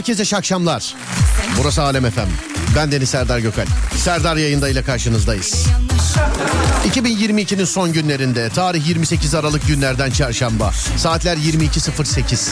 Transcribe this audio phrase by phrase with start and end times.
[0.00, 0.94] Herkese şakşamlar.
[1.58, 2.28] Burası Alem Efem.
[2.76, 3.66] Ben Deniz Serdar Gökal.
[3.96, 5.66] Serdar yayında ile karşınızdayız.
[6.94, 12.50] 2022'nin son günlerinde tarih 28 Aralık günlerden çarşamba saatler 22.08.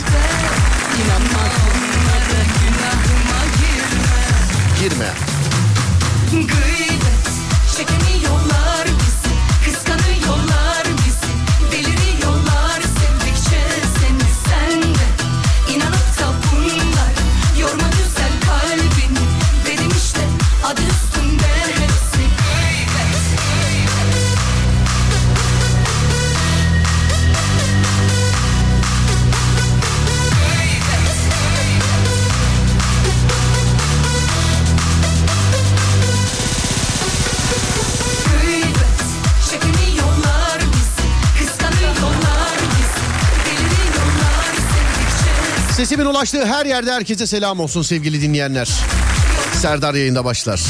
[4.81, 5.09] Girme.
[6.33, 6.88] Gıybet
[45.99, 48.69] Sesimin ulaştığı her yerde herkese selam olsun sevgili dinleyenler.
[49.53, 50.61] Serdar yayında başlar.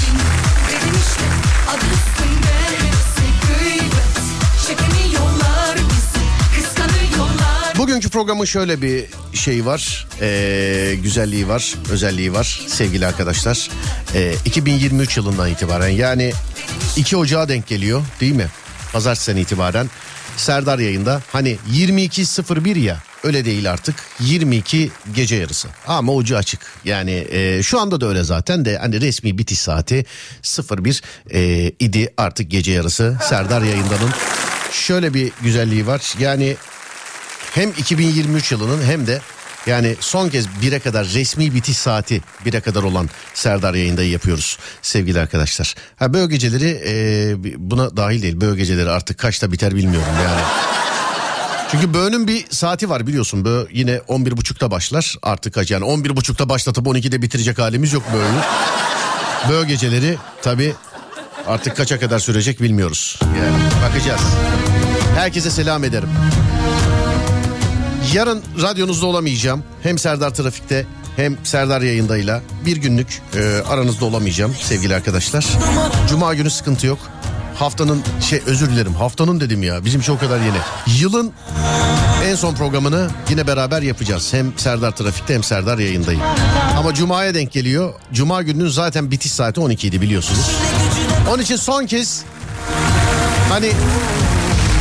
[7.79, 10.07] Bugünkü programın şöyle bir şeyi var.
[10.21, 13.71] Ee, güzelliği var, özelliği var sevgili arkadaşlar.
[14.15, 16.33] Ee, 2023 yılından itibaren yani
[16.97, 18.47] 2 Ocağı denk geliyor değil mi?
[18.93, 19.91] Pazartesi'den itibaren
[20.37, 27.27] Serdar yayında hani 22.01 ya öyle değil artık 22 gece yarısı ama ucu açık yani
[27.31, 30.05] e, şu anda da öyle zaten de hani resmi bitiş saati
[30.71, 34.11] 01 e, idi artık gece yarısı Serdar yayındanın
[34.73, 36.57] şöyle bir güzelliği var yani
[37.55, 39.21] hem 2023 yılının hem de
[39.67, 45.21] yani son kez 1'e kadar resmi bitiş saati 1'e kadar olan Serdar yayındayı yapıyoruz sevgili
[45.21, 45.75] arkadaşlar.
[45.97, 47.35] Ha böyle geceleri e,
[47.71, 48.41] buna dahil değil.
[48.41, 50.41] Böyle geceleri artık kaçta biter bilmiyorum yani.
[51.71, 53.45] Çünkü böğünün bir saati var biliyorsun.
[53.45, 58.41] Böğ yine 11.30'da başlar artık yani 11.30'da başlatıp 12'de bitirecek halimiz yok böğünü.
[59.49, 60.75] Böğ geceleri tabi
[61.47, 63.19] artık kaça kadar sürecek bilmiyoruz.
[63.23, 63.57] Yani
[63.89, 64.21] bakacağız.
[65.17, 66.09] Herkese selam ederim.
[68.15, 69.65] Yarın radyonuzda olamayacağım.
[69.83, 70.87] Hem Serdar Trafik'te
[71.17, 75.47] hem Serdar yayındayla bir günlük e, aranızda olamayacağım sevgili arkadaşlar.
[76.09, 76.99] Cuma günü sıkıntı yok.
[77.59, 80.57] Haftanın şey özür dilerim haftanın dedim ya bizim şey o kadar yeni.
[81.01, 81.33] Yılın
[82.25, 84.33] en son programını yine beraber yapacağız.
[84.33, 86.21] Hem Serdar Trafik'te hem Serdar yayındayım.
[86.79, 87.95] Ama Cuma'ya denk geliyor.
[88.13, 90.51] Cuma gününün zaten bitiş saati 12 idi biliyorsunuz.
[91.31, 92.23] Onun için son kez
[93.51, 93.73] hani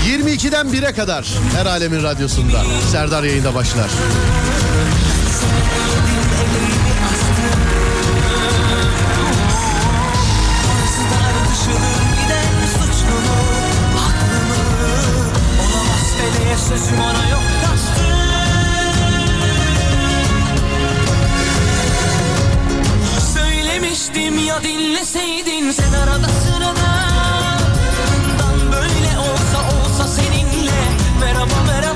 [0.07, 3.89] 22'den 1'e kadar her alemin radyosunda Serdar yayında başlar.
[16.67, 17.41] Sözüm ona yok.
[17.65, 18.01] Kastı
[23.33, 27.07] Söylemiştim ya dinleseydin sen arada sırada.
[28.71, 30.71] Böyle olsa olsa seninle.
[31.19, 31.86] Merhaba merhaba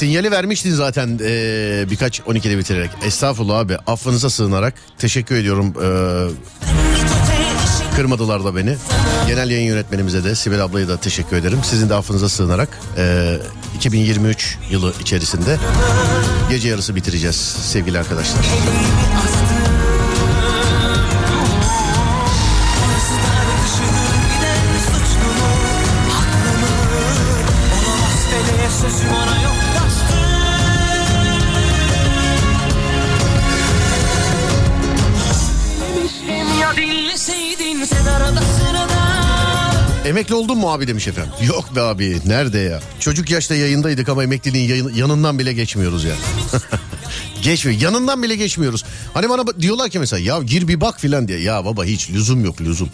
[0.00, 2.90] Sinyali vermiştin zaten ee, birkaç 12'de bitirerek.
[3.04, 5.74] Estağfurullah abi affınıza sığınarak teşekkür ediyorum.
[5.82, 6.26] Ee,
[7.96, 8.76] kırmadılar da beni.
[9.26, 11.58] Genel yayın yönetmenimize de Sibel ablaya da teşekkür ederim.
[11.64, 13.36] Sizin de affınıza sığınarak ee,
[13.76, 15.56] 2023 yılı içerisinde
[16.50, 18.44] gece yarısı bitireceğiz sevgili arkadaşlar.
[40.20, 41.32] Emekli oldun mu abi demiş efendim.
[41.46, 42.80] Yok be abi nerede ya?
[43.00, 46.14] Çocuk yaşta yayındaydık ama emekliliğin yayın- yanından bile geçmiyoruz ya.
[47.42, 47.80] Geçmiyor.
[47.80, 48.84] Yanından bile geçmiyoruz.
[49.14, 51.40] Hani bana ba- diyorlar ki mesela ya gir bir bak filan diye.
[51.40, 52.88] Ya baba hiç lüzum yok lüzum.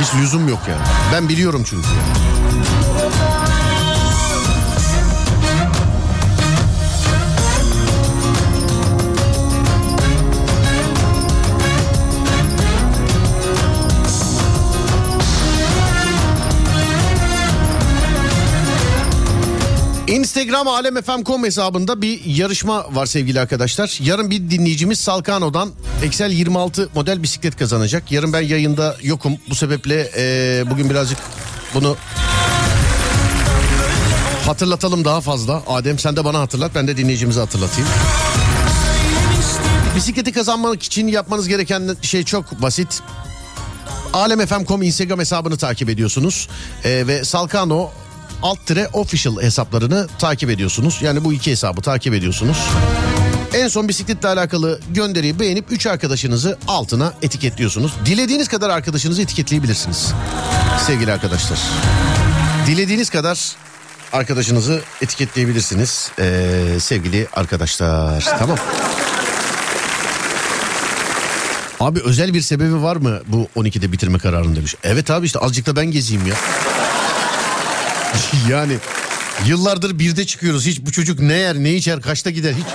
[0.00, 0.82] Hiç lüzum yok yani.
[1.12, 1.88] Ben biliyorum çünkü.
[20.08, 23.98] Instagram alemfm.com hesabında bir yarışma var sevgili arkadaşlar.
[24.02, 25.70] Yarın bir dinleyicimiz Salkano'dan
[26.02, 28.12] Excel 26 model bisiklet kazanacak.
[28.12, 29.36] Yarın ben yayında yokum.
[29.50, 31.18] Bu sebeple e, bugün birazcık
[31.74, 31.96] bunu
[34.46, 35.62] hatırlatalım daha fazla.
[35.66, 37.88] Adem sen de bana hatırlat ben de dinleyicimize hatırlatayım.
[39.96, 43.02] Bisikleti kazanmak için yapmanız gereken şey çok basit.
[44.12, 46.48] Alemfm.com Instagram hesabını takip ediyorsunuz.
[46.84, 47.90] Ee, ve Salkano
[48.42, 50.98] alt tire official hesaplarını takip ediyorsunuz.
[51.02, 52.58] Yani bu iki hesabı takip ediyorsunuz.
[53.54, 57.92] En son bisikletle alakalı gönderiyi beğenip 3 arkadaşınızı altına etiketliyorsunuz.
[58.04, 60.12] Dilediğiniz kadar arkadaşınızı etiketleyebilirsiniz.
[60.86, 61.58] Sevgili arkadaşlar.
[62.66, 63.52] Dilediğiniz kadar
[64.12, 66.10] arkadaşınızı etiketleyebilirsiniz.
[66.18, 68.24] Ee, sevgili arkadaşlar.
[68.38, 68.58] Tamam.
[71.80, 74.74] Abi özel bir sebebi var mı bu 12'de bitirme kararını demiş.
[74.84, 76.34] Evet abi işte azıcık da ben gezeyim ya.
[78.50, 78.76] yani
[79.46, 80.66] yıllardır birde çıkıyoruz.
[80.66, 82.66] Hiç bu çocuk ne yer ne içer kaçta gider hiç.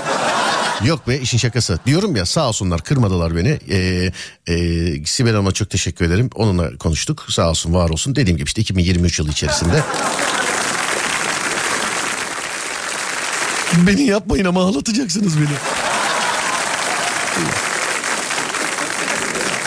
[0.87, 1.79] Yok be işin şakası.
[1.85, 3.59] Diyorum ya sağ olsunlar kırmadılar beni.
[3.69, 4.11] Ee,
[4.47, 6.29] e, Sibel Hanım'a çok teşekkür ederim.
[6.35, 7.25] Onunla konuştuk.
[7.29, 8.15] Sağ olsun var olsun.
[8.15, 9.83] Dediğim gibi işte 2023 yılı içerisinde.
[13.77, 15.55] beni yapmayın ama ağlatacaksınız beni.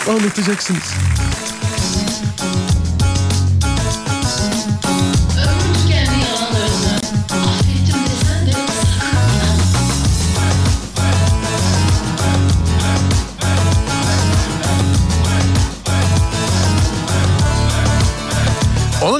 [0.09, 0.93] Ağlatacaksınız.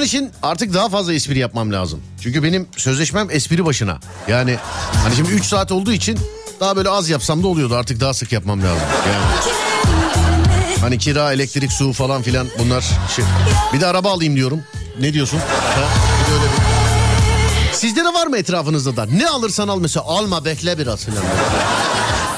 [0.08, 2.00] İçin artık daha fazla espri yapmam lazım.
[2.22, 3.98] Çünkü benim sözleşmem espri başına.
[4.28, 4.56] Yani
[5.04, 6.18] hani şimdi 3 saat olduğu için
[6.60, 7.74] daha böyle az yapsam da oluyordu.
[7.76, 8.82] Artık daha sık yapmam lazım.
[9.12, 9.24] Yani
[10.80, 12.84] hani kira, elektrik, su falan filan bunlar
[13.16, 13.24] şey.
[13.72, 14.62] Bir de araba alayım diyorum.
[15.00, 15.38] Ne diyorsun?
[15.38, 15.80] Ha?
[16.26, 19.04] Bir de öyle bir- Sizde de var mı etrafınızda da?
[19.06, 21.24] Ne alırsan al mesela alma bekle biraz filan.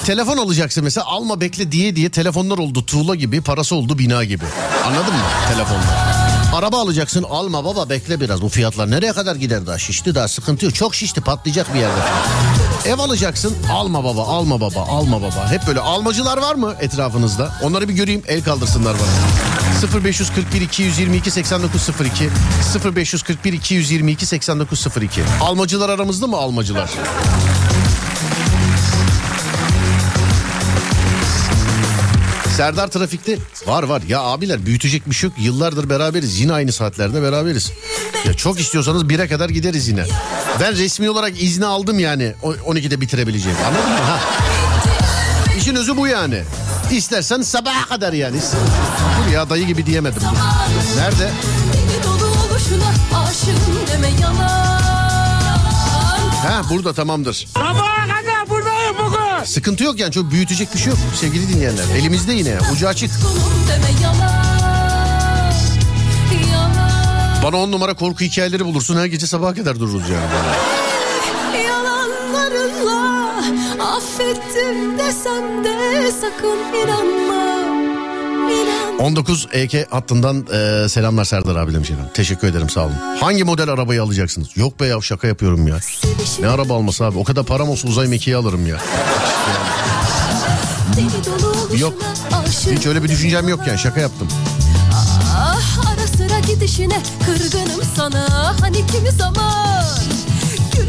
[0.05, 4.45] Telefon alacaksın mesela alma bekle diye diye telefonlar oldu tuğla gibi parası oldu bina gibi.
[4.87, 5.21] Anladın mı
[5.55, 6.30] telefonlar?
[6.55, 7.23] Araba alacaksın.
[7.23, 8.43] Alma baba bekle biraz.
[8.43, 9.79] Bu fiyatlar nereye kadar gider daha?
[9.79, 10.75] Şişti daha sıkıntı yok.
[10.75, 12.01] Çok şişti patlayacak bir yerde.
[12.85, 13.57] Ev alacaksın.
[13.73, 15.51] Alma baba alma baba alma baba.
[15.51, 17.53] Hep böyle almacılar var mı etrafınızda?
[17.63, 20.05] Onları bir göreyim el kaldırsınlar bana.
[20.05, 22.31] 0541 222 8902
[22.97, 26.91] 0541 222 8902 Almacılar aramızda mı almacılar?
[32.61, 37.23] Serdar trafikte var var ya abiler büyütecek bir şey yok yıllardır beraberiz yine aynı saatlerde
[37.23, 37.73] beraberiz.
[38.27, 40.05] Ya çok istiyorsanız 1'e kadar gideriz yine.
[40.61, 43.99] Ben resmi olarak izni aldım yani o- 12'de bitirebileceğim anladın mı?
[43.99, 44.21] Ha.
[45.59, 46.43] İşin özü bu yani.
[46.91, 48.37] İstersen sabaha kadar yani.
[49.27, 50.23] Dur ya dayı gibi diyemedim.
[50.97, 51.31] Nerede?
[56.47, 57.47] Ha burada tamamdır.
[57.57, 58.00] Bugün.
[59.45, 61.85] Sıkıntı yok yani çok büyütecek bir şey yok sevgili dinleyenler.
[61.99, 63.11] Elimizde yine ucu açık.
[67.45, 70.27] Bana on numara korku hikayeleri bulursun her gece sabaha kadar dururuz yani.
[71.67, 73.33] Yalanlarınla
[73.97, 77.61] affettim desem de sakın inanma.
[78.53, 78.80] İnan.
[79.01, 82.11] 19 EK hattından e, selamlar Serdar abi demiş efendim.
[82.15, 82.95] Teşekkür ederim sağ olun.
[83.21, 84.57] Hangi model arabayı alacaksınız?
[84.57, 85.79] Yok be ya şaka yapıyorum ya.
[86.41, 87.19] Ne araba alması abi?
[87.19, 88.77] O kadar param olsa uzay mekiği alırım ya.
[91.79, 91.95] Yok.
[92.71, 94.29] Hiç öyle bir düşüncem yok yani şaka yaptım.
[95.37, 99.85] Ah ara sıra gidişine kırgınım sana hani kimi zaman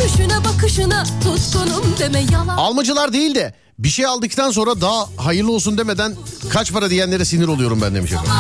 [0.02, 5.78] Gülüşüne bakışına tutkunum deme yalan Almacılar değil de bir şey aldıktan sonra daha hayırlı olsun
[5.78, 6.16] demeden
[6.50, 8.32] kaç para diyenlere sinir oluyorum ben demiş efendim.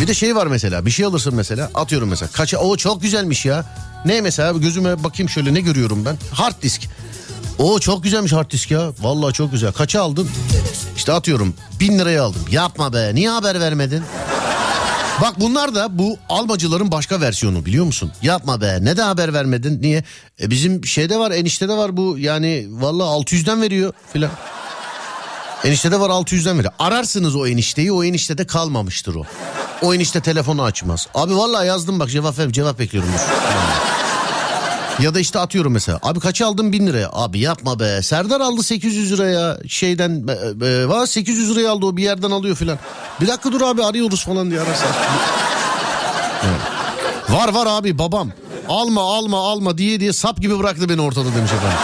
[0.00, 3.46] Bir de şey var mesela bir şey alırsın mesela atıyorum mesela kaça o çok güzelmiş
[3.46, 3.64] ya.
[4.04, 6.88] Ne mesela gözüme bakayım şöyle ne görüyorum ben hard disk.
[7.58, 10.28] O çok güzelmiş hard disk ya vallahi çok güzel kaça aldın?
[10.96, 14.02] İşte atıyorum bin liraya aldım yapma be niye haber vermedin?
[15.22, 18.12] Bak bunlar da bu almacıların başka versiyonu biliyor musun?
[18.22, 20.04] Yapma be neden haber vermedin niye?
[20.40, 24.30] E bizim şeyde var eniştede var bu yani vallahi 600'den veriyor filan.
[25.64, 26.72] Eniştede var 600'den veriyor.
[26.78, 29.22] Ararsınız o enişteyi o eniştede kalmamıştır o.
[29.82, 31.08] O enişte telefonu açmaz.
[31.14, 33.10] Abi vallahi yazdım bak cevap ver cevap bekliyorum.
[35.00, 35.98] Ya da işte atıyorum mesela.
[36.02, 37.08] Abi kaça aldın bin liraya?
[37.12, 38.02] Abi yapma be.
[38.02, 40.24] Serdar aldı 800 liraya şeyden.
[40.62, 42.78] E, var 800 liraya aldı o bir yerden alıyor filan.
[43.20, 44.88] Bir dakika dur abi arıyoruz falan diye ararsan.
[46.44, 46.60] Evet.
[47.30, 48.30] Var var abi babam.
[48.68, 51.78] Alma alma alma diye diye sap gibi bıraktı beni ortada demiş efendim.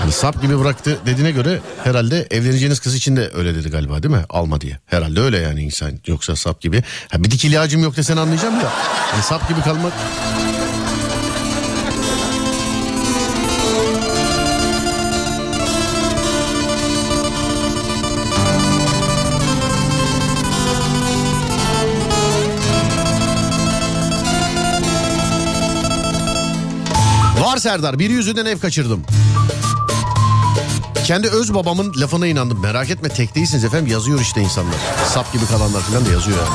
[0.00, 4.14] Yani sap gibi bıraktı dediğine göre herhalde evleneceğiniz kız için de öyle dedi galiba değil
[4.14, 4.24] mi?
[4.30, 4.78] Alma diye.
[4.86, 6.82] Herhalde öyle yani insan yoksa sap gibi.
[7.12, 8.70] Ha, bir dik ilacım yok desen anlayacağım da.
[9.12, 9.92] Yani sap gibi kalmak
[27.56, 29.02] Serdar bir yüzünden ev kaçırdım.
[31.06, 32.60] Kendi öz babamın lafına inandım.
[32.60, 34.74] Merak etme tek değilsiniz efendim yazıyor işte insanlar.
[35.14, 36.48] Sap gibi kalanlar falan da yazıyor yani.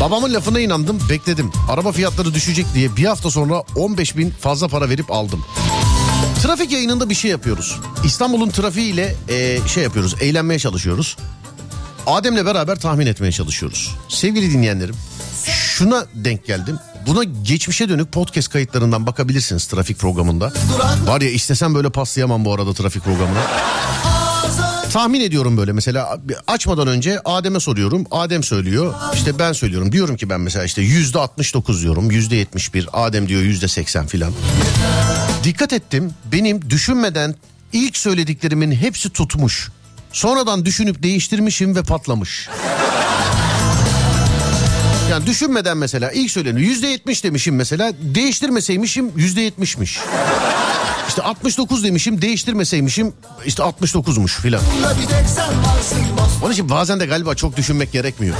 [0.00, 1.52] Babamın lafına inandım bekledim.
[1.70, 5.44] Araba fiyatları düşecek diye bir hafta sonra 15 bin fazla para verip aldım.
[6.42, 7.80] Trafik yayınında bir şey yapıyoruz.
[8.04, 11.16] İstanbul'un trafiğiyle e, şey yapıyoruz eğlenmeye çalışıyoruz.
[12.06, 13.94] Adem'le beraber tahmin etmeye çalışıyoruz.
[14.08, 14.94] Sevgili dinleyenlerim
[15.78, 16.78] şuna denk geldim.
[17.06, 20.52] Buna geçmişe dönük podcast kayıtlarından bakabilirsiniz trafik programında.
[21.06, 23.40] Var ya istesem böyle paslayamam bu arada trafik programına.
[24.92, 28.06] Tahmin ediyorum böyle mesela açmadan önce Adem'e soruyorum.
[28.10, 28.94] Adem söylüyor.
[29.14, 29.92] işte ben söylüyorum.
[29.92, 32.10] Diyorum ki ben mesela işte yüzde 69 diyorum.
[32.10, 32.88] Yüzde 71.
[32.92, 34.32] Adem diyor yüzde 80 filan.
[35.44, 36.10] Dikkat ettim.
[36.32, 37.34] Benim düşünmeden
[37.72, 39.70] ilk söylediklerimin hepsi tutmuş.
[40.12, 42.48] Sonradan düşünüp değiştirmişim ve patlamış.
[45.14, 49.98] Yani düşünmeden mesela ilk söyleni yüzde yetmiş demişim mesela değiştirmeseymişim yüzde yetmişmiş.
[51.08, 53.12] İşte 69 demişim değiştirmeseymişim
[53.46, 54.62] işte 69'muş filan.
[56.42, 58.36] Onun için bazen de galiba çok düşünmek gerekmiyor.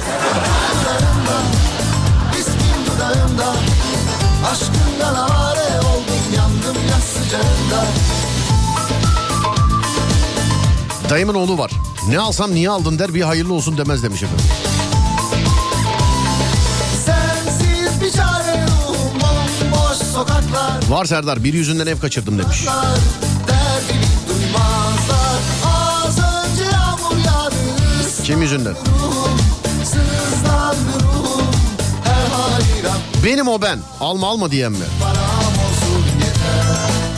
[11.10, 11.70] Dayımın oğlu var.
[12.08, 14.73] Ne alsam niye aldın der bir hayırlı olsun demez demiş efendim.
[20.88, 22.64] Var Serdar bir yüzünden ev kaçırdım demiş.
[28.24, 28.74] Kim yüzünden?
[33.24, 33.78] Benim o ben.
[34.00, 34.84] Alma alma diyen mi?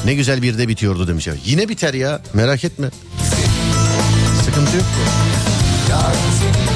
[0.04, 1.28] Ne güzel bir de bitiyordu demiş.
[1.44, 2.90] Yine biter ya merak etme.
[4.44, 4.86] Sıkıntı yok.
[5.90, 6.75] Yarın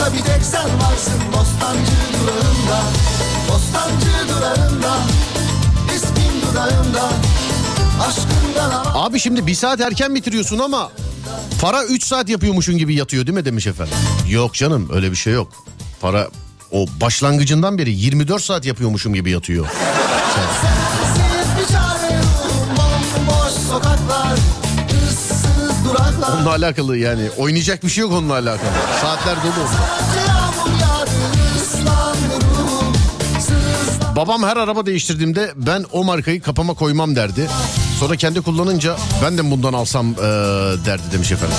[0.00, 1.92] Aklımda bir tek sen varsın Bostancı
[2.22, 2.82] durağında
[3.48, 4.96] Bostancı durağında
[5.94, 7.10] ismin dudağımda
[8.00, 10.92] Aşkından Abi şimdi bir saat erken bitiriyorsun ama
[11.60, 13.94] Para 3 saat yapıyormuşun gibi yatıyor değil mi demiş efendim.
[14.28, 15.52] Yok canım öyle bir şey yok.
[16.00, 16.28] Para
[16.72, 19.66] o başlangıcından beri 24 saat yapıyormuşum gibi yatıyor.
[26.34, 28.70] Onunla alakalı yani oynayacak bir şey yok onunla alakalı.
[29.00, 30.00] Saatler dolu onda.
[34.16, 37.48] Babam her araba değiştirdiğimde ben o markayı kapama koymam derdi.
[38.00, 40.22] Sonra kendi kullanınca ben de bundan alsam ee,
[40.86, 41.56] derdi demiş efendim.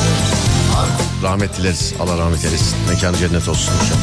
[1.24, 1.94] Rahmet dileriz.
[2.00, 2.78] Allah rahmet eylesin.
[2.90, 4.02] Mekanı cennet olsun inşallah.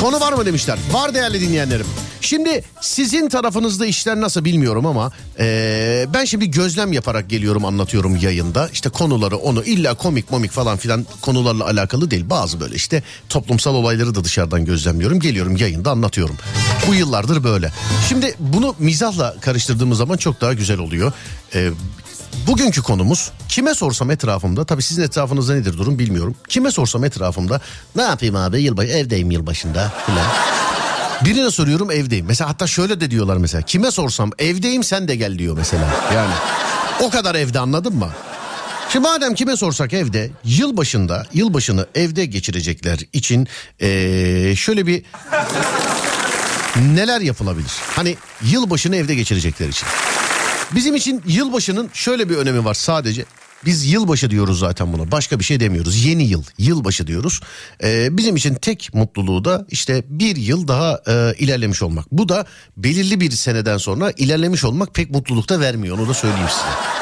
[0.00, 0.78] Konu var mı demişler.
[0.92, 1.86] Var değerli dinleyenlerim.
[2.20, 8.68] Şimdi sizin tarafınızda işler nasıl bilmiyorum ama ee, ben şimdi gözlem yaparak geliyorum anlatıyorum yayında.
[8.72, 12.30] İşte konuları onu illa komik momik falan filan konularla alakalı değil.
[12.30, 15.20] Bazı böyle işte toplumsal olayları da dışarıdan gözlemliyorum.
[15.20, 16.36] Geliyorum yayında anlatıyorum.
[16.88, 17.72] Bu yıllardır böyle.
[18.08, 21.12] Şimdi bunu mizahla karıştırdığımız zaman çok daha güzel oluyor.
[21.54, 21.70] Ee,
[22.46, 26.34] Bugünkü konumuz kime sorsam etrafımda tabii sizin etrafınızda nedir durum bilmiyorum.
[26.48, 27.60] Kime sorsam etrafımda
[27.96, 30.26] ne yapayım abi yılbaşı evdeyim yılbaşında filan.
[31.24, 32.26] Birine soruyorum evdeyim.
[32.26, 33.62] Mesela hatta şöyle de diyorlar mesela.
[33.62, 35.88] Kime sorsam evdeyim sen de gel diyor mesela.
[36.14, 36.34] Yani
[37.00, 38.10] o kadar evde anladın mı?
[38.92, 43.48] Şimdi madem kime sorsak evde yılbaşında yılbaşını evde geçirecekler için
[43.80, 45.04] ee, şöyle bir
[46.76, 47.72] neler yapılabilir?
[47.96, 49.88] Hani yılbaşını evde geçirecekler için.
[50.74, 53.24] Bizim için yılbaşının şöyle bir önemi var sadece.
[53.64, 55.10] Biz yılbaşı diyoruz zaten buna.
[55.10, 56.04] Başka bir şey demiyoruz.
[56.04, 57.40] Yeni yıl, yılbaşı diyoruz.
[57.82, 62.12] Ee, bizim için tek mutluluğu da işte bir yıl daha e, ilerlemiş olmak.
[62.12, 65.98] Bu da belirli bir seneden sonra ilerlemiş olmak pek mutluluk da vermiyor.
[65.98, 67.00] Onu da söyleyeyim size.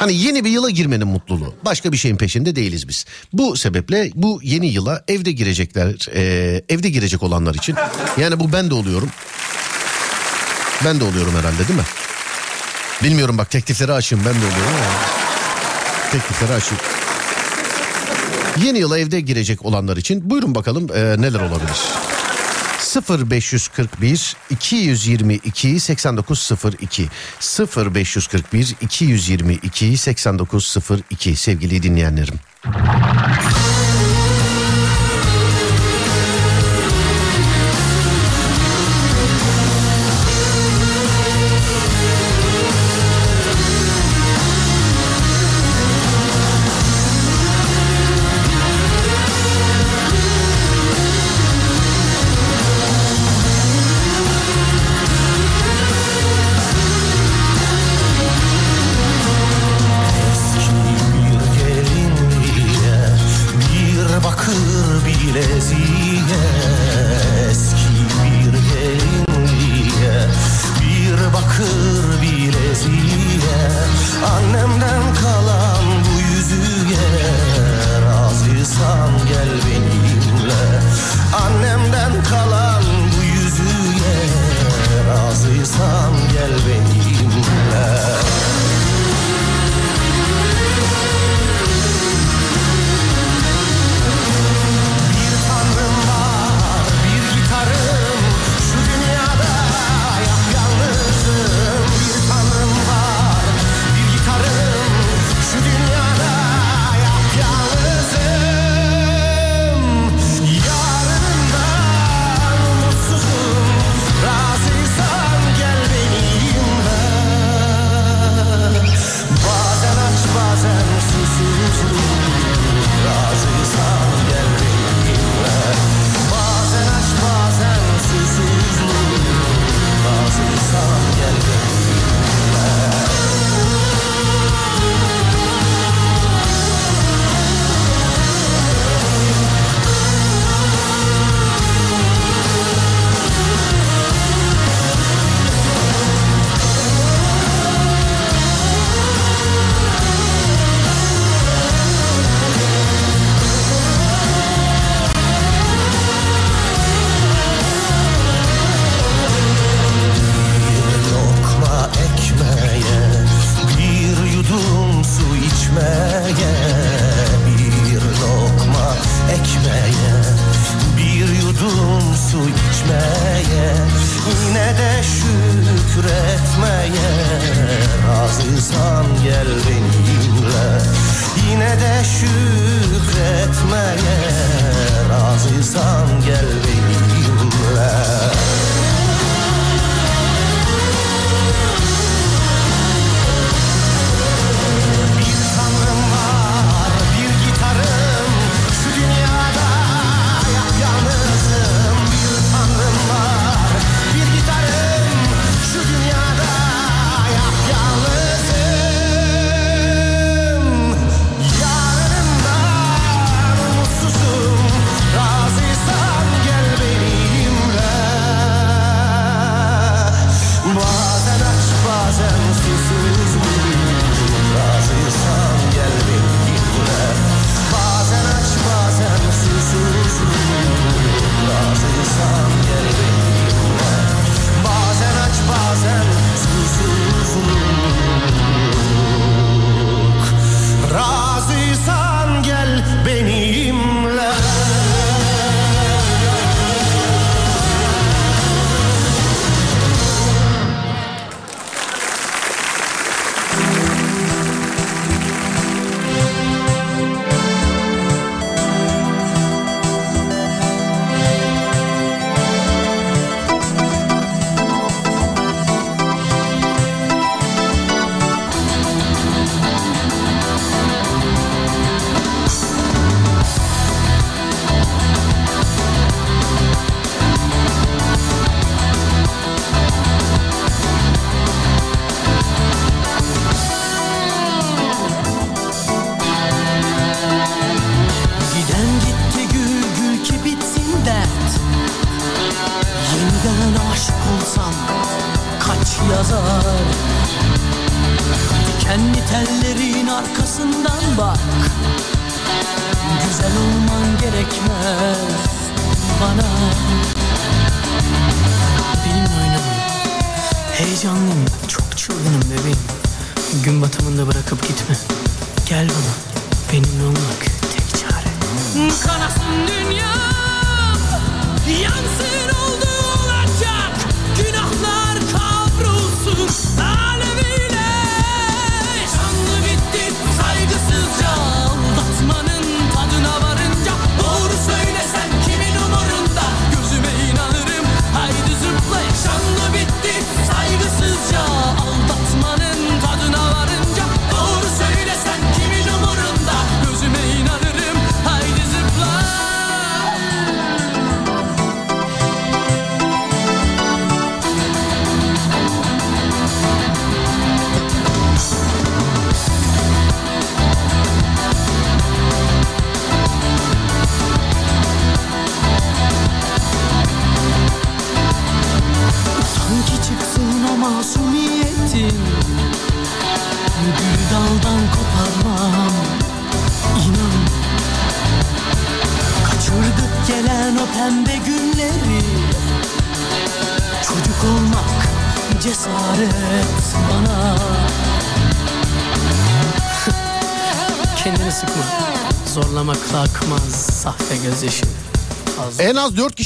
[0.00, 1.54] Hani yeni bir yıla girmenin mutluluğu.
[1.64, 3.04] Başka bir şeyin peşinde değiliz biz.
[3.32, 7.76] Bu sebeple bu yeni yıla evde girecekler, e, evde girecek olanlar için.
[8.20, 9.08] Yani bu ben de oluyorum.
[10.84, 11.84] Ben de oluyorum herhalde değil mi?
[13.02, 16.10] Bilmiyorum bak teklifleri açayım ben de oluyorum ama.
[16.12, 16.82] Teklifleri açayım.
[18.64, 21.78] Yeni yıla evde girecek olanlar için buyurun bakalım e, neler olabilir.
[23.30, 27.08] 0541 222 8902
[27.76, 32.34] 0541 222 8902 sevgili dinleyenlerim.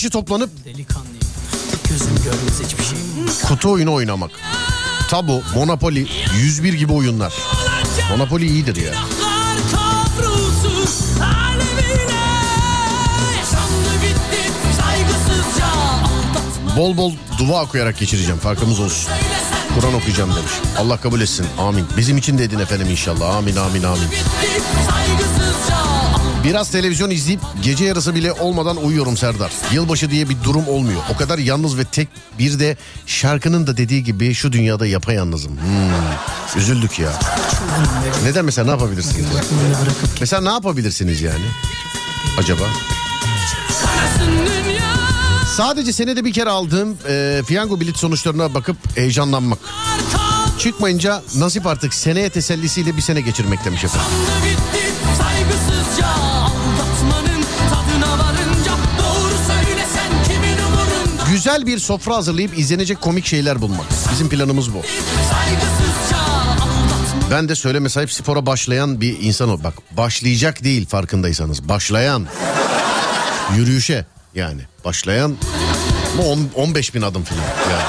[0.05, 1.21] Kişi toplanıp delikanlıyım
[1.89, 2.99] Gözüm görmez hiçbir şey
[3.49, 4.31] kutu oyunu oynamak.
[5.11, 7.35] Tabu, Monopoly, 101 gibi oyunlar.
[8.11, 8.93] Monopoly iyidir ya.
[16.77, 19.11] Bol bol dua okuyarak geçireceğim farkımız olsun.
[19.75, 20.53] Kur'an okuyacağım demiş.
[20.79, 21.47] Allah kabul etsin.
[21.59, 21.87] Amin.
[21.97, 23.37] Bizim için de edin efendim inşallah.
[23.37, 24.11] Amin amin amin.
[24.11, 25.34] bitti saygısızca
[26.45, 29.53] Biraz televizyon izleyip gece yarısı bile olmadan uyuyorum Serdar.
[29.73, 31.01] Yılbaşı diye bir durum olmuyor.
[31.15, 32.77] O kadar yalnız ve tek bir de
[33.07, 35.53] şarkının da dediği gibi şu dünyada yapayalnızım.
[35.53, 36.61] Hmm.
[36.61, 37.11] Üzüldük ya.
[38.25, 39.35] Neden mesela ne yapabilirsiniz?
[39.35, 39.41] ya?
[40.21, 41.45] Mesela ne yapabilirsiniz yani?
[42.39, 42.65] Acaba?
[45.57, 49.59] Sadece senede bir kere aldığım e, fiyango bilet sonuçlarına bakıp heyecanlanmak.
[50.59, 54.09] Çıkmayınca nasip artık seneye tesellisiyle bir sene geçirmek demiş efendim.
[61.45, 63.87] Güzel bir sofra hazırlayıp izlenecek komik şeyler bulmak.
[64.13, 64.83] Bizim planımız bu.
[67.31, 69.65] Ben de söyleme sahip spora başlayan bir insan o.
[69.65, 71.69] Bak başlayacak değil farkındaysanız.
[71.69, 72.27] Başlayan.
[73.57, 74.61] Yürüyüşe yani.
[74.85, 75.37] Başlayan
[76.27, 77.41] on- 15 bin adım falan.
[77.43, 77.83] Yani.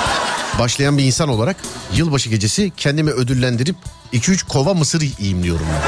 [0.59, 1.55] başlayan bir insan olarak
[1.93, 3.75] yılbaşı gecesi kendimi ödüllendirip
[4.13, 5.65] 2-3 kova mısır yiyeyim diyorum.
[5.73, 5.81] ben.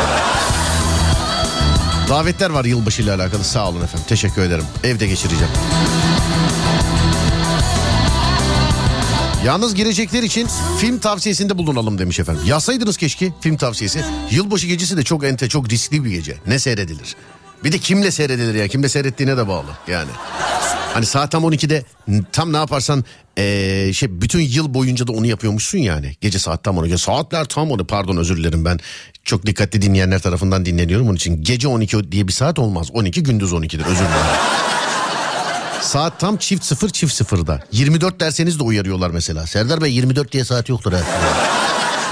[2.09, 5.53] Davetler var yılbaşı ile alakalı sağ olun efendim teşekkür ederim evde geçireceğim.
[9.45, 10.47] Yalnız girecekler için
[10.79, 12.43] film tavsiyesinde bulunalım demiş efendim.
[12.45, 14.01] Yazsaydınız keşke film tavsiyesi.
[14.31, 16.37] Yılbaşı gecesi de çok ente çok riskli bir gece.
[16.47, 17.15] Ne seyredilir?
[17.63, 18.67] Bir de kimle seyredilir ya?
[18.67, 20.09] Kimle seyrettiğine de bağlı yani.
[20.93, 21.83] Hani saat tam 12'de
[22.31, 23.05] tam ne yaparsan
[23.37, 26.15] eee, şey bütün yıl boyunca da onu yapıyormuşsun yani.
[26.21, 26.97] Gece saat tam 12.
[26.97, 28.79] Saatler tam 12 pardon özür dilerim ben.
[29.23, 31.43] Çok dikkatli dinleyenler tarafından dinleniyorum onun için.
[31.43, 32.87] Gece 12 diye bir saat olmaz.
[32.93, 34.37] 12 gündüz 12'dir özür dilerim.
[35.81, 37.63] Saat tam çift sıfır çift sıfırda.
[37.71, 39.47] 24 derseniz de uyarıyorlar mesela.
[39.47, 40.93] Serdar Bey 24 diye saat yoktur.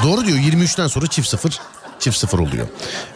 [0.03, 1.59] Doğru diyor 23'ten sonra çift sıfır
[1.99, 2.67] çift sıfır oluyor.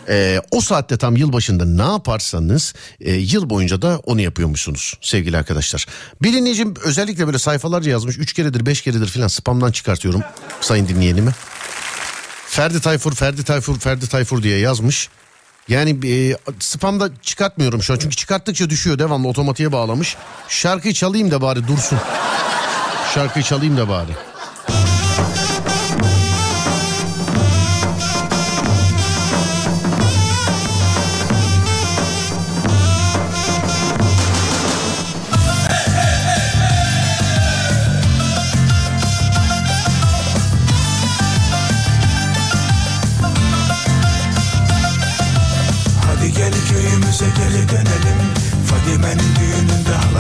[0.10, 5.86] Ee, o saatte tam yılbaşında ne yaparsanız e, yıl boyunca da onu yapıyormuşsunuz sevgili arkadaşlar.
[6.22, 8.18] Bir dinleyicim özellikle böyle sayfalarca yazmış.
[8.18, 10.22] Üç keredir beş keredir filan spamdan çıkartıyorum
[10.62, 11.32] sayın dinleyenimi.
[12.48, 15.10] Ferdi Tayfur, Ferdi Tayfur, Ferdi Tayfur diye yazmış.
[15.70, 20.18] Yani e, spamda çıkartmıyorum şu an çünkü çıkarttıkça düşüyor devamlı otomatiğe bağlamış.
[20.48, 22.00] Şarkıyı çalayım da bari dursun.
[23.14, 24.12] Şarkıyı çalayım da bari.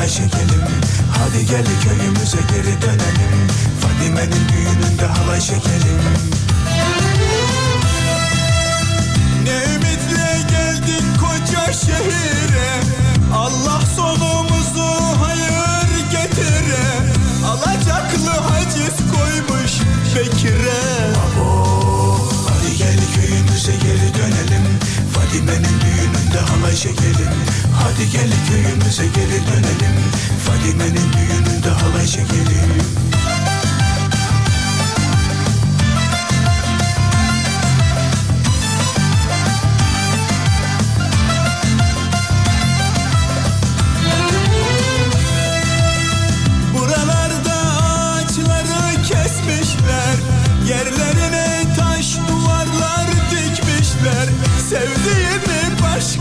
[0.10, 0.63] Çekelim.
[1.17, 3.48] Hadi gel köyümüze geri dönelim.
[3.82, 6.00] Fadime'nin düğününde halay çekelim.
[9.43, 12.69] Ne ümitle geldik koca şehire.
[13.36, 14.89] Allah sonumuzu
[15.24, 16.86] hayır getire.
[17.48, 19.72] Alacaklı haciz koymuş
[20.15, 21.13] Bekir'e.
[22.48, 24.80] Hadi gel köyümüze geri dönelim
[25.30, 27.34] Fadime'nin düğününde halay çekelim.
[27.74, 29.96] Hadi gel köyümüze geri dönelim.
[30.46, 33.09] Fadime'nin düğününde halay çekelim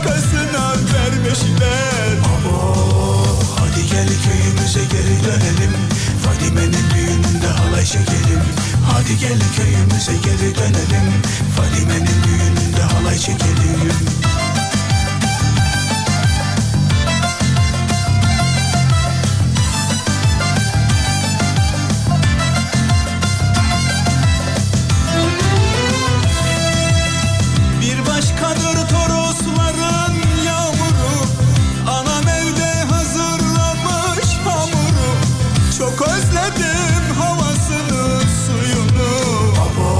[0.08, 2.18] başkasına vermişler.
[2.24, 2.76] Abo
[3.58, 5.72] hadi gel köyümüze geri dönelim.
[6.24, 8.42] Fadime'nin düğününde halay çekelim.
[8.92, 11.12] Hadi gel köyümüze geri dönelim.
[11.56, 14.47] Fadime'nin düğününde halay çekelim
[35.78, 39.10] Çok özledim havasını suyunu.
[39.54, 39.90] Abo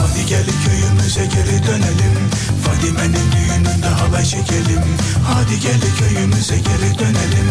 [0.00, 2.16] hadi gel köyümüze geri dönelim.
[2.64, 4.84] Fadime'nin düğününde halay çekelim.
[5.26, 7.48] Hadi gel köyümüze geri dönelim.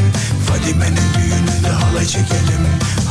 [0.48, 2.64] Fadime'nin düğününde halay çekelim.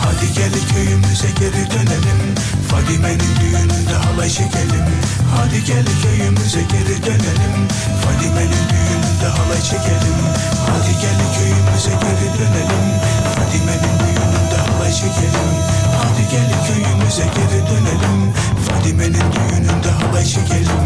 [0.03, 2.35] Hadi gel köyümüze geri dönelim.
[2.71, 4.87] Fadime'nin düğününde halay çekelim.
[5.37, 7.55] Hadi gel köyümüze geri dönelim.
[8.03, 10.19] Fadime'nin düğününde halay çekelim.
[10.69, 12.87] Hadi gel köyümüze geri dönelim.
[13.35, 14.06] Fadime'nin
[15.01, 15.49] çekelim.
[16.01, 18.19] Hadi gel köyümüze geri dönelim.
[18.67, 20.85] Fadime'nin düğününde halay çekelim.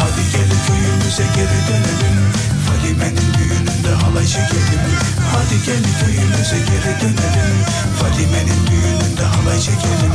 [0.00, 2.18] Hadi gel köyümüze geri dönelim.
[2.66, 4.84] Fadime'nin düğününde halay çekelim.
[5.32, 7.58] Hadi gel köyümüze geri dönelim.
[7.98, 10.14] Fadime'nin düğününde halay çekelim.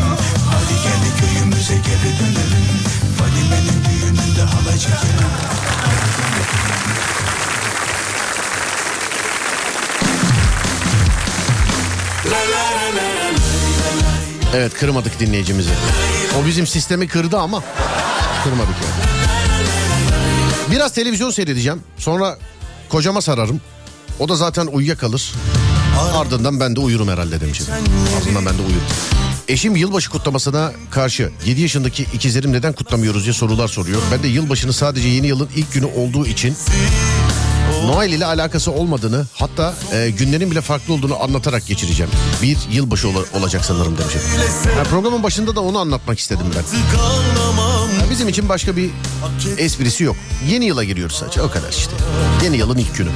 [0.51, 2.67] Hadi gel köyümüze geri dönelim.
[3.17, 5.31] Fadime'nin düğününde halay çekelim
[14.56, 15.69] Evet kırmadık dinleyicimizi.
[16.41, 17.63] O bizim sistemi kırdı ama
[18.43, 19.10] kırmadık yani.
[20.71, 21.82] Biraz televizyon seyredeceğim.
[21.97, 22.38] Sonra
[22.89, 23.62] kocama sararım.
[24.19, 25.34] O da zaten uyuyakalır.
[26.15, 27.65] Ardından ben de uyurum herhalde demişim.
[28.17, 28.84] Ardından ben de uyurum.
[29.47, 34.02] Eşim yılbaşı kutlamasına karşı 7 yaşındaki ikizlerim neden kutlamıyoruz diye sorular soruyor.
[34.12, 36.58] Ben de yılbaşını sadece yeni yılın ilk günü olduğu için
[37.88, 42.12] Noel ile alakası olmadığını hatta e, günlerin bile farklı olduğunu anlatarak geçireceğim.
[42.41, 44.21] Bir yılbaşı ola- olacak sanırım demişim.
[44.78, 46.63] Ya programın başında da onu anlatmak istedim ben.
[48.10, 48.89] Bizim için başka bir
[49.58, 50.15] esprisi yok.
[50.50, 51.91] Yeni yıla giriyoruz sadece o kadar işte.
[52.43, 53.10] Yeni yılın ilk günü.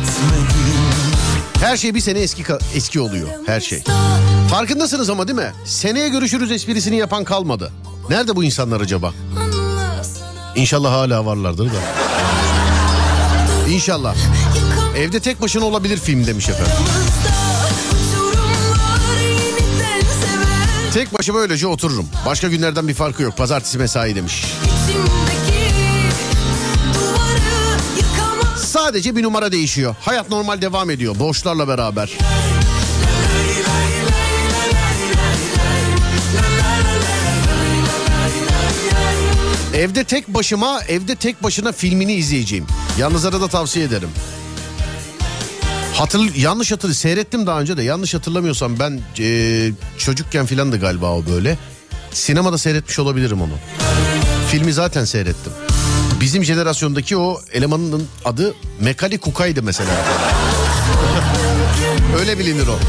[1.62, 2.44] Her şey bir sene eski
[2.76, 3.84] eski oluyor her şey.
[4.52, 5.54] Farkındasınız ama değil mi?
[5.66, 7.72] Seneye görüşürüz esprisini yapan kalmadı.
[8.10, 9.14] Nerede bu insanlar acaba?
[10.56, 11.78] İnşallah hala varlardır da.
[13.70, 14.16] İnşallah.
[15.02, 16.74] Evde tek başına olabilir film demiş efendim.
[20.94, 22.10] Tek başıma öylece otururum.
[22.26, 23.38] Başka günlerden bir farkı yok.
[23.38, 24.46] Pazartesi mesai demiş.
[28.58, 29.96] Sadece bir numara değişiyor.
[30.02, 31.20] Hayat normal devam ediyor.
[31.20, 32.18] Borçlarla beraber.
[39.76, 42.66] Evde tek başıma, evde tek başına filmini izleyeceğim.
[43.00, 44.10] Yalnızlara da tavsiye ederim.
[45.94, 51.12] Hatır, yanlış hatırlı seyrettim daha önce de yanlış hatırlamıyorsam ben e, çocukken filan da galiba
[51.12, 51.58] o böyle.
[52.12, 53.54] Sinemada seyretmiş olabilirim onu.
[54.48, 55.54] Filmi zaten seyrettim.
[56.22, 59.90] Bizim jenerasyondaki o elemanın adı Mekali Kuka'ydı mesela.
[62.20, 62.80] Öyle bilinir o.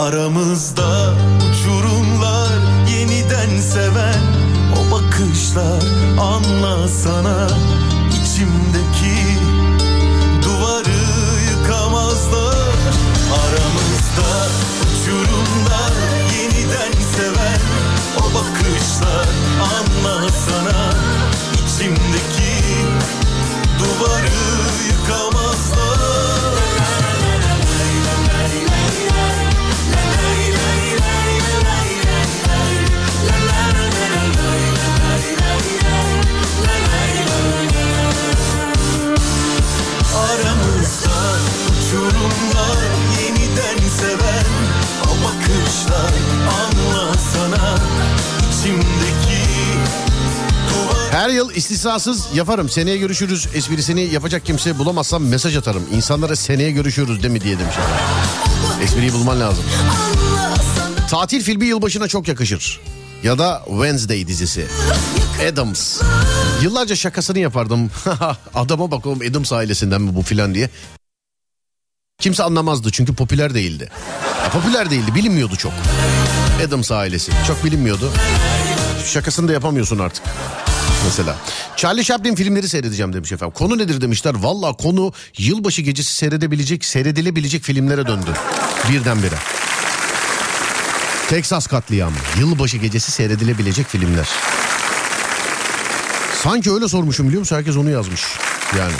[0.00, 1.14] Aramızda
[1.50, 2.52] uçurumlar
[2.88, 4.22] yeniden seven
[4.72, 5.82] o bakışlar
[6.20, 7.46] anlasana.
[7.46, 7.89] içimdeki
[51.10, 52.68] Her yıl istisnasız yaparım.
[52.68, 55.82] Seneye görüşürüz esprisini yapacak kimse bulamazsam mesaj atarım.
[55.94, 57.74] İnsanlara seneye görüşürüz değil mi diye demiş.
[58.82, 59.64] Espriyi bulman lazım.
[61.10, 62.80] Tatil filmi yılbaşına çok yakışır.
[63.22, 64.66] Ya da Wednesday dizisi.
[65.52, 66.00] Adams.
[66.62, 67.90] Yıllarca şakasını yapardım.
[68.54, 70.70] Adama bak oğlum Adams ailesinden mi bu filan diye.
[72.18, 73.90] Kimse anlamazdı çünkü popüler değildi.
[74.44, 75.72] Ya, popüler değildi bilinmiyordu çok.
[76.66, 78.12] Adams ailesi çok bilinmiyordu.
[79.06, 80.24] Şakasını da yapamıyorsun artık.
[81.04, 81.36] Mesela.
[81.76, 83.54] Charlie Chaplin filmleri seyredeceğim demiş efendim.
[83.58, 84.34] Konu nedir demişler.
[84.34, 88.30] Valla konu yılbaşı gecesi seyredebilecek, seyredilebilecek filmlere döndü.
[88.92, 89.34] Birdenbire.
[91.28, 92.16] Texas katliamı.
[92.38, 94.28] Yılbaşı gecesi seyredilebilecek filmler.
[96.42, 97.56] Sanki öyle sormuşum biliyor musun?
[97.56, 98.22] Herkes onu yazmış.
[98.78, 98.94] Yani.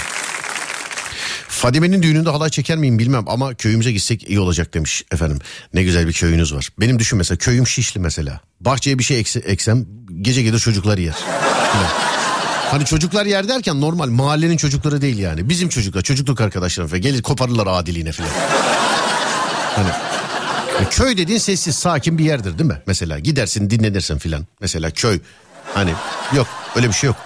[1.50, 5.38] Fadime'nin düğününde halay çeker miyim bilmem ama köyümüze gitsek iyi olacak demiş efendim.
[5.74, 6.68] Ne güzel bir köyünüz var.
[6.80, 8.40] Benim düşün mesela köyüm Şişli mesela.
[8.60, 9.86] Bahçeye bir şey ekse- eksem
[10.22, 11.14] gece gelir çocuklar yer.
[12.70, 15.48] Hani çocuklar yer derken normal mahallenin çocukları değil yani.
[15.48, 18.30] Bizim çocuklar çocukluk arkadaşlarım falan gelir koparırlar adiliğine filan.
[19.76, 19.88] Hani
[20.80, 22.78] e, köy dediğin sessiz sakin bir yerdir değil mi?
[22.86, 24.46] Mesela gidersin dinlenirsin filan.
[24.60, 25.18] Mesela köy.
[25.74, 25.90] Hani
[26.36, 27.16] yok öyle bir şey yok.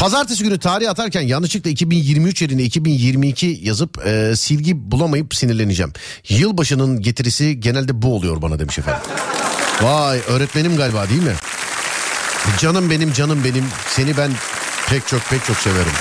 [0.00, 5.92] Pazartesi günü tarih atarken yanlışlıkla 2023 yerine 2022 yazıp e, silgi bulamayıp sinirleneceğim.
[6.28, 9.02] Yılbaşının getirisi genelde bu oluyor bana demiş efendim.
[9.82, 11.34] Vay öğretmenim galiba değil mi?
[12.58, 14.30] Canım benim canım benim seni ben
[14.88, 15.92] pek çok pek çok severim.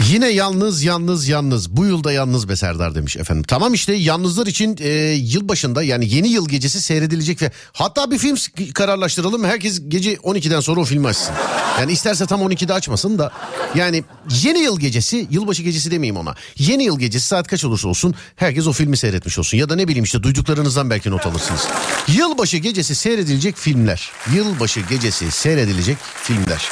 [0.00, 3.44] Yine yalnız yalnız yalnız bu yılda yalnız be Serdar demiş efendim.
[3.48, 8.36] Tamam işte yalnızlar için e, yılbaşında yani yeni yıl gecesi seyredilecek ve hatta bir film
[8.74, 11.34] kararlaştıralım herkes gece 12'den sonra o filmi açsın.
[11.80, 13.32] Yani isterse tam 12'de açmasın da
[13.74, 14.04] yani
[14.42, 16.34] yeni yıl gecesi yılbaşı gecesi demeyeyim ona.
[16.58, 19.88] Yeni yıl gecesi saat kaç olursa olsun herkes o filmi seyretmiş olsun ya da ne
[19.88, 21.68] bileyim işte duyduklarınızdan belki not alırsınız.
[22.08, 24.10] Yılbaşı gecesi seyredilecek filmler.
[24.34, 26.68] Yılbaşı gecesi seyredilecek filmler.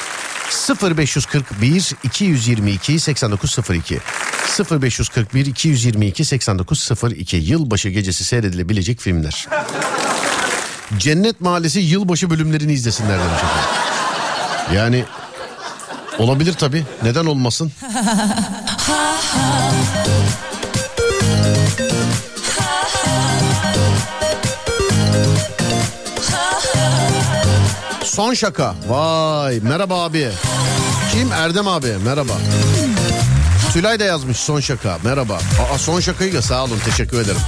[0.96, 4.00] 0541 222 8902
[4.70, 9.48] 0541 222 8902 yılbaşı gecesi seyredilebilecek filmler.
[10.98, 13.42] Cennet Mahallesi yılbaşı bölümlerini izlesinler demiş.
[14.74, 15.04] Yani
[16.18, 16.84] olabilir tabii.
[17.02, 17.72] Neden olmasın?
[28.12, 28.74] Son şaka.
[28.88, 30.30] Vay merhaba abi.
[31.12, 31.32] Kim?
[31.32, 32.32] Erdem abi merhaba.
[33.72, 34.98] Tülay da yazmış son şaka.
[35.04, 35.34] Merhaba.
[35.34, 37.40] Aa, son şakayı da sağ olun teşekkür ederim.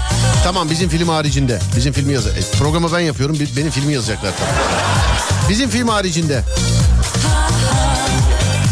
[0.44, 1.58] Tamam bizim film haricinde.
[1.76, 2.26] Bizim filmi yaz.
[2.26, 3.36] E, programı ben yapıyorum.
[3.56, 5.48] Benim filmi yazacaklar tabii.
[5.50, 6.42] Bizim film haricinde.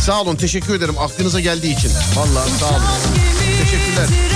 [0.07, 1.91] Sağ olun teşekkür ederim aklınıza geldiği için.
[2.17, 2.83] Vallahi sağ olun.
[3.65, 4.32] Teşekkürler.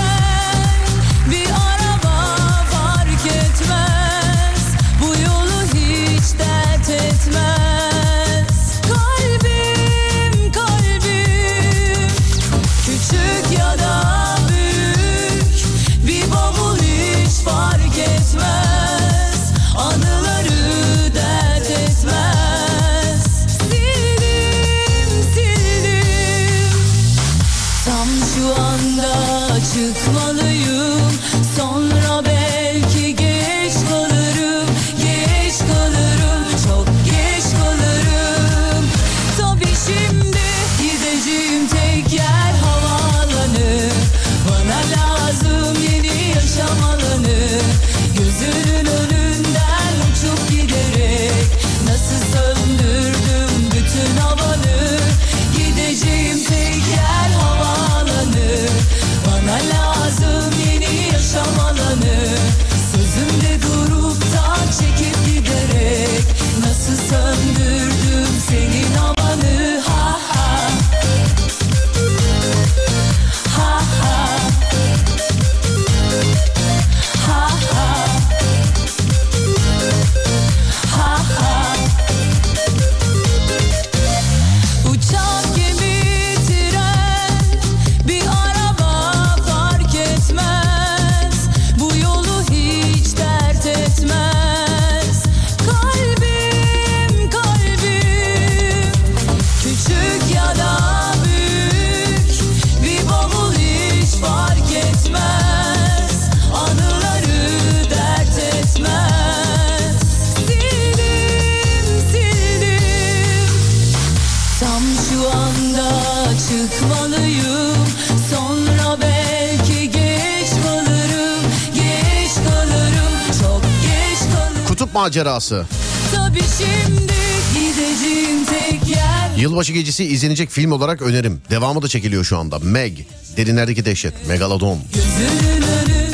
[125.06, 125.66] Macerası.
[126.14, 127.12] Tabii şimdi
[127.54, 131.40] gideceğim tek yer Yılbaşı gecesi izlenecek film olarak önerim.
[131.50, 132.58] Devamı da çekiliyor şu anda.
[132.58, 132.98] Meg.
[133.36, 134.26] Derinlerdeki dehşet.
[134.28, 134.78] Megalodon.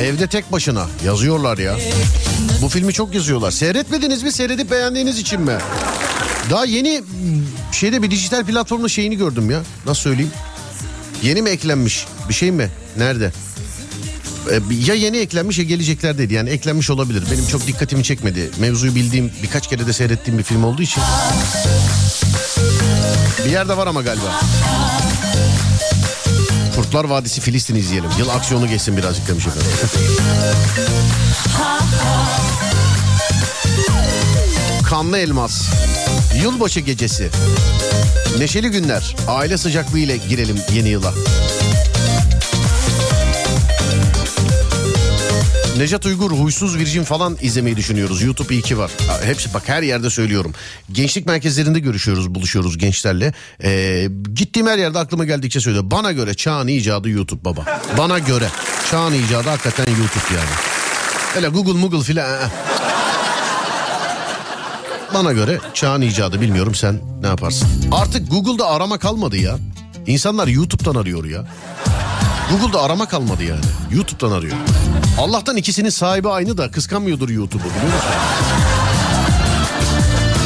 [0.00, 0.86] Evde tek başına.
[1.04, 1.76] Yazıyorlar ya.
[2.62, 3.50] Bu filmi çok yazıyorlar.
[3.50, 4.32] Seyretmediniz mi?
[4.32, 5.58] Seyredip beğendiğiniz için mi?
[6.50, 7.04] Daha yeni m,
[7.72, 9.62] şeyde bir dijital platformda şeyini gördüm ya.
[9.86, 10.32] Nasıl söyleyeyim?
[11.22, 12.06] Yeni mi eklenmiş?
[12.28, 12.70] Bir şey mi?
[12.96, 13.32] Nerede?
[14.50, 16.34] Ee, Ya yeni eklenmiş ya gelecekler dedi.
[16.34, 17.22] Yani eklenmiş olabilir.
[17.32, 18.50] Benim çok dikkatimi çekmedi.
[18.58, 21.02] Mevzuyu bildiğim birkaç kere de seyrettiğim bir film olduğu için.
[23.44, 24.40] Bir yerde var ama galiba.
[26.76, 28.10] Kurtlar Vadisi Filistin izleyelim.
[28.18, 29.70] Yıl aksiyonu geçsin birazcık demiş efendim.
[34.88, 35.62] Kanlı Elmas.
[36.42, 37.30] Yılbaşı gecesi.
[38.38, 39.16] Neşeli günler.
[39.28, 41.14] Aile sıcaklığı ile girelim yeni yıla.
[45.82, 48.22] Nejat Uygur huysuz virjin falan izlemeyi düşünüyoruz.
[48.22, 48.90] YouTube iyi var.
[49.24, 50.52] Hepsi bak her yerde söylüyorum.
[50.92, 53.32] Gençlik merkezlerinde görüşüyoruz, buluşuyoruz gençlerle.
[53.64, 55.84] Ee, gittiğim her yerde aklıma geldikçe söylüyor.
[55.90, 57.80] Bana göre çağın icadı YouTube baba.
[57.98, 58.48] Bana göre
[58.90, 60.50] çağın icadı hakikaten YouTube yani.
[61.36, 62.40] Öyle Google Google filan.
[65.14, 67.68] Bana göre çağın icadı bilmiyorum sen ne yaparsın.
[67.92, 69.58] Artık Google'da arama kalmadı ya.
[70.06, 71.48] İnsanlar YouTube'dan arıyor ya.
[72.50, 73.64] Google'da arama kalmadı yani.
[73.92, 74.56] YouTube'dan arıyor.
[75.18, 78.10] Allah'tan ikisinin sahibi aynı da kıskanmıyordur YouTube'u biliyor musun?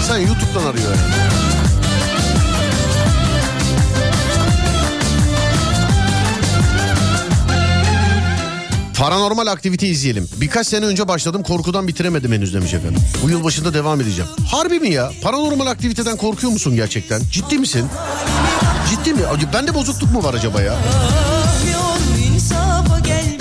[0.09, 1.27] Sen YouTube'dan arıyor yani.
[8.99, 10.29] Paranormal aktivite izleyelim.
[10.41, 13.03] Birkaç sene önce başladım korkudan bitiremedim henüz demiş efendim.
[13.23, 14.31] Bu yıl başında devam edeceğim.
[14.51, 15.13] Harbi mi ya?
[15.23, 17.23] Paranormal aktiviteden korkuyor musun gerçekten?
[17.33, 17.87] Ciddi misin?
[18.91, 19.21] Ciddi mi?
[19.55, 20.75] Bende bozukluk mu var acaba ya?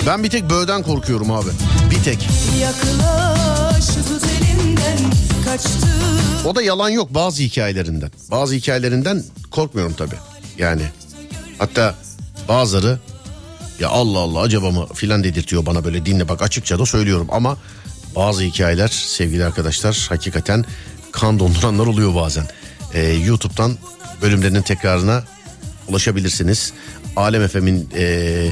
[0.06, 1.50] Ben bir tek böğden korkuyorum abi.
[1.90, 2.28] Bir tek.
[2.60, 3.90] Yaklaş
[6.44, 8.10] O da yalan yok bazı hikayelerinden.
[8.30, 10.16] Bazı hikayelerinden korkmuyorum tabii.
[10.58, 10.82] Yani
[11.58, 11.94] hatta
[12.48, 12.98] bazıları
[13.80, 17.56] ya Allah Allah acaba mı filan dedirtiyor bana böyle dinle bak açıkça da söylüyorum ama
[18.16, 20.64] bazı hikayeler sevgili arkadaşlar hakikaten
[21.12, 22.46] kan donduranlar oluyor bazen.
[22.94, 23.76] Ee, YouTube'dan
[24.22, 25.24] bölümlerinin tekrarına
[25.88, 26.72] ulaşabilirsiniz.
[27.16, 28.46] Alem FM'in e,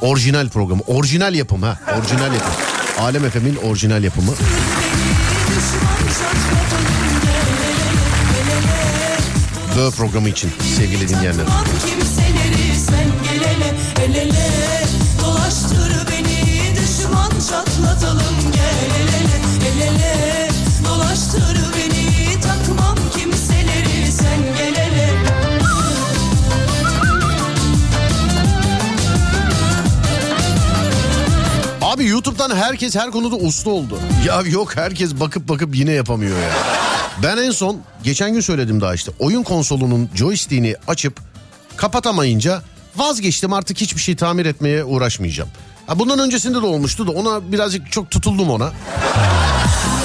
[0.00, 2.52] orijinal programı, orijinal yapım ha, orijinal yapım.
[2.98, 4.32] Alem FM'in orijinal yapımı.
[9.76, 11.46] Bö programı için sevgili dinleyenler.
[12.86, 13.74] Sen gelene
[14.04, 14.35] El ele
[31.96, 33.98] Abi YouTube'dan herkes her konuda usta oldu.
[34.26, 36.50] Ya yok herkes bakıp bakıp yine yapamıyor ya.
[37.22, 39.12] Ben en son geçen gün söyledim daha işte.
[39.18, 41.20] Oyun konsolunun joystick'ini açıp
[41.76, 42.62] kapatamayınca
[42.96, 45.50] vazgeçtim artık hiçbir şey tamir etmeye uğraşmayacağım.
[45.86, 48.72] Ha bundan öncesinde de olmuştu da ona birazcık çok tutuldum ona.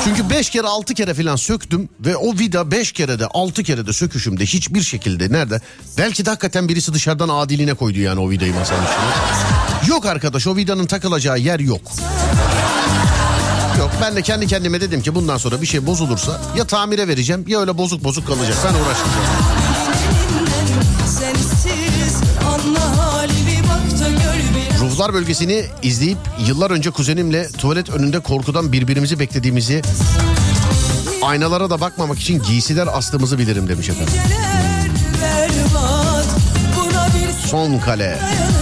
[0.04, 3.88] Çünkü 5 kere 6 kere falan söktüm ve o vida 5 kere de 6 kere
[3.88, 5.62] de söküşümde hiçbir şekilde nerede?
[5.98, 9.90] Belki de hakikaten birisi dışarıdan adiline koydu yani o vidayı masanın üstüne.
[9.94, 11.82] Yok arkadaş o vidanın takılacağı yer yok.
[13.80, 17.46] Yok ben de kendi kendime dedim ki bundan sonra bir şey bozulursa ya tamire vereceğim
[17.48, 18.58] ya öyle bozuk bozuk kalacak.
[18.66, 19.51] Ben uğraşmayacağım.
[24.92, 26.18] Bir Ruhlar bölgesini izleyip
[26.48, 29.82] yıllar önce kuzenimle tuvalet önünde korkudan birbirimizi beklediğimizi
[31.22, 34.14] aynalara da bakmamak için giysiler astığımızı bilirim demiş efendim.
[37.48, 38.20] Son kale.
[38.20, 38.61] dayanırsın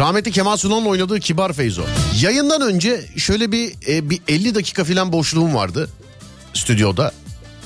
[0.00, 1.82] Rahmetli Kemal Sunal'ın oynadığı Kibar Feyzo.
[2.20, 5.90] Yayından önce şöyle bir e, bir 50 dakika falan boşluğum vardı
[6.54, 7.12] stüdyoda.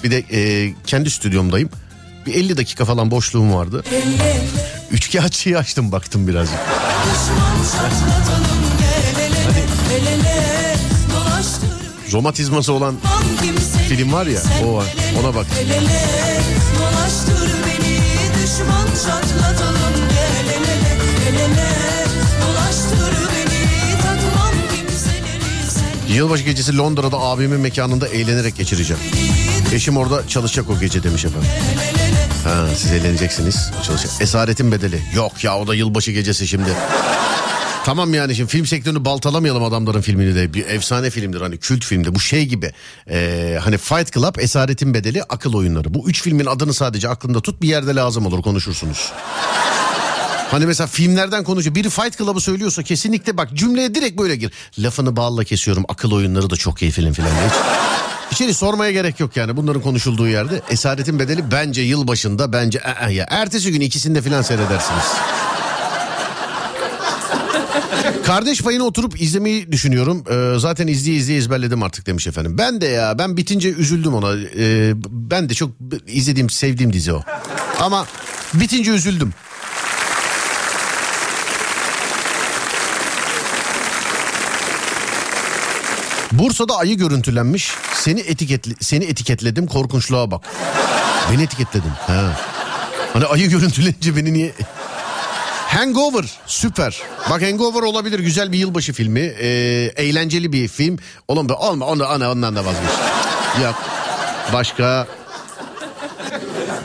[0.05, 1.71] Bir de e, kendi stüdyomdayım.
[2.27, 3.85] Bir 50 dakika falan boşluğum vardı.
[4.91, 6.59] Üçkağıtçıyı açtım baktım birazcık.
[12.13, 12.97] Romatizması olan
[13.89, 14.87] film var ya o var.
[15.21, 15.47] Ona bak.
[16.79, 17.99] Dolaştır beni
[18.43, 19.84] düşman çatlatalım
[26.15, 29.03] Yılbaşı gecesi Londra'da abimin mekanında eğlenerek geçireceğim.
[29.75, 31.49] Eşim orada çalışacak o gece demiş efendim.
[32.45, 33.71] Ha siz eğleneceksiniz.
[33.87, 34.13] Çalışacak.
[34.21, 35.03] Esaretin bedeli.
[35.15, 36.71] Yok ya o da yılbaşı gecesi şimdi.
[37.85, 40.55] Tamam yani şimdi film sektörünü baltalamayalım adamların filmini de.
[40.55, 42.15] Bir efsane filmdir hani kült filmdir.
[42.15, 42.73] Bu şey gibi.
[43.11, 45.95] Ee, hani Fight Club, Esaretin Bedeli, Akıl Oyunları.
[45.95, 49.13] Bu üç filmin adını sadece aklında tut bir yerde lazım olur konuşursunuz.
[50.55, 51.75] Hani mesela filmlerden konuşuyor.
[51.75, 54.53] Biri Fight Club'ı söylüyorsa kesinlikle bak cümleye direkt böyle gir.
[54.79, 55.85] Lafını balla kesiyorum.
[55.89, 57.29] Akıl oyunları da çok iyi film filan.
[57.29, 57.53] Hiç,
[58.33, 60.63] içeri sormaya gerek yok yani bunların konuşulduğu yerde.
[60.71, 63.27] Esaretin bedeli bence yılbaşında bence ı-ı ya.
[63.31, 65.05] Ertesi gün ikisinde filan seyredersiniz.
[68.27, 70.25] Kardeş payını oturup izlemeyi düşünüyorum.
[70.31, 72.59] Ee, zaten izleye izleye ezberledim artık demiş efendim.
[72.59, 74.37] Ben de ya ben bitince üzüldüm ona.
[74.59, 75.71] Ee, ben de çok
[76.07, 77.23] izlediğim sevdiğim dizi o.
[77.81, 78.07] Ama
[78.55, 79.33] bitince üzüldüm.
[86.39, 87.73] Bursa'da ayı görüntülenmiş.
[87.95, 90.45] Seni etiketli seni etiketledim korkunçluğa bak.
[91.33, 91.93] Beni etiketledin.
[92.07, 92.41] Ha.
[93.13, 94.53] Hani ayı görüntülenince beni niye
[95.67, 97.03] Hangover süper.
[97.31, 99.21] Bak Hangover olabilir güzel bir yılbaşı filmi.
[99.21, 99.47] Ee,
[99.97, 100.99] eğlenceli bir film.
[101.29, 102.91] Oğlum olma onu, onu, ondan da vazgeç.
[103.63, 103.75] Yok.
[104.53, 105.07] Başka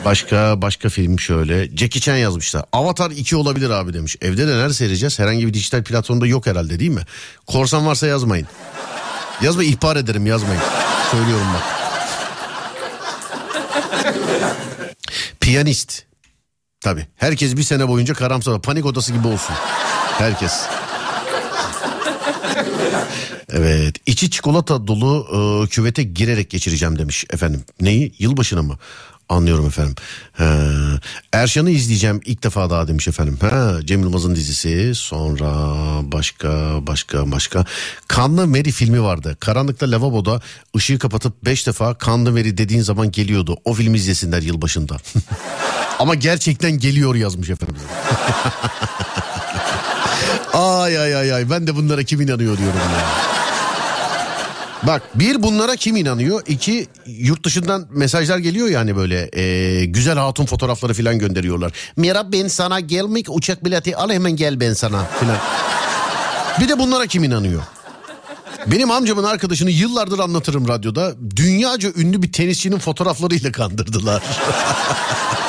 [0.06, 1.78] Başka başka film şöyle.
[1.78, 2.66] Jackie Chan yazmışlar.
[2.74, 4.16] Avatar 2 olabilir abi demiş.
[4.22, 5.20] Evde de nerede seyredeceğiz?
[5.20, 7.02] Herhangi bir dijital platformda yok herhalde değil mi?
[7.48, 8.48] Korsan varsa yazmayın.
[9.42, 10.62] Yazma ihbar ederim yazmayın.
[11.12, 11.64] Söylüyorum bak.
[15.40, 16.04] Piyanist.
[16.82, 17.08] Tabi.
[17.16, 18.62] Herkes bir sene boyunca karamsar.
[18.62, 19.56] Panik odası gibi olsun.
[20.18, 20.54] Herkes.
[23.54, 23.96] Evet.
[24.06, 25.28] içi çikolata dolu
[25.66, 27.64] e, küvete girerek geçireceğim demiş efendim.
[27.82, 28.14] Neyi?
[28.20, 28.78] Yılbaşını mı?
[29.30, 29.96] Anlıyorum efendim.
[30.34, 30.64] Ha,
[31.34, 33.38] Erşan'ı izleyeceğim ilk defa daha demiş efendim.
[33.42, 34.96] Ha, Cem Yılmaz'ın dizisi.
[34.96, 35.52] Sonra
[36.12, 36.50] başka
[36.88, 37.66] başka başka.
[38.08, 39.38] Kanlı Mary filmi vardı.
[39.40, 40.42] Karanlıkta lavaboda
[40.76, 43.58] ışığı kapatıp beş defa Kanlı Mary dediğin zaman geliyordu.
[43.66, 44.98] O filmi izlesinler yılbaşında.
[46.00, 47.82] Ama gerçekten geliyor yazmış efendim.
[50.54, 53.39] ay ay ay ay ben de bunlara kim inanıyor diyorum ya.
[54.84, 56.42] Bak bir bunlara kim inanıyor?
[56.48, 61.72] İki yurt dışından mesajlar geliyor yani böyle e, güzel hatun fotoğrafları falan gönderiyorlar.
[61.96, 65.38] Merhaba ben sana gelmek uçak bileti al hemen gel ben sana filan.
[66.60, 67.62] Bir de bunlara kim inanıyor?
[68.68, 71.14] Benim amcamın arkadaşını yıllardır anlatırım radyoda.
[71.36, 74.24] Dünyaca ünlü bir tenisçinin fotoğraflarıyla kandırdılar.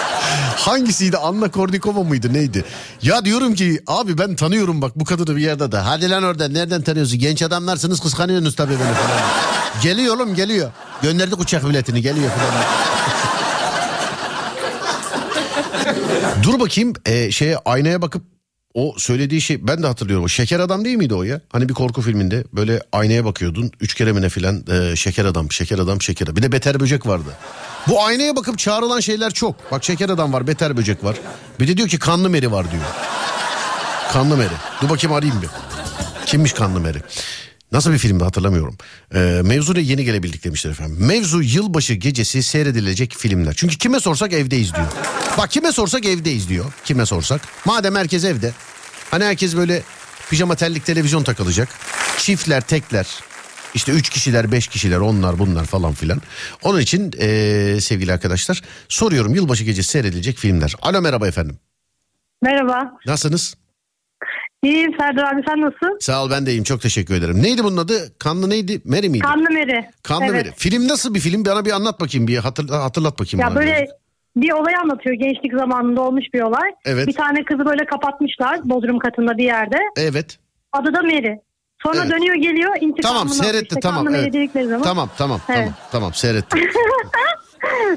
[0.56, 1.16] Hangisiydi?
[1.16, 2.64] Anna Kournikova mıydı neydi?
[3.02, 5.78] Ya diyorum ki abi ben tanıyorum bak bu kadını bir yerde de.
[5.78, 7.18] Hadi lan oradan nereden tanıyorsun?
[7.18, 9.20] Genç adamlarsınız kıskanıyorsunuz tabii beni falan.
[9.82, 10.70] geliyor oğlum geliyor.
[11.02, 12.64] Gönderdik uçak biletini geliyor falan.
[16.42, 18.22] Dur bakayım e, şeye aynaya bakıp
[18.74, 20.24] o söylediği şey ben de hatırlıyorum.
[20.24, 21.40] O şeker adam değil miydi o ya?
[21.52, 23.72] Hani bir korku filminde böyle aynaya bakıyordun.
[23.80, 26.36] Üç kere mi ne filan e, şeker adam, şeker adam, şeker adam.
[26.36, 27.30] Bir de beter böcek vardı.
[27.88, 29.72] Bu aynaya bakıp çağrılan şeyler çok.
[29.72, 31.16] Bak şeker adam var, beter böcek var.
[31.60, 32.82] Bir de diyor ki kanlı meri var diyor.
[34.12, 34.54] Kanlı meri.
[34.82, 35.48] Dur bakayım arayayım bir.
[36.26, 36.98] Kimmiş kanlı meri?
[37.72, 38.76] Nasıl bir filmdi hatırlamıyorum.
[39.14, 41.06] Ee, mevzu ne yeni gelebildik demişler efendim.
[41.06, 43.54] Mevzu yılbaşı gecesi seyredilecek filmler.
[43.56, 44.86] Çünkü kime sorsak evdeyiz diyor.
[45.38, 46.72] Bak kime sorsak evdeyiz diyor.
[46.84, 47.40] Kime sorsak.
[47.64, 48.52] Madem herkes evde.
[49.10, 49.82] Hani herkes böyle
[50.30, 51.68] pijama terlik televizyon takılacak.
[52.18, 53.06] Çiftler, tekler.
[53.74, 56.22] işte üç kişiler, beş kişiler, onlar bunlar falan filan.
[56.62, 60.74] Onun için ee, sevgili arkadaşlar soruyorum yılbaşı gecesi seyredilecek filmler.
[60.82, 61.58] Alo merhaba efendim.
[62.42, 62.92] Merhaba.
[63.06, 63.54] Nasılsınız?
[64.62, 65.98] İyiyim Serdar abi sen nasılsın?
[66.00, 67.42] Sağ ol ben de iyiyim çok teşekkür ederim.
[67.42, 68.18] Neydi bunun adı?
[68.18, 68.80] Kanlı neydi?
[68.84, 69.24] Mary miydi?
[69.24, 69.90] Kanlı Meri.
[70.02, 70.46] Kanlı evet.
[70.46, 70.54] Mary.
[70.56, 71.44] Film nasıl bir film?
[71.44, 73.40] Bana bir anlat bakayım bir hatırla, hatırlat bakayım.
[73.40, 73.54] Ya bana.
[73.60, 73.86] böyle
[74.36, 76.70] bir olay anlatıyor gençlik zamanında olmuş bir olay.
[76.84, 77.06] Evet.
[77.06, 79.76] Bir tane kızı böyle kapatmışlar Bodrum katında bir yerde.
[79.96, 80.38] Evet.
[80.72, 81.40] Adı da Meri.
[81.82, 82.10] Sonra Evet.
[82.10, 83.80] dönüyor geliyor intikamını Tamam seyretti işte.
[83.80, 84.04] tamam.
[84.04, 84.68] Meri evet.
[84.68, 84.82] zaman.
[84.82, 85.58] Tamam tamam Evet.
[85.58, 86.60] tamam tamam seyrettim.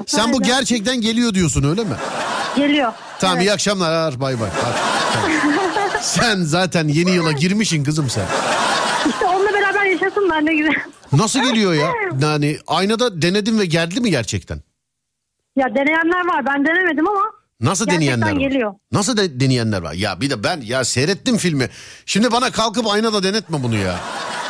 [0.06, 1.94] Sen bu gerçekten geliyor diyorsun öyle mi?
[2.56, 2.92] Geliyor.
[3.18, 3.46] Tamam Evet.
[3.46, 4.48] iyi akşamlar bay bay.
[4.62, 4.76] Hadi,
[5.12, 5.54] tamam.
[6.04, 8.26] sen zaten yeni yıla girmişsin kızım sen.
[9.08, 10.74] İşte onunla beraber yaşasınlar ne güzel.
[11.12, 11.90] Nasıl geliyor ya?
[12.20, 14.60] Yani aynada denedin ve geldi mi gerçekten?
[15.56, 17.20] Ya deneyenler var ben denemedim ama
[17.60, 18.48] Nasıl Gerçekten deneyenler var?
[18.50, 18.74] geliyor.
[18.92, 19.92] Nasıl de, deneyenler var?
[19.92, 21.68] Ya bir de ben ya seyrettim filmi.
[22.06, 23.96] Şimdi bana kalkıp aynada denetme bunu ya.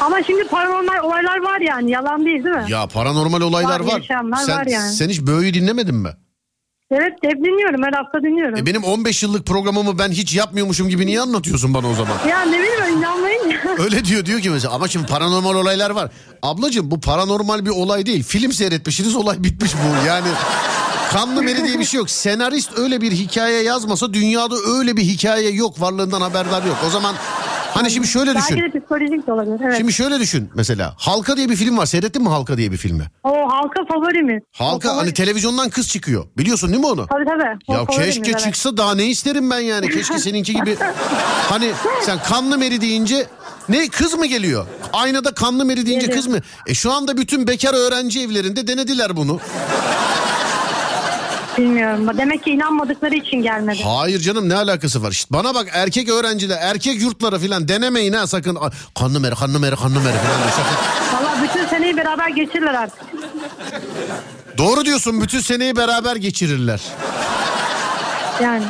[0.01, 2.65] ama şimdi paranormal olaylar var yani yalan değil değil mi?
[2.69, 3.99] Ya paranormal olaylar Var, var.
[4.01, 4.93] yaşayanlar sen, var yani.
[4.93, 6.11] sen hiç Böğü'yü dinlemedin mi?
[6.97, 8.57] Evet hep dinliyorum her hafta dinliyorum.
[8.59, 12.15] E benim 15 yıllık programımı ben hiç yapmıyormuşum gibi niye anlatıyorsun bana o zaman?
[12.29, 13.55] Ya ne bileyim inanmayın.
[13.79, 16.11] Öyle diyor diyor ki mesela ama şimdi paranormal olaylar var.
[16.43, 18.23] Ablacığım bu paranormal bir olay değil.
[18.25, 20.07] Film seyretmişsiniz olay bitmiş bu.
[20.09, 20.29] Yani
[21.13, 22.11] kanlı meri diye bir şey yok.
[22.11, 25.81] Senarist öyle bir hikaye yazmasa dünyada öyle bir hikaye yok.
[25.81, 26.77] Varlığından haberdar yok.
[26.87, 27.15] O zaman
[27.75, 28.63] hani şimdi şöyle Belki düşün.
[28.73, 29.61] de psikolojik de olabilir.
[29.65, 29.77] Evet.
[29.79, 30.95] Şimdi şöyle düşün mesela.
[30.99, 31.87] Halka diye bir film var.
[31.87, 33.05] Seyrettin mi Halka diye bir filmi?
[33.25, 34.43] O halka favorimiz.
[34.61, 36.25] O Halka favori- hani televizyondan kız çıkıyor.
[36.39, 37.07] Biliyorsun değil mi onu?
[37.07, 37.59] Tabii tabii.
[37.69, 38.41] O Ya keşke evet.
[38.41, 39.89] çıksa daha ne isterim ben yani.
[39.91, 40.77] Keşke seninki gibi.
[41.51, 41.71] Hani
[42.03, 43.27] sen kanlı meri deyince
[43.69, 44.67] ne kız mı geliyor?
[44.93, 46.19] Aynada kanlı meri deyince Geliyor.
[46.23, 46.39] kız mı?
[46.67, 49.41] E şu anda bütün bekar öğrenci evlerinde denediler bunu.
[51.59, 52.19] Bilmiyorum.
[52.19, 53.83] Demek ki inanmadıkları için gelmedi.
[53.85, 55.11] Hayır canım ne alakası var?
[55.11, 58.59] İşte bana bak erkek öğrenciler, erkek yurtlara filan denemeyin ha sakın.
[58.99, 60.17] Kanlı meri, kanlı meri, kanlı meri
[60.57, 60.77] sakın.
[61.17, 62.99] Valla bütün seneyi beraber geçirirler artık.
[64.59, 66.81] Doğru diyorsun bütün seneyi beraber geçirirler.
[68.43, 68.65] Yani.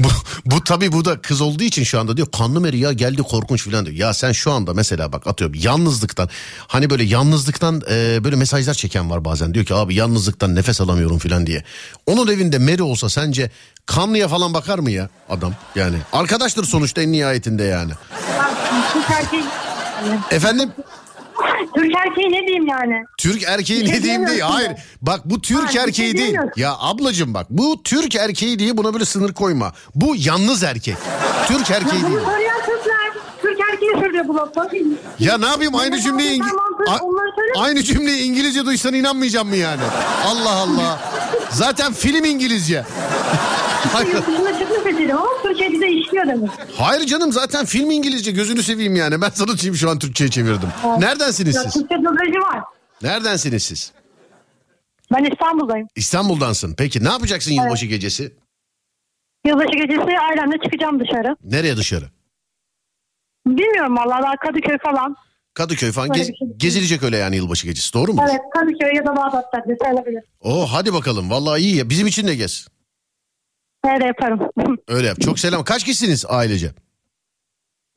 [0.00, 0.08] Bu,
[0.46, 3.62] bu tabii bu da kız olduğu için şu anda diyor kanlı meri ya geldi korkunç
[3.62, 3.96] filan diyor.
[3.96, 6.28] Ya sen şu anda mesela bak atıyorum yalnızlıktan
[6.66, 9.54] hani böyle yalnızlıktan e, böyle mesajlar çeken var bazen.
[9.54, 11.64] Diyor ki abi yalnızlıktan nefes alamıyorum filan diye.
[12.06, 13.50] Onun evinde meri olsa sence
[13.86, 15.96] kanlıya falan bakar mı ya adam yani?
[16.12, 17.92] Arkadaştır sonuçta en nihayetinde yani.
[20.30, 20.70] Efendim
[21.74, 23.04] Türk erkeği ne diyeyim yani?
[23.18, 24.40] Türk erkeği şey ne diyeyim değil.
[24.40, 24.76] Hayır ya.
[25.02, 26.16] bak bu Türk Ha, bir şey erkeği değil.
[26.28, 26.60] diyemiyorsun.
[26.62, 29.72] Ya ablacığım bak bu Türk erkeği diye buna böyle sınır koyma.
[29.94, 30.96] Bu yalnız erkek.
[31.48, 32.26] Türk Ya erkeği bunu değil.
[33.42, 34.68] Türk erkeği söylüyor bu lafı.
[35.18, 36.42] Ya ne yapayım aynı cümleyi
[36.88, 39.82] A- aynı cümleyi İngilizce duysan inanmayacağım mı yani?
[40.26, 41.00] Allah Allah.
[41.50, 42.84] Zaten film İngilizce.
[43.92, 46.50] Hayır, Yurt dışına çıkmış dedim ama Türkiye'de de işliyor demek.
[46.76, 49.20] hayır canım zaten film İngilizce gözünü seveyim yani.
[49.22, 50.68] Ben sana şu an Türkçe'ye çevirdim.
[50.98, 51.72] Neredensiniz Ya siz?
[51.72, 52.62] Türkçe dublajı var.
[53.02, 53.92] Neredensiniz siz?
[55.12, 55.88] Ben İstanbul'dayım.
[55.96, 56.74] İstanbul'dansın.
[56.78, 58.32] Peki ne yapacaksın yılbaşı gecesi?
[59.46, 61.36] Yılbaşı gecesi ailemle çıkacağım dışarı.
[61.44, 62.04] Nereye dışarı?
[63.46, 65.16] Bilmiyorum vallahi daha Kadıköy falan.
[65.54, 66.48] Kadıköy falan gez- şey.
[66.56, 68.24] gezilecek öyle yani yılbaşı gecesi doğru mu?
[68.30, 70.22] Evet Kadıköy ya da Bağdat Caddesi olabilir.
[70.40, 72.68] Oh hadi bakalım vallahi iyi ya bizim için de gez.
[73.94, 74.40] Öyle yaparım.
[74.88, 75.16] Öyle yap.
[75.24, 75.64] Çok selam.
[75.64, 76.70] Kaç kişisiniz ailece?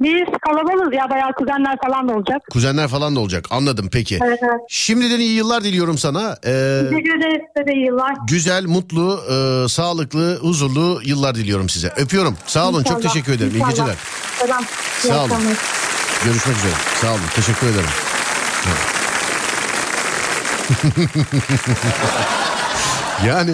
[0.01, 2.41] Biz kalabalığız ya bayağı kuzenler falan da olacak.
[2.51, 3.45] Kuzenler falan da olacak.
[3.49, 4.19] Anladım peki.
[4.25, 4.59] Evet evet.
[4.69, 6.37] Şimdiden iyi yıllar diliyorum sana.
[6.45, 8.13] Ee, Teşekkür ederiz size de iyi yıllar.
[8.27, 11.93] güzel, mutlu, e, sağlıklı, huzurlu yıllar diliyorum size.
[11.97, 12.37] Öpüyorum.
[12.45, 12.83] Sağ olun.
[12.83, 13.51] Çok İnşallah, teşekkür ederim.
[13.51, 13.69] İyi inşallah.
[13.69, 13.95] geceler.
[14.39, 14.63] Selam.
[14.63, 15.29] İyi Sağ olun.
[15.29, 15.57] akşamlar.
[16.25, 16.73] Görüşmek üzere.
[17.01, 17.21] Sağ olun.
[17.35, 17.89] Teşekkür ederim.
[23.27, 23.51] yani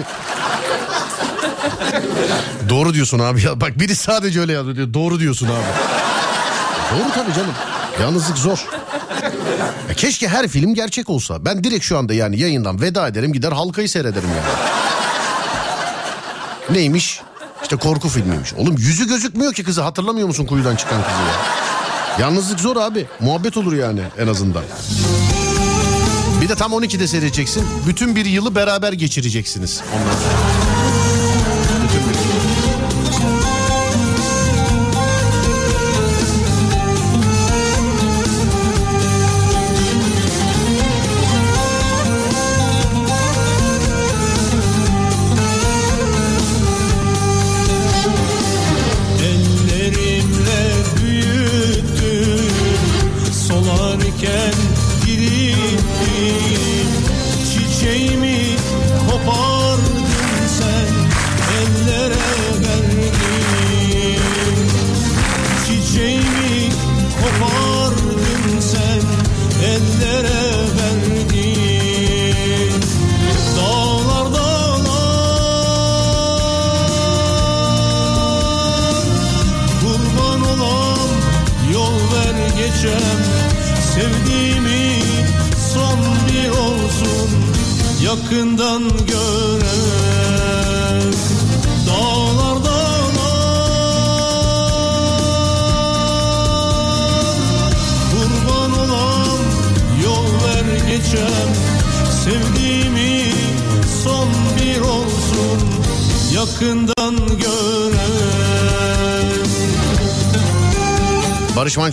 [2.68, 3.60] Doğru diyorsun abi ya.
[3.60, 4.94] Bak biri sadece öyle yazıyor diyor.
[4.94, 5.64] Doğru diyorsun abi.
[6.92, 7.54] Doğru tabii canım.
[8.00, 8.66] Yalnızlık zor.
[9.88, 11.44] Ya keşke her film gerçek olsa.
[11.44, 14.66] Ben direkt şu anda yani yayından veda ederim gider halkayı seyrederim yani.
[16.78, 17.20] Neymiş?
[17.62, 18.54] İşte korku filmiymiş.
[18.54, 21.34] Oğlum yüzü gözükmüyor ki kızı hatırlamıyor musun kuyudan çıkan kızı ya?
[22.26, 23.06] Yalnızlık zor abi.
[23.20, 24.62] Muhabbet olur yani en azından.
[26.42, 27.66] Bir de tam 12'de seyredeceksin.
[27.86, 30.65] Bütün bir yılı beraber geçireceksiniz ondan sonra.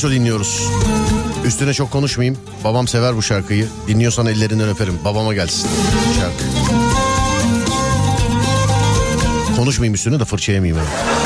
[0.04, 0.70] Manço dinliyoruz.
[1.46, 2.38] Üstüne çok konuşmayayım.
[2.64, 3.68] Babam sever bu şarkıyı.
[3.88, 5.00] Dinliyorsan ellerinden öperim.
[5.06, 5.70] Babama gelsin
[6.20, 6.44] şarkı.
[9.58, 10.78] Konuşmayayım üstüne de fırça yemeyeyim.
[10.78, 11.23] yani.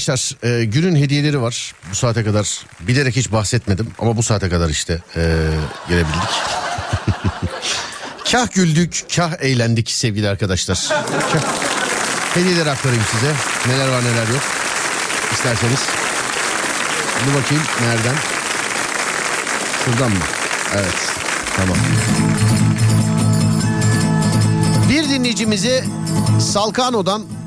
[0.00, 4.68] Arkadaşlar e, günün hediyeleri var bu saate kadar bilerek hiç bahsetmedim ama bu saate kadar
[4.68, 5.46] işte e,
[5.88, 6.30] gelebildik.
[8.32, 10.88] kah güldük kah eğlendik sevgili arkadaşlar.
[11.32, 11.40] Kah.
[12.34, 13.32] Hediyeleri aktarayım size
[13.66, 14.42] neler var neler yok
[15.32, 15.80] isterseniz.
[17.26, 18.16] Dur bakayım nereden?
[19.84, 20.24] Şuradan mı?
[20.74, 21.12] Evet
[21.56, 21.76] tamam.
[24.88, 25.84] Bir dinleyicimize
[26.40, 27.39] Salkano'dan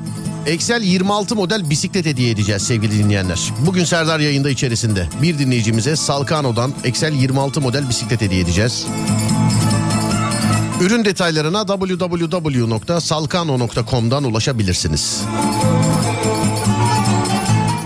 [0.46, 3.52] Excel 26 model bisiklet hediye edeceğiz sevgili dinleyenler.
[3.66, 8.86] Bugün Serdar yayında içerisinde bir dinleyicimize Salkano'dan Excel 26 model bisiklet hediye edeceğiz.
[10.80, 15.20] Ürün detaylarına www.salkano.com'dan ulaşabilirsiniz.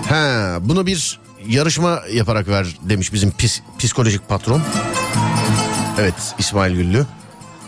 [0.09, 0.15] He,
[0.61, 4.63] bunu bir yarışma yaparak ver demiş bizim pis, psikolojik patron.
[5.99, 7.07] Evet İsmail Güllü.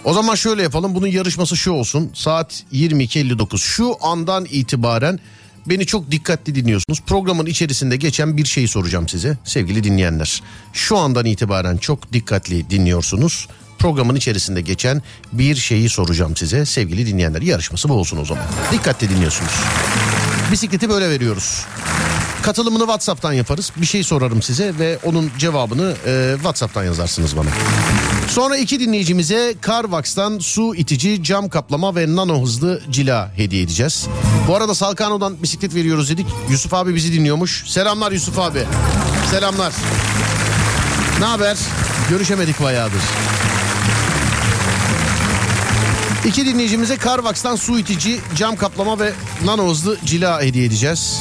[0.05, 5.19] O zaman şöyle yapalım bunun yarışması şu olsun saat 22.59 şu andan itibaren
[5.67, 7.01] beni çok dikkatli dinliyorsunuz.
[7.07, 10.43] Programın içerisinde geçen bir şeyi soracağım size sevgili dinleyenler.
[10.73, 13.49] Şu andan itibaren çok dikkatli dinliyorsunuz.
[13.79, 17.43] Programın içerisinde geçen bir şeyi soracağım size sevgili dinleyenler.
[17.43, 18.45] Yarışması bu olsun o zaman.
[18.73, 19.53] Dikkatli dinliyorsunuz.
[20.53, 21.67] Bisikleti böyle veriyoruz.
[22.43, 23.73] Katılımını WhatsApp'tan yaparız.
[23.77, 27.49] Bir şey sorarım size ve onun cevabını e, WhatsApp'tan yazarsınız bana.
[28.29, 34.07] Sonra iki dinleyicimize Carvax'tan su itici, cam kaplama ve nano hızlı cila hediye edeceğiz.
[34.49, 36.27] Bu arada Salkano'dan bisiklet veriyoruz dedik.
[36.51, 37.65] Yusuf abi bizi dinliyormuş.
[37.67, 38.65] Selamlar Yusuf abi.
[39.31, 39.73] Selamlar.
[41.21, 41.57] Ne haber?
[42.11, 43.03] Görüşemedik bayağıdır.
[46.25, 49.13] İki dinleyicimize Carvax'tan su itici, cam kaplama ve
[49.45, 51.21] nano hızlı cila hediye edeceğiz.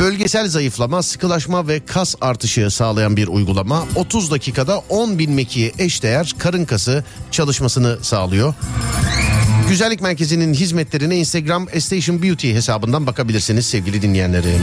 [0.00, 6.34] Bölgesel zayıflama, sıkılaşma ve kas artışı sağlayan bir uygulama 30 dakikada 10 bin mekiğe eşdeğer
[6.38, 8.54] karın kası çalışmasını sağlıyor.
[9.68, 14.60] Güzellik Merkezi'nin hizmetlerine Instagram Station Beauty hesabından bakabilirsiniz sevgili dinleyenlerim.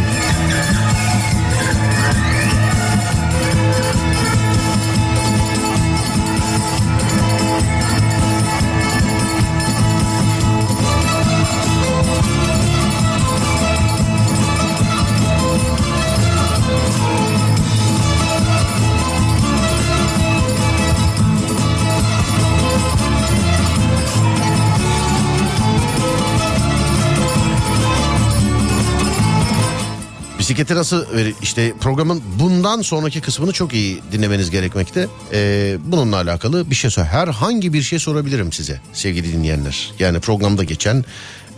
[30.51, 31.35] Bisikleti nasıl verir?
[31.41, 35.07] İşte programın bundan sonraki kısmını çok iyi dinlemeniz gerekmekte.
[35.33, 37.03] Ee, bununla alakalı bir şey sor.
[37.03, 39.93] Herhangi bir şey sorabilirim size sevgili dinleyenler.
[39.99, 41.05] Yani programda geçen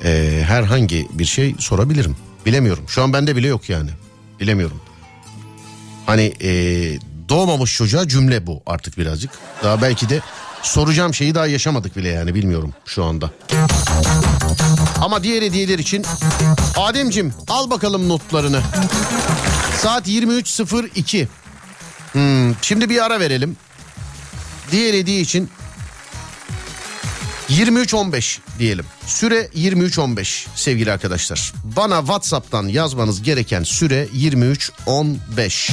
[0.03, 2.15] e, herhangi bir şey sorabilirim.
[2.45, 2.83] Bilemiyorum.
[2.87, 3.89] Şu an bende bile yok yani.
[4.39, 4.81] Bilemiyorum.
[6.05, 6.51] Hani e,
[7.29, 9.31] doğmamış çocuğa cümle bu artık birazcık.
[9.63, 10.21] Daha belki de
[10.63, 13.29] soracağım şeyi daha yaşamadık bile yani bilmiyorum şu anda.
[15.01, 16.05] Ama diğer hediyeler için
[16.77, 18.61] Ademcim al bakalım notlarını.
[19.77, 21.27] Saat 23.02.
[22.11, 23.57] Hmm, şimdi bir ara verelim.
[24.71, 25.49] Diğer hediye için
[27.49, 28.85] 23.15 diyelim.
[29.05, 31.53] Süre 23.15 sevgili arkadaşlar.
[31.63, 35.71] Bana WhatsApp'tan yazmanız gereken süre 23.15.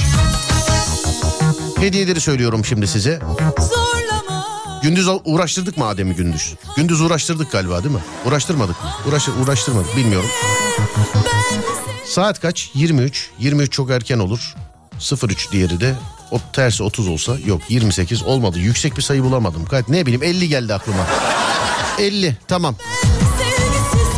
[1.79, 3.19] Hediyeleri söylüyorum şimdi size.
[4.81, 6.53] Gündüz uğraştırdık mı Adem'i gündüz?
[6.75, 8.01] Gündüz uğraştırdık galiba değil mi?
[8.25, 8.89] Uğraştırmadık mı?
[9.07, 10.29] Uğraş, uğraştırmadık bilmiyorum.
[12.05, 12.71] Saat kaç?
[12.73, 13.29] 23.
[13.39, 14.55] 23 çok erken olur.
[15.23, 15.95] 03 diğeri de
[16.31, 18.59] o tersi 30 olsa yok 28 olmadı.
[18.59, 19.65] Yüksek bir sayı bulamadım.
[19.65, 21.07] Gayet ne bileyim 50 geldi aklıma.
[21.99, 22.75] 50 tamam.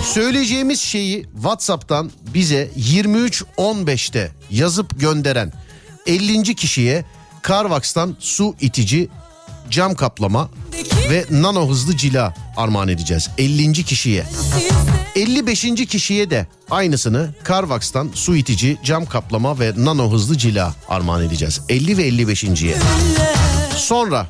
[0.03, 5.53] Söyleyeceğimiz şeyi WhatsApp'tan bize 23.15'te yazıp gönderen
[6.05, 6.55] 50.
[6.55, 7.05] kişiye
[7.47, 9.09] Carvax'tan su itici
[9.73, 10.49] cam kaplama
[11.09, 13.73] ve nano hızlı cila armağan edeceğiz 50.
[13.73, 14.25] kişiye.
[15.15, 15.61] 55.
[15.89, 21.61] kişiye de aynısını Carvax'tan su itici, cam kaplama ve nano hızlı cila armağan edeceğiz.
[21.69, 22.77] 50 ve 55.ye.
[23.77, 24.27] Sonra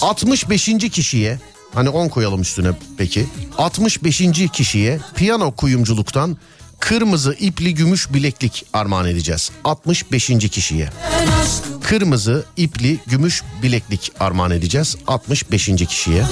[0.00, 0.70] 65.
[0.92, 1.38] kişiye
[1.74, 2.68] hani 10 koyalım üstüne
[2.98, 3.26] peki.
[3.58, 4.22] 65.
[4.52, 6.36] kişiye piyano kuyumculuktan
[6.80, 9.50] kırmızı ipli gümüş bileklik armağan edeceğiz.
[9.64, 10.26] 65.
[10.50, 10.90] kişiye.
[11.82, 14.96] Kırmızı ipli gümüş bileklik armağan edeceğiz.
[15.06, 15.66] 65.
[15.66, 16.24] kişiye.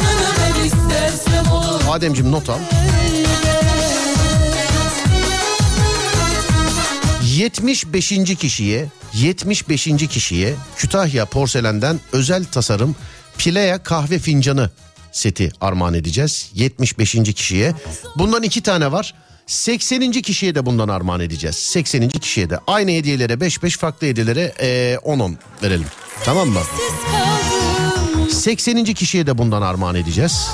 [1.90, 2.58] Ademciğim not al.
[7.36, 8.08] 75.
[8.38, 9.84] kişiye 75.
[10.10, 12.96] kişiye Kütahya porselenden özel tasarım
[13.38, 14.70] Pilea kahve fincanı
[15.12, 16.50] seti armağan edeceğiz.
[16.54, 17.12] 75.
[17.34, 17.74] kişiye.
[18.16, 19.14] Bundan iki tane var.
[19.48, 20.12] 80.
[20.12, 21.56] kişiye de bundan armağan edeceğiz.
[21.56, 22.08] 80.
[22.08, 24.54] kişiye de aynı hediyelere 5-5 farklı hediyelere
[25.04, 25.86] 10-10 verelim.
[26.24, 26.60] Tamam mı?
[28.30, 28.84] 80.
[28.84, 30.48] kişiye de bundan armağan edeceğiz.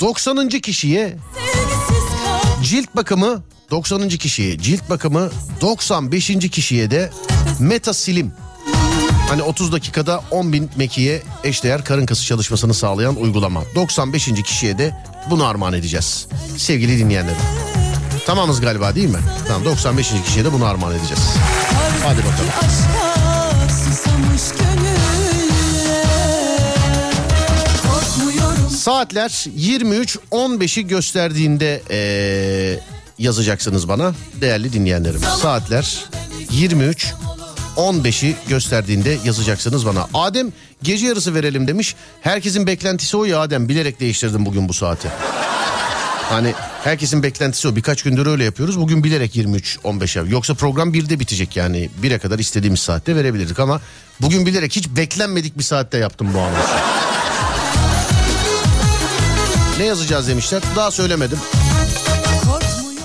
[0.00, 0.48] 90.
[0.48, 1.16] kişiye
[2.62, 4.08] cilt bakımı 90.
[4.08, 6.26] kişiye cilt bakımı 95.
[6.50, 7.10] kişiye de
[7.60, 8.32] Metasilim.
[9.34, 13.62] Hani 30 dakikada 10 bin mekiğe eşdeğer karın kası çalışmasını sağlayan uygulama.
[13.74, 14.32] 95.
[14.42, 14.94] kişiye de
[15.30, 16.26] bunu armağan edeceğiz.
[16.56, 17.36] Sevgili dinleyenlerim.
[18.26, 19.18] Tamamız galiba değil mi?
[19.48, 20.12] Tamam 95.
[20.26, 21.22] kişiye de bunu armağan edeceğiz.
[22.04, 22.50] Hadi bakalım.
[28.76, 29.28] Saatler
[29.58, 32.80] 23.15'i gösterdiğinde eee,
[33.18, 35.20] yazacaksınız bana değerli dinleyenlerim.
[35.42, 36.04] Saatler
[36.50, 37.14] 23
[37.76, 40.08] 15'i gösterdiğinde yazacaksınız bana.
[40.14, 40.52] Adem
[40.82, 41.94] gece yarısı verelim demiş.
[42.20, 43.68] Herkesin beklentisi o ya Adem.
[43.68, 45.08] Bilerek değiştirdim bugün bu saati.
[46.28, 46.54] Hani
[46.84, 47.76] herkesin beklentisi o.
[47.76, 48.80] Birkaç gündür öyle yapıyoruz.
[48.80, 50.30] Bugün bilerek 23-15'e.
[50.30, 51.90] Yoksa program 1'de bitecek yani.
[52.02, 53.80] 1'e kadar istediğimiz saatte verebilirdik ama
[54.20, 56.68] bugün bilerek hiç beklenmedik bir saatte yaptım bu anonsu.
[59.78, 60.62] Ne yazacağız demişler.
[60.76, 61.38] Daha söylemedim.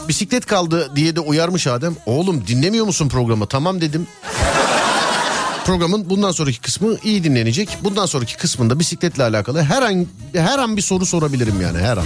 [0.07, 1.95] Bisiklet kaldı diye de uyarmış Adem.
[2.05, 3.47] Oğlum dinlemiyor musun programı?
[3.47, 4.07] Tamam dedim.
[5.65, 7.77] Programın bundan sonraki kısmı iyi dinlenecek.
[7.83, 12.05] Bundan sonraki kısmında bisikletle alakalı her an her an bir soru sorabilirim yani her an.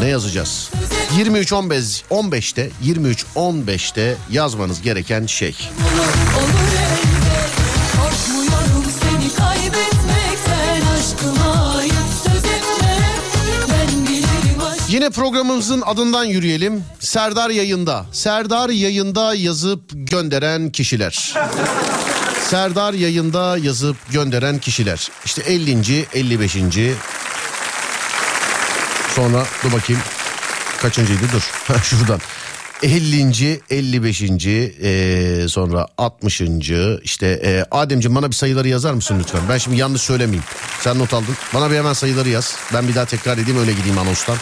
[0.00, 0.70] Ne yazacağız?
[1.16, 5.56] 23 15 15'te 23 15'te yazmanız gereken şey.
[6.38, 6.87] olur elbet
[14.98, 16.84] Yine programımızın adından yürüyelim.
[17.00, 18.06] Serdar yayında.
[18.12, 21.34] Serdar yayında yazıp gönderen kişiler.
[22.50, 25.08] Serdar yayında yazıp gönderen kişiler.
[25.24, 26.06] İşte 50.
[26.14, 26.56] 55.
[29.16, 30.02] Sonra dur bakayım.
[30.82, 31.74] Kaçıncıydı dur.
[31.82, 32.20] Şuradan.
[32.82, 33.60] 50.
[33.70, 34.20] 55.
[34.46, 36.40] eee, sonra 60.
[37.02, 39.40] işte eee, Ademciğim bana bir sayıları yazar mısın lütfen?
[39.48, 40.44] Ben şimdi yanlış söylemeyeyim.
[40.80, 41.36] Sen not aldın.
[41.54, 42.56] Bana bir hemen sayıları yaz.
[42.74, 44.36] Ben bir daha tekrar edeyim öyle gideyim anonstan.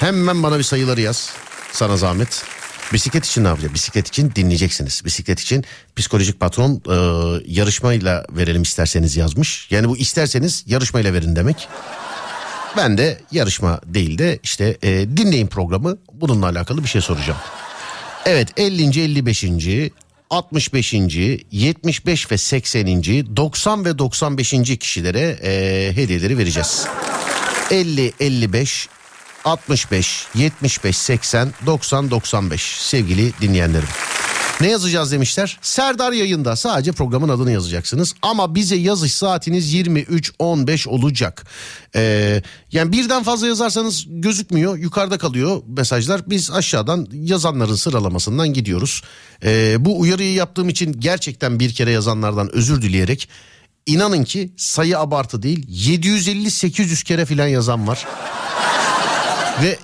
[0.00, 1.32] Hemen bana bir sayıları yaz.
[1.72, 2.44] Sana zahmet.
[2.92, 3.74] Bisiklet için ne yapacağız?
[3.74, 5.02] Bisiklet için dinleyeceksiniz.
[5.04, 5.64] Bisiklet için
[5.96, 6.96] psikolojik patron e,
[7.46, 9.70] yarışmayla verelim isterseniz yazmış.
[9.70, 11.68] Yani bu isterseniz yarışmayla verin demek.
[12.76, 17.38] Ben de yarışma değil de işte e, dinleyin programı bununla alakalı bir şey soracağım.
[18.26, 19.00] Evet 50.
[19.00, 19.44] 55.
[20.30, 20.92] 65.
[20.92, 22.86] 75 ve 80.
[23.36, 24.50] 90 ve 95.
[24.78, 26.86] kişilere e, hediyeleri vereceğiz.
[27.70, 28.88] 50 55
[29.46, 33.88] 65 75 80 90 95 sevgili dinleyenlerim.
[34.60, 35.58] Ne yazacağız demişler?
[35.62, 38.14] Serdar yayında sadece programın adını yazacaksınız.
[38.22, 41.46] Ama bize yazış saatiniz 23.15 olacak.
[41.96, 42.42] Ee,
[42.72, 44.78] yani birden fazla yazarsanız gözükmüyor.
[44.78, 46.30] Yukarıda kalıyor mesajlar.
[46.30, 49.02] Biz aşağıdan yazanların sıralamasından gidiyoruz.
[49.44, 53.28] Ee, bu uyarıyı yaptığım için gerçekten bir kere yazanlardan özür dileyerek...
[53.86, 58.06] inanın ki sayı abartı değil 750-800 kere filan yazan var.
[59.62, 59.78] Ve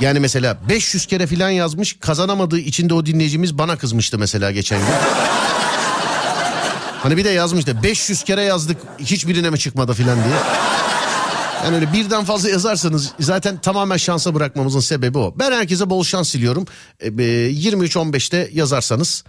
[0.00, 4.78] yani mesela 500 kere filan yazmış kazanamadığı için de o dinleyicimiz bana kızmıştı mesela geçen
[4.78, 4.94] gün.
[7.02, 10.36] Hani bir de yazmıştı 500 kere yazdık hiçbirine mi çıkmadı filan diye.
[11.64, 15.34] Yani öyle birden fazla yazarsanız zaten tamamen şansa bırakmamızın sebebi o.
[15.38, 16.64] Ben herkese bol şans diliyorum.
[17.00, 19.24] E, e, 23-15'te yazarsanız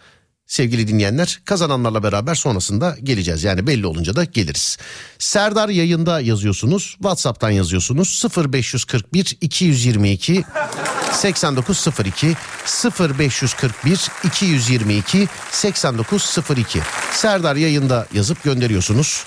[0.47, 3.43] sevgili dinleyenler kazananlarla beraber sonrasında geleceğiz.
[3.43, 4.77] Yani belli olunca da geliriz.
[5.19, 6.83] Serdar yayında yazıyorsunuz.
[6.83, 8.23] WhatsApp'tan yazıyorsunuz.
[8.53, 10.43] 0541 222
[11.11, 12.35] 8902
[12.99, 16.79] 0541 222 8902
[17.11, 19.25] Serdar yayında yazıp gönderiyorsunuz.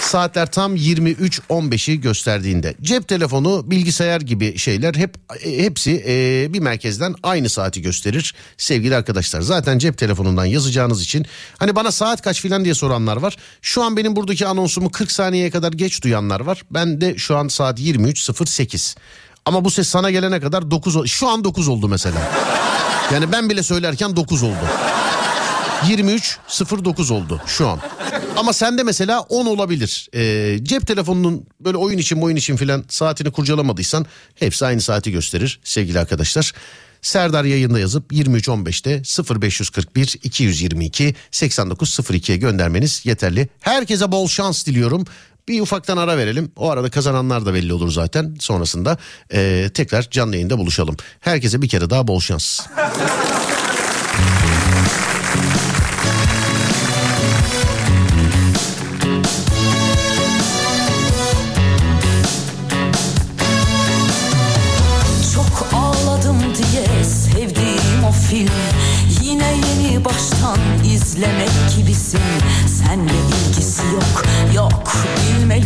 [0.00, 7.14] Saatler tam 23.15'i gösterdiğinde cep telefonu bilgisayar gibi şeyler hep e, hepsi e, bir merkezden
[7.22, 9.40] aynı saati gösterir sevgili arkadaşlar.
[9.40, 11.26] Zaten cep telefonundan yazacağınız için
[11.58, 13.36] hani bana saat kaç filan diye soranlar var.
[13.62, 16.62] Şu an benim buradaki anonsumu 40 saniyeye kadar geç duyanlar var.
[16.70, 18.96] Ben de şu an saat 23.08.
[19.44, 22.32] Ama bu ses sana gelene kadar 9 ol- şu an 9 oldu mesela.
[23.14, 24.66] Yani ben bile söylerken 9 oldu.
[25.80, 27.80] 23.09 oldu şu an.
[28.36, 30.08] Ama sende mesela 10 olabilir.
[30.14, 35.60] Ee, cep telefonunun böyle oyun için oyun için filan saatini kurcalamadıysan hepsi aynı saati gösterir
[35.64, 36.52] sevgili arkadaşlar.
[37.02, 39.02] Serdar yayında yazıp 23.15'te
[39.40, 43.48] 0541 222 8902'ye göndermeniz yeterli.
[43.60, 45.04] Herkese bol şans diliyorum.
[45.48, 46.52] Bir ufaktan ara verelim.
[46.56, 48.36] O arada kazananlar da belli olur zaten.
[48.40, 48.98] Sonrasında
[49.32, 50.96] ee, tekrar canlı yayında buluşalım.
[51.20, 52.60] Herkese bir kere daha bol şans.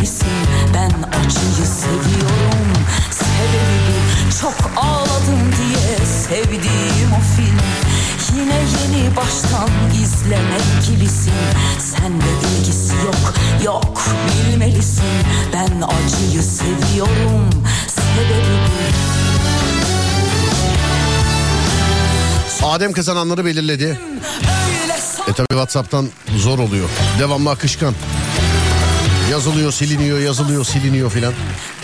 [0.05, 0.25] Bilmelisin
[0.73, 2.67] Ben acıyı seviyorum.
[3.11, 3.95] Sebebi bu
[4.41, 7.59] çok ağladım diye sevdiğim o film.
[8.35, 9.69] Yine yeni baştan
[10.03, 11.33] izlemek gibisin.
[11.79, 13.33] Senle ilgisi yok
[13.63, 15.03] yok bilmelisin.
[15.53, 17.49] Ben acıyı seviyorum.
[17.87, 18.55] Sebebi
[22.61, 22.67] bu.
[22.67, 23.99] Adem kazananları belirledi.
[25.27, 26.89] E tabi Whatsapp'tan zor oluyor.
[27.19, 27.93] Devamlı akışkan.
[29.31, 31.33] Yazılıyor, siliniyor, yazılıyor, siliniyor filan.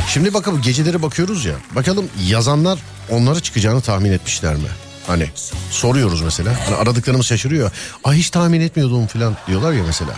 [0.08, 1.56] Şimdi bakalım geceleri bakıyoruz ya.
[1.76, 2.80] Bakalım yazanlar
[3.10, 4.68] onları çıkacağını tahmin etmişler mi?
[5.08, 5.30] Hani
[5.72, 6.60] soruyoruz mesela.
[6.66, 7.72] Hani aradıklarımız şaşırıyor.
[8.04, 10.12] Ay hiç tahmin etmiyordum filan diyorlar ya mesela.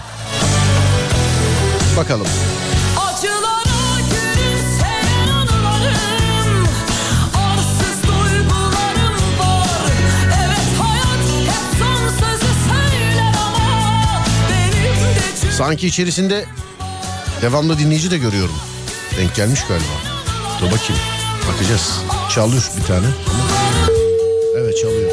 [1.97, 2.28] Bakalım.
[15.57, 16.45] Sanki içerisinde
[17.43, 18.55] devamlı dinleyici de görüyorum.
[19.17, 19.85] Denk gelmiş galiba.
[20.61, 21.01] Dur bakayım.
[21.53, 21.99] Bakacağız.
[22.29, 23.05] Çalıyor bir tane.
[24.57, 25.11] Evet çalıyor.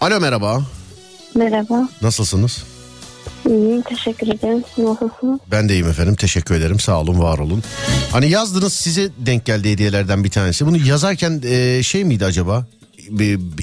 [0.00, 0.62] Alo merhaba.
[1.34, 1.88] Merhaba.
[2.02, 2.64] Nasılsınız?
[3.48, 3.82] İyiyim.
[3.82, 4.64] Teşekkür ederim.
[4.74, 5.40] Siz nasılsınız?
[5.50, 6.14] Ben de iyiyim efendim.
[6.14, 6.80] Teşekkür ederim.
[6.80, 7.62] Sağ olun, var olun.
[8.12, 10.66] Hani yazdınız size denk geldi hediyelerden bir tanesi.
[10.66, 12.66] Bunu yazarken e, şey miydi acaba?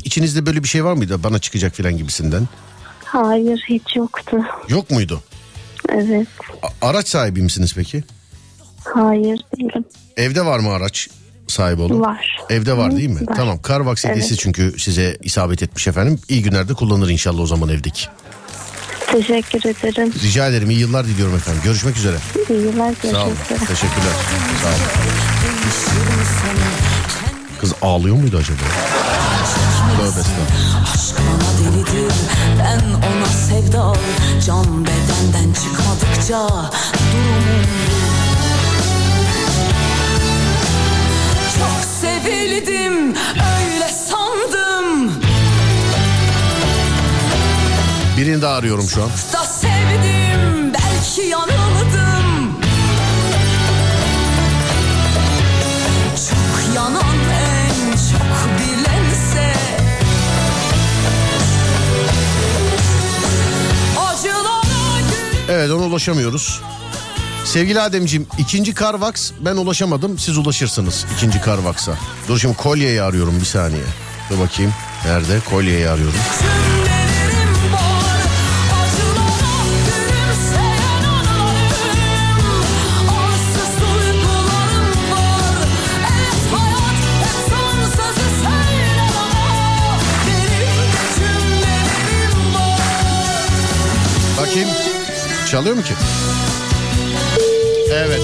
[0.04, 1.24] İçinizde böyle bir şey var mıydı?
[1.24, 2.48] Bana çıkacak filan gibisinden.
[3.06, 4.38] Hayır hiç yoktu.
[4.70, 5.22] Yok muydu?
[5.89, 6.28] Evet.
[6.64, 8.04] A- araç sahibi misiniz peki?
[8.94, 9.86] Hayır değilim.
[10.18, 11.10] Evde var mı araç
[11.48, 12.00] sahibi olun?
[12.02, 12.38] Var.
[12.50, 13.28] Evde var değil mi?
[13.28, 13.36] Var.
[13.36, 13.60] Tamam.
[13.68, 14.39] Carbox hediyesi Evet.
[14.44, 16.20] çünkü size isabet etmiş efendim.
[16.30, 18.06] İyi günlerde kullanır inşallah o zaman evdeki.
[19.12, 20.14] Teşekkür ederim.
[20.24, 20.70] Rica ederim.
[20.70, 21.62] İyi yıllar diliyorum efendim.
[21.66, 22.16] Görüşmek üzere.
[22.50, 22.94] İyi yıllar.
[23.12, 23.34] Sağ olun.
[23.50, 23.68] Görüşmek üzere.
[23.68, 24.14] Teşekkürler.
[24.64, 24.78] Sağ olun.
[27.62, 28.60] Kız ağlıyor muydu acaba?
[30.04, 30.20] Tövbe.
[30.93, 32.14] Aşk bana delidir
[32.60, 33.95] ben ona sevdal
[34.45, 36.47] Can bedenden çıkmadıkça
[37.14, 37.66] durumum
[41.60, 45.12] Çok sevildim öyle sandım
[48.18, 49.10] Birini daha arıyorum şu an.
[65.54, 66.62] Evet ona ulaşamıyoruz.
[67.45, 71.97] Sevgili Ademciğim ikinci Carvax ben ulaşamadım siz ulaşırsınız ikinci Carvax'a.
[72.28, 73.84] Dur şimdi kolyeyi arıyorum bir saniye.
[74.30, 74.74] Dur bakayım
[75.06, 76.20] nerede kolyeyi arıyorum.
[95.54, 95.93] Çalıyor mu ki?
[97.91, 98.22] Evet.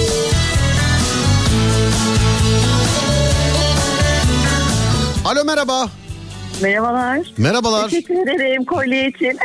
[5.26, 5.90] Alo merhaba.
[6.62, 7.34] Merhabalar.
[7.38, 7.90] Merhabalar.
[7.90, 9.28] Teşekkür ederim kolye için.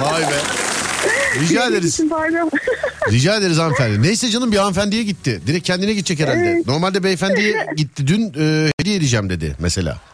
[0.00, 0.34] Vay be.
[1.40, 2.00] Rica ederiz.
[3.10, 4.02] Rica ederiz hanımefendi.
[4.02, 5.40] Neyse canım bir hanımefendiye gitti.
[5.46, 6.50] Direkt kendine gidecek herhalde.
[6.50, 6.66] Evet.
[6.66, 8.06] Normalde beyefendiye gitti.
[8.06, 10.11] Dün e, hediye edeceğim dedi mesela.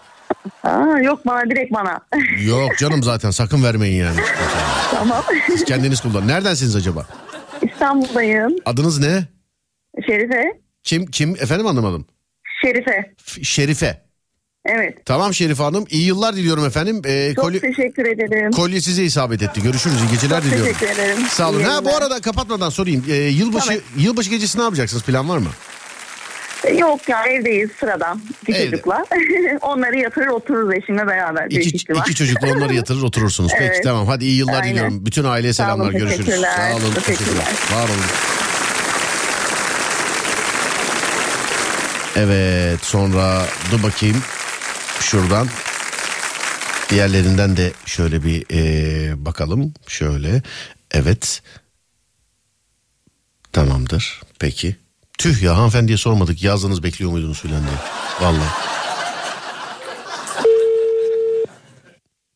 [0.65, 2.01] Aa, yok bana direkt bana.
[2.47, 4.21] Yok canım zaten sakın vermeyin yani.
[4.91, 5.23] tamam.
[5.47, 6.29] Siz kendiniz kullanın.
[6.29, 7.07] Neredensiniz acaba?
[7.73, 8.53] İstanbul'dayım.
[8.65, 9.25] Adınız ne?
[10.07, 10.43] Şerife.
[10.83, 12.07] Kim kim efendim anlamadım.
[12.65, 13.15] Şerife.
[13.25, 14.03] F- Şerife.
[14.65, 14.99] Evet.
[15.07, 15.85] Tamam Şerife Hanım.
[15.91, 17.03] İyi yıllar diliyorum efendim.
[17.05, 18.51] Ee, Çok kolye, teşekkür ederim.
[18.51, 19.63] kolye size isabet etti.
[19.63, 19.97] Görüşürüz.
[20.03, 20.73] İyi geceler Çok diliyorum.
[20.73, 21.19] teşekkür ederim.
[21.31, 21.59] Sağ olun.
[21.61, 23.05] İyi Ha bu arada kapatmadan sorayım.
[23.09, 23.83] Ee, yılbaşı Tamam.
[23.97, 25.03] yılbaşı gecesi ne yapacaksınız?
[25.03, 25.49] Plan var mı?
[26.79, 28.21] Yok ya evdeyiz sıradan.
[28.49, 28.71] Bir Evde.
[28.71, 29.05] çocukla.
[29.63, 31.47] Onları yatırır otururuz eşimle beraber.
[31.51, 32.01] İki, ihtimal.
[32.01, 33.53] iki çocukla onları yatırır oturursunuz.
[33.59, 33.85] Peki Evet.
[33.85, 34.07] tamam.
[34.07, 34.71] Hadi iyi yıllar Aynen.
[34.71, 35.07] diliyorum.
[35.07, 35.93] Bütün aileye Sağ olun, selamlar.
[35.93, 36.27] Görüşürüz.
[36.27, 36.57] teşekkürler.
[36.71, 36.95] Sağ olun.
[36.95, 37.45] Teşekkürler.
[37.73, 38.05] Var olun.
[42.17, 44.23] Evet sonra dur bakayım
[45.01, 45.49] şuradan
[46.91, 50.43] diğerlerinden de şöyle bir eee, bakalım şöyle
[50.91, 51.43] evet
[53.53, 54.77] tamamdır peki
[55.19, 57.77] tüh ya hanımefendiye sormadık yazdınız bekliyor muydunuz filan diye.
[58.21, 58.49] Vallahi.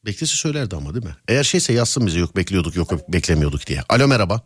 [0.06, 1.16] Beklese söylerdi ama değil mi?
[1.28, 3.80] Eğer şeyse yazsın bize yok bekliyorduk yok beklemiyorduk diye.
[3.88, 4.40] Alo merhaba.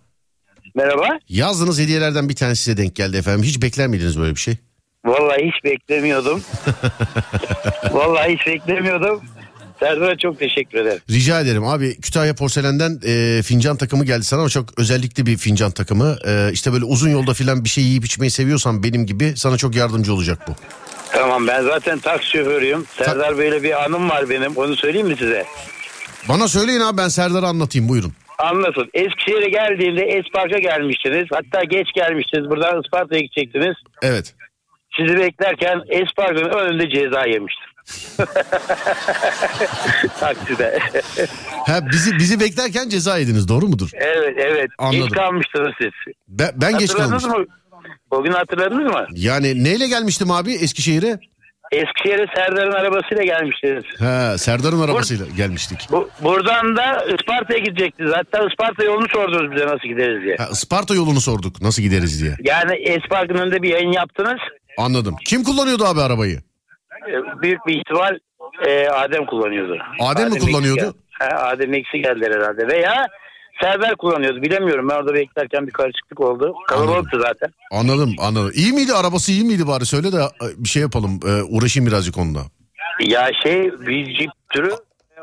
[0.75, 1.09] Merhaba.
[1.29, 3.43] yazdığınız hediyelerden bir tanesi size denk geldi efendim.
[3.43, 4.57] Hiç bekler miydiniz böyle bir şey?
[5.05, 6.43] Vallahi hiç beklemiyordum.
[7.93, 9.23] Vallahi hiç beklemiyordum.
[9.81, 11.01] Serdar'a çok teşekkür ederim.
[11.11, 15.71] Rica ederim abi Kütahya Porselen'den e, fincan takımı geldi sana ama çok özellikli bir fincan
[15.71, 16.17] takımı.
[16.27, 19.75] E, işte böyle uzun yolda filan bir şey yiyip içmeyi seviyorsan benim gibi sana çok
[19.77, 20.53] yardımcı olacak bu.
[21.13, 22.85] Tamam ben zaten taksi şoförüyüm.
[22.99, 24.57] Serdar Bey'le bir anım var benim.
[24.57, 25.45] Onu söyleyeyim mi size?
[26.29, 28.13] Bana söyleyin abi ben Serdar'a anlatayım buyurun.
[28.39, 28.91] Anlatın.
[28.95, 31.27] Eskişehir'e geldiğinde Espark'a gelmiştiniz.
[31.33, 32.51] Hatta geç gelmiştiniz.
[32.51, 33.77] Buradan Isparta'ya gidecektiniz.
[34.03, 34.35] Evet.
[34.97, 37.66] Sizi beklerken Espark'ın önünde ceza yemiştim.
[40.21, 40.79] Takside.
[41.67, 43.91] Ha, bizi bizi beklerken ceza yediniz doğru mudur?
[43.95, 44.71] evet evet.
[44.79, 45.01] Anladım.
[45.01, 45.91] Geç kalmıştınız siz.
[46.29, 47.41] Ben, ben geç Hatırladınız kalmıştım.
[47.41, 47.47] mı?
[48.11, 49.07] O gün hatırladınız mı?
[49.13, 51.19] Yani neyle gelmiştim abi Eskişehir'e?
[51.73, 53.85] Eskişehir'e Serdar'ın arabasıyla gelmiştiniz.
[53.99, 55.89] Ha, Serdar'ın arabasıyla gelmiştik.
[55.91, 58.13] Bu, buradan da Isparta'ya gidecektiniz.
[58.15, 60.37] Hatta Isparta yolunu sordunuz bize nasıl gideriz diye.
[60.37, 62.37] Ha, Isparta yolunu sorduk nasıl gideriz diye.
[62.45, 64.39] Yani Espark'ın önünde bir yayın yaptınız.
[64.79, 65.17] Anladım.
[65.25, 66.41] Kim kullanıyordu abi arabayı?
[67.09, 68.19] Ee, Büyük bir ihtimal
[68.67, 69.79] e, Adem kullanıyordu.
[70.01, 70.95] Adem mi eksik kullanıyordu?
[71.11, 72.69] Ha, Adem eksik geldiler herhalde.
[72.69, 73.07] Veya
[73.63, 74.43] Serdar kullanıyordu.
[74.43, 74.89] Bilemiyorum.
[74.89, 76.55] Ben orada beklerken bir karışıklık oldu.
[76.69, 77.49] Kalabalıktı zaten.
[77.73, 78.51] Anladım anladım.
[78.55, 82.19] İyi miydi arabası iyi miydi bari söyle de e, bir şey yapalım e, uğraşayım birazcık
[82.19, 82.41] onunla.
[83.01, 84.71] Ya şey bir jip türü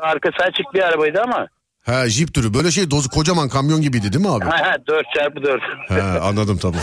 [0.00, 1.48] arkası açık bir arabaydı ama.
[1.86, 4.44] Ha jip türü böyle şey dozu kocaman kamyon gibiydi değil mi abi?
[4.44, 5.62] Ha, ha, 4 çarpı 4.
[5.88, 6.80] Ha, anladım tamam.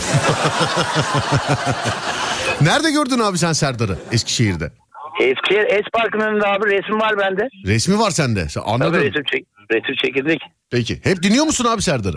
[2.60, 4.72] Nerede gördün abi sen Serdar'ı Eskişehir'de?
[5.20, 7.48] Eskişehir Espark'ın önünde abi resim var bende.
[7.66, 8.48] Resmi var sende.
[8.48, 8.92] Sen anladım.
[8.92, 10.40] Tabii resim, çek, resim çekildik.
[10.70, 11.00] Peki.
[11.04, 12.16] Hep dinliyor musun abi Serdar'ı?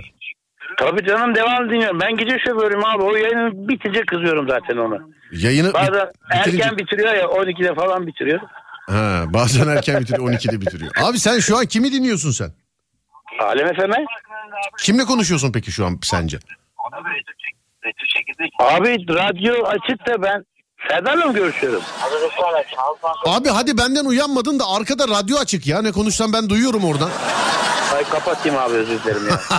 [0.78, 2.00] Tabii canım devam dinliyorum.
[2.02, 3.04] Ben gece şoförüm abi.
[3.04, 4.98] O yayını bitince kızıyorum zaten ona.
[5.32, 6.02] Yayını Bazen bit-
[6.32, 8.40] bitirince- erken bitiriyor ya 12'de falan bitiriyor.
[8.90, 10.92] Ha, bazen erken bitiriyor 12'de bitiriyor.
[11.04, 12.50] Abi sen şu an kimi dinliyorsun sen?
[13.42, 14.06] Alem Efe'me.
[14.80, 16.38] Kimle konuşuyorsun peki şu an sence?
[18.60, 20.46] Abi radyo açık da ben
[20.90, 21.82] Serdar'la mı görüşüyorum?
[23.26, 25.82] Abi hadi benden uyanmadın da arkada radyo açık ya.
[25.82, 27.10] Ne konuşsam ben duyuyorum oradan.
[27.95, 29.40] Ay kapatayım abi özür dilerim ya.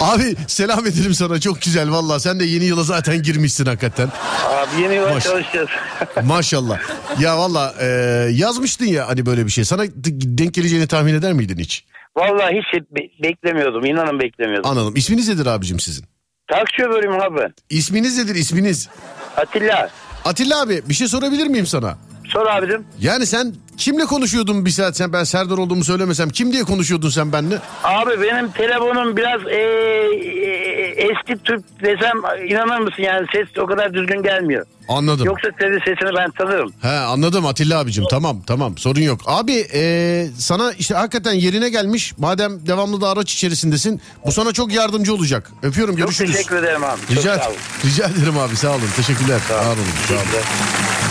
[0.00, 2.20] Abi selam edelim sana çok güzel valla.
[2.20, 4.08] Sen de yeni yıla zaten girmişsin hakikaten.
[4.48, 5.68] Abi yeni yıla Maş- çalışacağız.
[6.24, 6.78] Maşallah.
[7.20, 7.86] Ya valla e,
[8.32, 9.64] yazmıştın ya hani böyle bir şey.
[9.64, 11.84] Sana denk geleceğini tahmin eder miydin hiç?
[12.16, 13.84] Vallahi hiç be- beklemiyordum.
[13.84, 14.70] İnanın beklemiyordum.
[14.70, 14.92] Anladım.
[14.96, 16.04] İsminiz nedir abicim sizin?
[16.50, 17.52] Taksi şoförüyüm abi.
[17.70, 18.88] İsminiz nedir isminiz?
[19.36, 19.90] Atilla.
[20.24, 21.98] Atilla abi bir şey sorabilir miyim sana?
[22.32, 22.84] Sor abicim.
[23.00, 27.32] Yani sen kimle konuşuyordun bir saat sen ben Serdar olduğumu söylemesem kim diye konuşuyordun sen
[27.32, 27.58] benimle?
[27.84, 33.94] Abi benim telefonum biraz ee, ee, eski Türk desem inanır mısın yani ses o kadar
[33.94, 34.66] düzgün gelmiyor.
[34.88, 35.26] Anladım.
[35.26, 36.72] Yoksa senin sesini ben tanırım.
[36.82, 39.20] He anladım Atilla abicim tamam tamam sorun yok.
[39.26, 44.72] Abi e, sana işte hakikaten yerine gelmiş madem devamlı da araç içerisindesin bu sana çok
[44.72, 45.50] yardımcı olacak.
[45.62, 46.32] Öpüyorum Çok görüşürüz.
[46.32, 47.00] teşekkür ederim abi.
[47.00, 47.56] Çok Rica, sağ olun.
[47.84, 49.40] rica ederim abi sağ olun teşekkürler.
[49.48, 49.76] Sağ olun.
[50.08, 51.09] Sağ olun.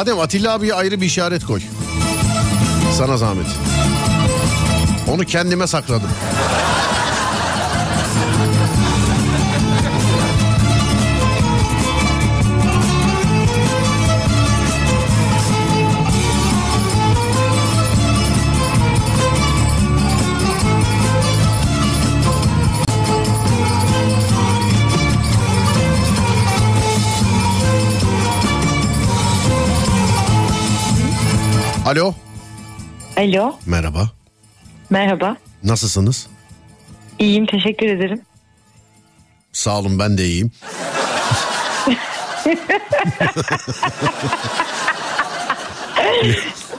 [0.00, 1.60] Adem Atilla abiye ayrı bir işaret koy.
[2.98, 3.46] Sana zahmet.
[5.08, 6.08] Onu kendime sakladım.
[31.90, 32.14] Alo.
[33.16, 34.10] Alo, Merhaba.
[34.90, 35.36] merhaba.
[35.64, 36.26] Nasılsınız?
[37.18, 38.20] İyiyim, teşekkür ederim.
[39.52, 40.50] Sağ olun ben de iyiyim.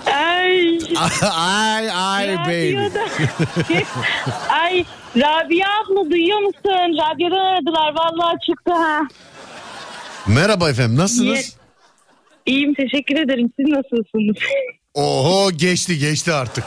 [0.05, 0.79] Ay,
[1.31, 2.75] ay ay baby.
[4.49, 4.85] Ay,
[5.17, 6.97] Rabia abla duyuyor musun?
[6.97, 8.99] Radyodan aradılar, vallahi çıktı ha.
[10.27, 11.57] Merhaba efendim nasılsınız?
[12.45, 13.51] İyiyim, teşekkür ederim.
[13.59, 14.37] Siz nasılsınız?
[14.93, 16.63] Oho geçti geçti artık.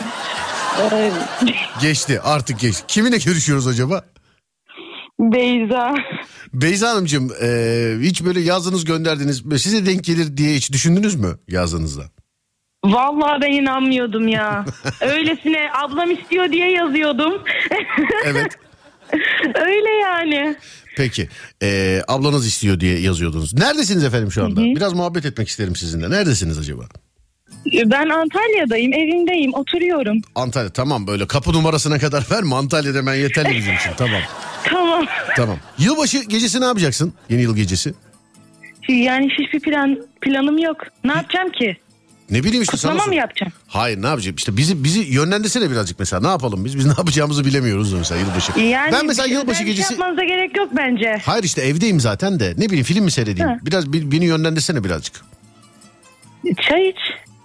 [1.80, 2.84] Geçti artık geçti.
[2.88, 4.04] Kiminle görüşüyoruz acaba?
[5.20, 5.94] Beyza.
[6.52, 7.48] Beyza Hanımcığım e,
[8.00, 9.42] hiç böyle yazdınız gönderdiniz.
[9.62, 12.02] Size denk gelir diye hiç düşündünüz mü yazdığınızda?
[12.84, 14.64] Vallahi ben inanmıyordum ya.
[15.00, 17.42] Öylesine ablam istiyor diye yazıyordum.
[18.24, 18.52] Evet.
[19.54, 20.56] Öyle yani.
[20.96, 21.28] Peki
[21.62, 23.54] e, ablanız istiyor diye yazıyordunuz.
[23.54, 24.60] Neredesiniz efendim şu anda?
[24.60, 24.76] Hı hı.
[24.76, 26.10] Biraz muhabbet etmek isterim sizinle.
[26.10, 26.84] Neredesiniz acaba?
[27.72, 30.20] Ben Antalya'dayım, evimdeyim, oturuyorum.
[30.34, 34.20] Antalya tamam böyle kapı numarasına kadar verme Antalya'da ben yeterli bizim için tamam.
[34.64, 35.06] Tamam.
[35.36, 35.56] Tamam.
[35.78, 37.12] Yılbaşı gecesi ne yapacaksın?
[37.30, 37.94] Yeni yıl gecesi.
[38.88, 40.76] Yani hiçbir plan planım yok.
[41.04, 41.76] Ne yapacağım ki?
[42.30, 43.52] Ne bileyim işte sana Kutlama sor- mı yapacağım?
[43.66, 44.36] Hayır ne yapacağım?
[44.36, 46.22] İşte bizi bizi yönlendirsene birazcık mesela.
[46.22, 46.78] Ne yapalım biz?
[46.78, 48.60] Biz ne yapacağımızı bilemiyoruz mesela yılbaşı.
[48.60, 49.92] Yani ben mesela şey- yılbaşı bir şey gecesi...
[49.92, 51.20] yapmanıza gerek yok bence.
[51.26, 52.54] Hayır işte evdeyim zaten de.
[52.58, 53.48] Ne bileyim film mi seyredeyim?
[53.48, 53.58] Ha.
[53.62, 55.14] Biraz bir- beni yönlendirsene birazcık.
[56.68, 56.98] Çay iç.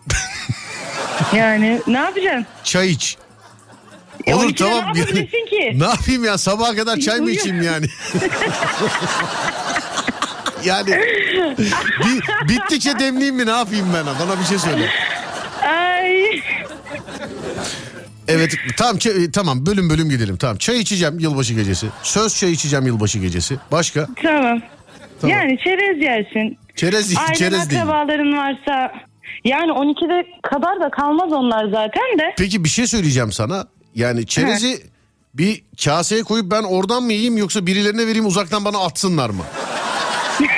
[1.36, 2.45] yani ne yapacaksın?
[2.64, 3.18] Çay iç.
[4.27, 4.94] E, Olur 12'de tamam.
[4.94, 5.73] Ne yapabilirsin ki?
[5.80, 7.86] Ne yapayım ya sabaha kadar çay mı içeyim yani?
[10.65, 10.91] yani
[11.99, 14.06] bi- bittikçe demleyeyim mi ne yapayım ben?
[14.06, 14.90] Bana bir şey söyle.
[15.68, 16.41] Ay.
[18.27, 20.38] Evet tamam çay- tamam bölüm bölüm gidelim.
[20.38, 21.88] Tamam çay içeceğim yılbaşı gecesi.
[22.03, 23.57] Söz çay içeceğim yılbaşı gecesi.
[23.72, 24.07] Başka?
[24.23, 24.61] Tamam.
[25.22, 25.38] Tamam.
[25.38, 26.57] Yani çerez yersin.
[26.76, 27.81] Çerez Ailen çerez değil.
[27.81, 28.91] akrabaların varsa
[29.44, 32.34] yani 12'de kadar da kalmaz onlar zaten de.
[32.38, 33.68] Peki bir şey söyleyeceğim sana.
[33.96, 34.82] Yani çerezi
[35.34, 39.44] bir kaseye koyup ben oradan mı yiyeyim yoksa birilerine vereyim uzaktan bana atsınlar mı?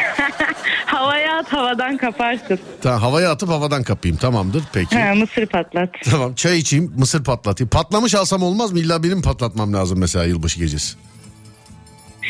[0.86, 2.60] Havaya at havadan kaparsın.
[2.82, 5.00] Tamam havaya atıp havadan kapayım tamamdır peki.
[5.00, 5.90] Ha, mısır patlat.
[6.12, 7.70] Tamam çay içeyim mısır patlatayım.
[7.70, 8.80] Patlamış alsam olmaz mı?
[8.80, 10.96] İlla benim patlatmam lazım mesela yılbaşı gecesi.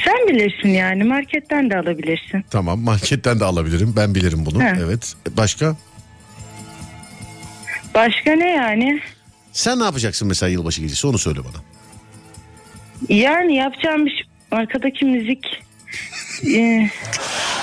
[0.05, 2.45] Sen bilirsin yani marketten de alabilirsin.
[2.49, 4.63] Tamam marketten de alabilirim ben bilirim bunu.
[4.63, 4.73] He.
[4.85, 5.75] Evet başka?
[7.95, 8.99] Başka ne yani?
[9.53, 11.63] Sen ne yapacaksın mesela yılbaşı gecesi onu söyle bana.
[13.09, 14.21] Yani yapacağım bir şey.
[14.51, 15.45] Arkadaki müzik.
[16.55, 16.89] Ee,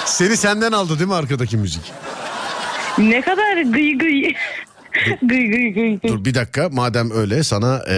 [0.07, 1.93] Seni senden aldı değil mi arkadaki müzik?
[2.99, 4.23] ne kadar gıy gıy.
[5.23, 6.11] gıy gıy gıy gıy.
[6.11, 7.95] Dur bir dakika madem öyle sana eee,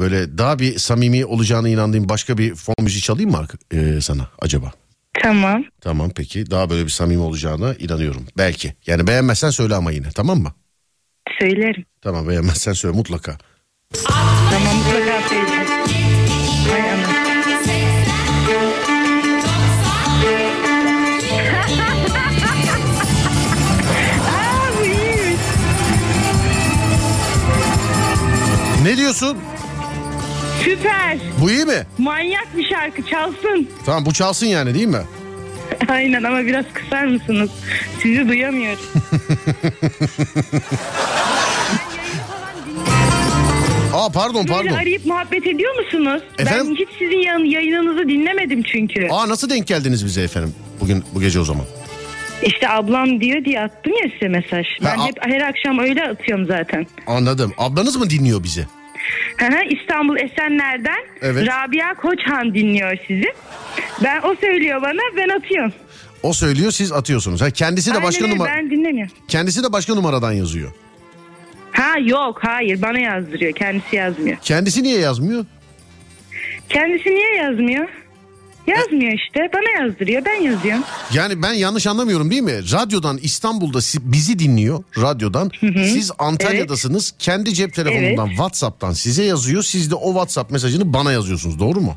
[0.00, 4.28] böyle daha bir samimi olacağına inandığım başka bir fon müziği çalayım mı arka- eee, sana
[4.42, 4.72] acaba?
[5.22, 5.64] Tamam.
[5.80, 8.74] Tamam peki daha böyle bir samimi olacağına inanıyorum belki.
[8.86, 10.52] Yani beğenmezsen söyle ama yine tamam mı?
[11.40, 11.84] Söylerim.
[12.02, 13.38] Tamam beğenmezsen söyle mutlaka.
[14.50, 15.64] Tamam mutlaka söyleyeceğim.
[24.26, 25.34] Hay.
[28.82, 29.38] Ne diyorsun?
[30.64, 31.18] Süper.
[31.40, 31.86] Bu iyi mi?
[31.98, 33.68] Manyak bir şarkı çalsın.
[33.86, 35.02] Tamam bu çalsın yani değil mi?
[35.88, 37.50] Aynen ama biraz kısar mısınız?
[38.02, 38.84] Sizi duyamıyorum.
[43.94, 44.74] Aa pardon Böyle pardon.
[44.82, 46.22] arayıp muhabbet ediyor musunuz?
[46.38, 46.66] Efendim?
[46.68, 49.08] Ben hiç sizin yayın- yayınınızı dinlemedim çünkü.
[49.10, 51.64] Aa nasıl denk geldiniz bize efendim bugün bu gece o zaman?
[52.42, 54.66] İşte ablam diyor diye attım ya size mesaj.
[54.84, 56.86] Ben Ha, hep her akşam öyle atıyorum zaten.
[57.06, 57.52] Anladım.
[57.58, 58.66] Ablanız mı dinliyor bizi?
[59.70, 61.48] İstanbul Esenler'den Evet.
[61.48, 63.32] Rabia Koçhan dinliyor sizi.
[64.04, 65.72] Ben o söylüyor bana ben atıyorum.
[66.22, 67.40] O söylüyor siz atıyorsunuz.
[67.40, 69.14] Ha, kendisi de Aynen başka öyle, numara Ben dinlemiyorum.
[69.28, 70.72] kendisi de başka numaradan yazıyor.
[71.72, 74.36] Ha yok hayır bana yazdırıyor kendisi yazmıyor.
[74.42, 75.44] Kendisi niye yazmıyor?
[76.68, 77.88] Kendisi niye yazmıyor?
[78.66, 80.84] Yazmıyor işte bana yazdırıyor ben yazıyorum.
[81.14, 82.72] Yani ben yanlış anlamıyorum değil mi?
[82.72, 83.78] Radyodan İstanbul'da
[84.12, 85.50] bizi dinliyor radyodan.
[85.60, 87.14] Siz Antalya'dasınız.
[87.18, 88.36] Kendi cep telefonundan Evet.
[88.36, 89.62] WhatsApp'tan size yazıyor.
[89.62, 91.58] Siz de o WhatsApp mesajını bana yazıyorsunuz.
[91.58, 91.96] Doğru mu?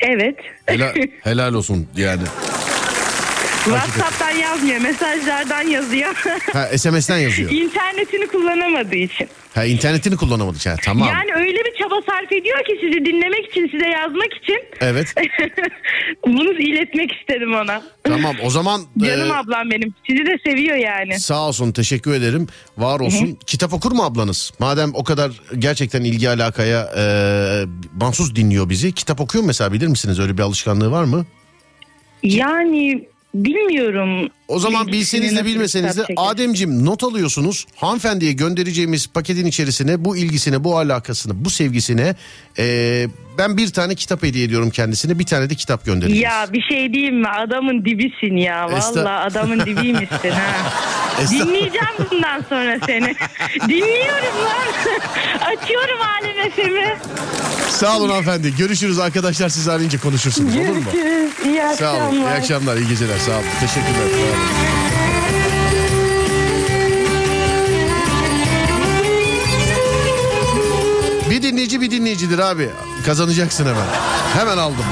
[0.00, 0.36] Evet.
[0.66, 2.22] Helal, helal olsun yani.
[3.64, 6.14] WhatsApp'tan yazmıyor mesajlardan yazıyor.
[6.52, 7.50] Ha SMS'ten yazıyor.
[7.60, 9.28] İnternetini kullanamadığı için.
[9.54, 10.66] Ha internetini kullanamadık.
[10.66, 11.08] Ha, tamam.
[11.08, 14.58] Yani öyle bir çaba sarf ediyor ki sizi dinlemek için, size yazmak için.
[14.80, 15.14] Evet.
[16.26, 17.82] Bunu iletmek istedim ona.
[18.04, 19.94] Tamam o zaman Canım e, ablam benim.
[20.06, 21.20] Sizi de seviyor yani.
[21.20, 22.46] sağ olsun teşekkür ederim.
[22.78, 23.38] Var olsun.
[23.46, 24.52] Kitap okur mu ablanız?
[24.58, 27.02] Madem o kadar gerçekten ilgi alakaya e,
[28.00, 28.92] mahsus dinliyor bizi.
[28.92, 30.20] Kitap okuyor mesela bilir misiniz?
[30.20, 31.26] Öyle bir alışkanlığı var mı?
[32.22, 34.30] Yani bilmiyorum.
[34.48, 36.04] O zaman bilseniz de bilmeseniz de.
[36.16, 37.66] Ademcim not alıyorsunuz.
[37.76, 42.14] Hanımefendiye göndereceğimiz paketin içerisine bu ilgisine, bu alakasını, bu sevgisine
[42.58, 43.06] e,
[43.40, 45.18] ben bir tane kitap hediye ediyorum kendisine.
[45.18, 46.22] Bir tane de kitap göndereceğiz.
[46.22, 47.28] Ya bir şey diyeyim mi?
[47.28, 48.66] Adamın dibisin ya.
[48.66, 50.50] Esta- Valla adamın dibiymişsin ha.
[51.22, 53.14] Esta- Dinleyeceğim bundan sonra seni.
[53.68, 54.68] Dinliyorum lan.
[55.40, 56.96] Açıyorum Alem FM'i.
[57.70, 58.56] Sağ olun hanımefendi.
[58.56, 60.84] Görüşürüz arkadaşlar siz arayınca konuşursunuz olur mu?
[60.92, 61.30] Görüşürüz.
[61.44, 62.12] İyi Sağ olun.
[62.12, 62.36] İyi akşamlar.
[62.36, 63.18] akşamlar, iyi geceler.
[63.18, 63.44] Sağ olun.
[63.60, 64.08] Teşekkürler.
[64.10, 64.99] Sağ olun.
[71.60, 72.70] Dinleyici bir dinleyicidir abi.
[73.06, 73.86] Kazanacaksın hemen.
[74.34, 74.84] Hemen aldım.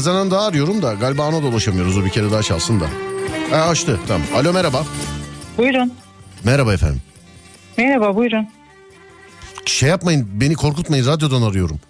[0.00, 1.98] Kazanan daha arıyorum da galiba ona da ulaşamıyoruz.
[1.98, 2.86] O bir kere daha çalsın da.
[3.50, 4.26] Ha, açtı tamam.
[4.34, 4.84] Alo merhaba.
[5.58, 5.92] Buyurun.
[6.44, 7.02] Merhaba efendim.
[7.76, 8.48] Merhaba buyurun.
[9.66, 11.80] Şey yapmayın beni korkutmayın radyodan arıyorum.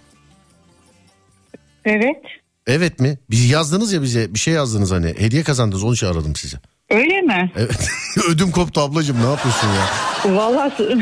[1.85, 2.21] Evet.
[2.67, 3.17] Evet mi?
[3.29, 5.07] Biz yazdınız ya bize bir şey yazdınız hani.
[5.17, 6.57] Hediye kazandınız onun için aradım sizi.
[6.89, 7.51] Öyle mi?
[7.55, 7.89] Evet.
[8.29, 9.87] Ödüm koptu ablacığım ne yapıyorsun ya?
[10.35, 10.97] Vallahi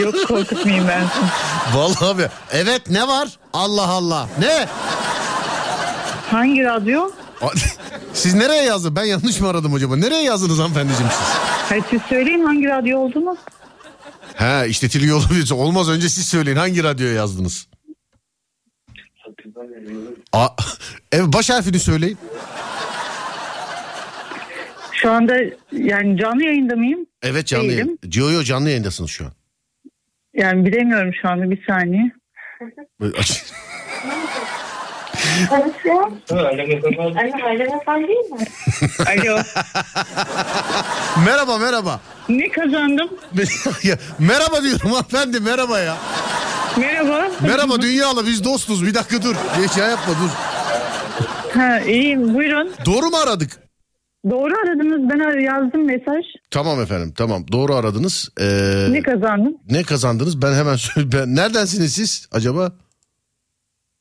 [0.00, 1.04] yok korkutmayayım ben.
[1.74, 2.28] Vallahi abi.
[2.52, 3.28] Evet ne var?
[3.52, 4.28] Allah Allah.
[4.38, 4.66] Ne?
[6.30, 7.10] Hangi radyo?
[8.12, 8.96] Siz nereye yazdınız?
[8.96, 9.96] Ben yanlış mı aradım acaba?
[9.96, 11.26] Nereye yazdınız hanımefendiciğim siz?
[11.68, 13.36] Hayır, siz söyleyin hangi radyo olduğunu.
[14.34, 15.50] He işletiliyor olabilir.
[15.50, 16.56] Olmaz önce siz söyleyin.
[16.56, 17.68] Hangi radyoya yazdınız?
[20.32, 20.48] A
[21.12, 22.18] evet, baş harfini söyleyin.
[24.92, 25.36] Şu anda
[25.72, 27.06] yani canlı yayında mıyım?
[27.22, 27.98] Evet canlı Değilim.
[28.04, 28.14] yayın.
[28.14, 29.32] Yo yo canlı yayındasınız şu an.
[30.34, 32.12] Yani bilemiyorum şu anda bir saniye.
[36.30, 36.50] Böyle
[37.18, 37.34] aç-
[39.06, 39.42] Alo.
[41.26, 42.00] merhaba merhaba.
[42.28, 43.08] Ne kazandım?
[43.82, 45.96] Ya, merhaba diyorum hanımefendi merhaba ya.
[46.78, 47.28] Merhaba.
[47.40, 49.34] Merhaba dünyalı biz dostuz bir dakika dur.
[49.62, 50.30] Bir şey yapma dur.
[51.60, 52.72] Ha iyiyim buyurun.
[52.86, 53.50] Doğru mu aradık?
[54.30, 56.24] Doğru aradınız ben yazdım mesaj.
[56.50, 58.28] Tamam efendim tamam doğru aradınız.
[58.40, 59.56] Ee, Ne kazandım?
[59.70, 61.08] ne kazandınız ben hemen söyle.
[61.12, 62.72] Ben, neredensiniz siz acaba?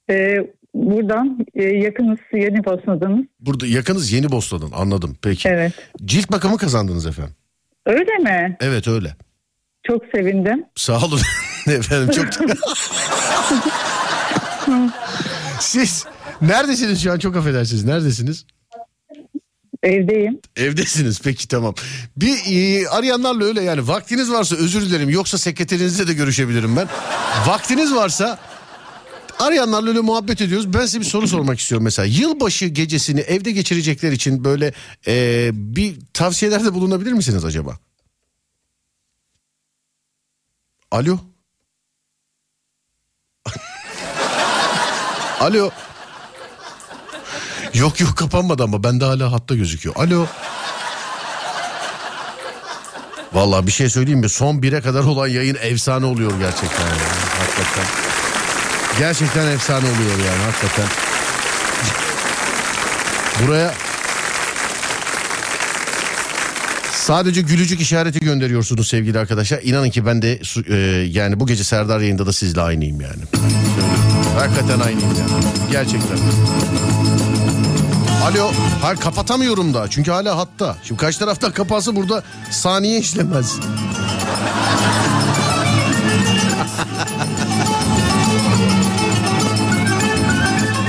[0.09, 0.37] Ee,
[0.73, 3.25] buradan e, yakınız yeni basmadınız.
[3.39, 5.49] Burada yakınız Yeni Bosna'dan anladım peki.
[5.49, 5.73] Evet.
[6.05, 7.35] Cilt bakımı kazandınız efendim.
[7.85, 8.57] Öyle mi?
[8.61, 9.15] Evet öyle.
[9.87, 10.65] Çok sevindim.
[10.75, 11.19] Sağ olun
[11.67, 12.49] efendim çok
[15.59, 16.05] Siz
[16.41, 18.45] neredesiniz şu an çok affedersiniz neredesiniz?
[19.83, 20.39] Evdeyim.
[20.55, 21.73] Evdesiniz peki tamam.
[22.17, 26.87] Bir e, arayanlarla öyle yani vaktiniz varsa özür dilerim yoksa sekreterinizle de görüşebilirim ben.
[27.47, 28.39] Vaktiniz varsa
[29.39, 30.73] arayanlarla öyle muhabbet ediyoruz.
[30.73, 32.05] Ben size bir soru sormak istiyorum mesela.
[32.05, 34.73] Yılbaşı gecesini evde geçirecekler için böyle
[35.07, 37.77] e, bir tavsiyelerde bulunabilir misiniz acaba?
[40.91, 41.19] Alo.
[45.39, 45.69] Alo.
[47.73, 49.95] Yok yok kapanmadı ama bende hala hatta gözüküyor.
[49.95, 50.27] Alo.
[53.33, 54.29] Vallahi bir şey söyleyeyim mi?
[54.29, 56.87] Son bire kadar olan yayın efsane oluyor gerçekten.
[56.87, 57.01] Yani.
[57.39, 58.12] Hakikaten.
[58.99, 60.85] Gerçekten efsane oluyor yani hakikaten.
[63.47, 63.73] Buraya
[66.91, 69.59] sadece gülücük işareti gönderiyorsunuz sevgili arkadaşlar.
[69.63, 70.39] İnanın ki ben de
[70.69, 70.75] e,
[71.09, 73.21] yani bu gece Serdar yayında da sizle aynıyım yani.
[74.37, 75.43] Hakikaten aynıyım yani.
[75.71, 76.17] Gerçekten.
[78.23, 78.51] Alo.
[78.81, 79.87] Hayır kapatamıyorum da.
[79.89, 80.77] Çünkü hala hatta.
[80.83, 83.55] Şimdi kaç taraftan kapatsa burada saniye işlemez.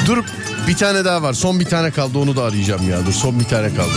[0.07, 0.25] Dur
[0.69, 1.33] bir tane daha var.
[1.33, 3.07] Son bir tane kaldı onu da arayacağım ya.
[3.07, 3.93] Dur son bir tane kaldı.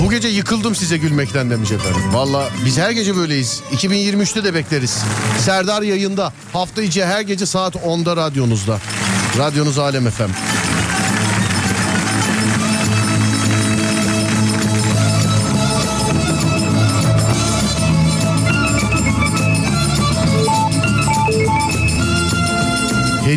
[0.00, 2.02] Bu gece yıkıldım size gülmekten demiş efendim.
[2.12, 3.62] Valla biz her gece böyleyiz.
[3.72, 4.98] 2023'te de bekleriz.
[5.38, 6.32] Serdar yayında.
[6.52, 8.78] Hafta içi her gece saat 10'da radyonuzda.
[9.38, 10.30] Radyonuz Alem FM.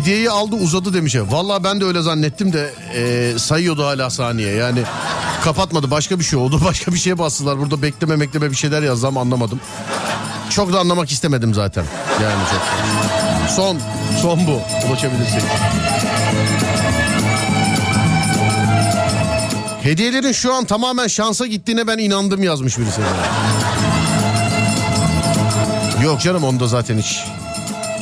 [0.08, 1.14] Hediyeyi aldı uzadı demiş.
[1.14, 1.32] ya.
[1.32, 4.54] Vallahi ben de öyle zannettim de e, sayıyordu hala saniye.
[4.54, 4.82] Yani
[5.44, 6.60] kapatmadı başka bir şey oldu.
[6.64, 7.58] Başka bir şeye bastılar.
[7.58, 9.60] Burada bekleme bekleme bir şeyler yazdı ama anlamadım.
[10.50, 11.84] Çok da anlamak istemedim zaten.
[12.22, 12.62] Yani çok.
[13.50, 13.78] Son.
[14.22, 14.60] Son bu.
[14.88, 15.42] Ulaşabilirsek.
[19.82, 23.00] Hediyelerin şu an tamamen şansa gittiğine ben inandım yazmış birisi.
[26.04, 27.24] Yok canım onda zaten hiç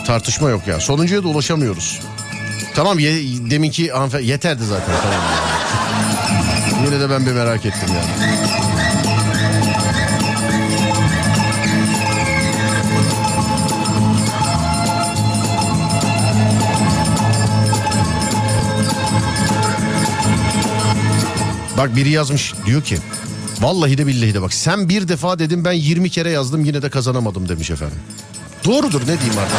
[0.06, 0.80] tartışma yok ya.
[0.80, 2.00] Sonuncuya da ulaşamıyoruz.
[2.74, 3.12] Tamam ye,
[3.50, 5.20] deminki hanımefendi yeterdi zaten tamam.
[6.86, 8.36] Yine de ben bir merak ettim yani.
[21.76, 22.98] Bak biri yazmış diyor ki
[23.60, 26.90] vallahi de billahi de bak sen bir defa dedim ben 20 kere yazdım yine de
[26.90, 27.98] kazanamadım demiş efendim.
[28.66, 29.56] Doğrudur ne diyeyim artık.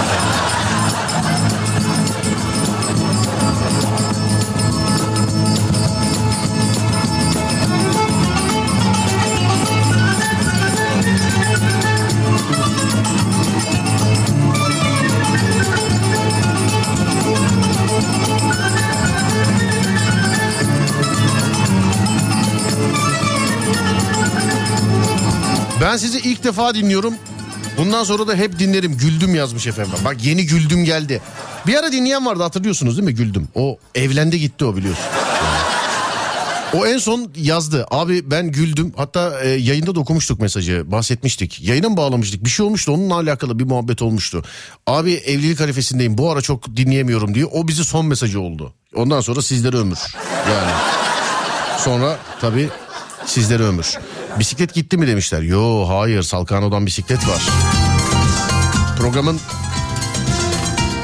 [25.82, 27.14] Ben sizi ilk defa dinliyorum.
[27.78, 28.98] Bundan sonra da hep dinlerim.
[28.98, 29.94] Güldüm yazmış efendim.
[30.06, 31.22] Bak yeni güldüm geldi.
[31.68, 33.48] Bir ara dinleyen vardı hatırlıyorsunuz değil mi güldüm?
[33.56, 35.06] O evlendi gitti o biliyorsun.
[36.74, 37.86] O en son yazdı.
[37.92, 38.94] Abi ben güldüm.
[38.96, 40.92] Hatta e, yayında da okumuştuk mesajı.
[40.92, 41.62] Bahsetmiştik.
[41.62, 42.44] Yayına mı bağlamıştık?
[42.46, 42.92] Bir şey olmuştu.
[42.92, 44.44] Onunla alakalı bir muhabbet olmuştu.
[44.88, 46.18] Abi evlilik harifesindeyim.
[46.18, 47.46] Bu ara çok dinleyemiyorum diye.
[47.46, 48.74] O bizi son mesajı oldu.
[48.96, 50.00] Ondan sonra sizlere ömür.
[50.52, 50.72] Yani.
[51.80, 52.70] Sonra tabii
[53.26, 53.98] sizlere ömür.
[54.40, 55.42] Bisiklet gitti mi demişler.
[55.42, 57.42] Yo hayır Salkano'dan bisiklet var.
[58.98, 59.40] Programın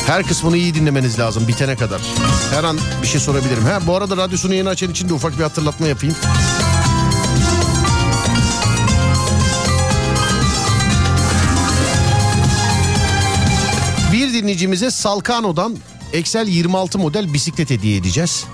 [0.07, 2.01] her kısmını iyi dinlemeniz lazım bitene kadar.
[2.53, 3.63] Her an bir şey sorabilirim.
[3.63, 6.15] Ha bu arada radyosunu yeni açan için de ufak bir hatırlatma yapayım.
[14.13, 15.77] Bir dinleyicimize Salkano'dan
[16.13, 18.45] Excel 26 model bisiklet hediye edeceğiz.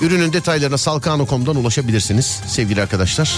[0.00, 3.34] Ürünün detaylarına salkano.com'dan ulaşabilirsiniz sevgili arkadaşlar.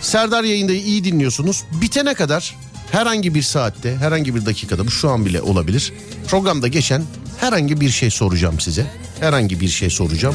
[0.00, 1.64] Serdar yayındayı iyi dinliyorsunuz.
[1.80, 2.56] Bitene kadar
[2.92, 5.92] herhangi bir saatte, herhangi bir dakikada bu şu an bile olabilir.
[6.28, 7.02] Programda geçen
[7.40, 8.86] herhangi bir şey soracağım size.
[9.20, 10.34] Herhangi bir şey soracağım.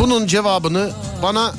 [0.00, 0.90] Bunun cevabını
[1.22, 1.54] bana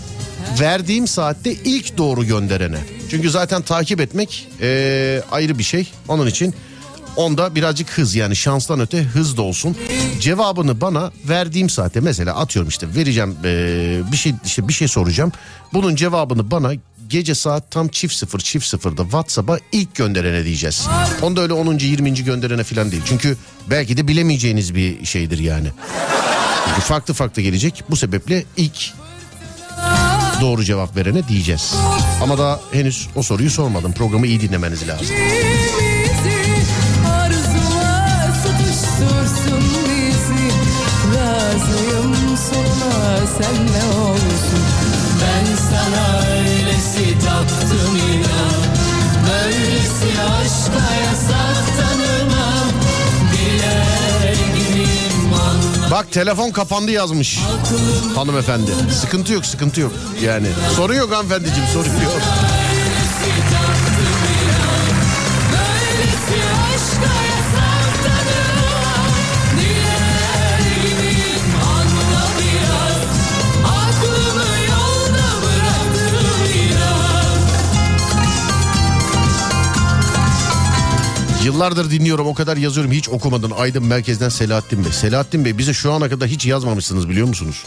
[0.60, 2.99] verdiğim saatte ilk doğru gönderene.
[3.10, 5.92] Çünkü zaten takip etmek eee, ayrı bir şey.
[6.08, 6.54] Onun için
[7.16, 9.78] onda birazcık hız yani şanstan öte hız da olsun.
[10.20, 15.32] Cevabını bana verdiğim saatte mesela atıyorum işte vereceğim eee, bir şey işte bir şey soracağım.
[15.74, 16.72] Bunun cevabını bana
[17.08, 20.88] gece saat tam çift sıfır çift sıfırda WhatsApp'a ilk gönderene diyeceğiz.
[21.22, 21.78] Onda öyle 10.
[21.78, 22.14] 20.
[22.24, 23.04] gönderene falan değil.
[23.06, 23.38] Çünkü
[23.70, 25.68] belki de bilemeyeceğiniz bir şeydir yani.
[26.68, 27.84] Çünkü farklı farklı gelecek.
[27.90, 28.92] Bu sebeple ilk
[30.42, 31.76] doğru cevap verene diyeceğiz.
[32.24, 33.94] Ama daha henüz o soruyu sormadım.
[33.94, 35.08] Programı iyi dinlemeniz lazım.
[43.44, 44.64] senle olsun
[45.22, 47.79] Ben sana öylesi taptım
[55.92, 57.40] Bak telefon kapandı yazmış
[58.16, 58.72] hanımefendi.
[59.02, 59.92] Sıkıntı yok sıkıntı yok.
[60.24, 62.22] Yani sorun yok hanımefendiciğim sorun yok.
[81.50, 83.52] Yıllardır dinliyorum o kadar yazıyorum hiç okumadın.
[83.52, 84.92] Aydın Merkez'den Selahattin Bey.
[84.92, 87.64] Selahattin Bey bize şu ana kadar hiç yazmamışsınız biliyor musunuz?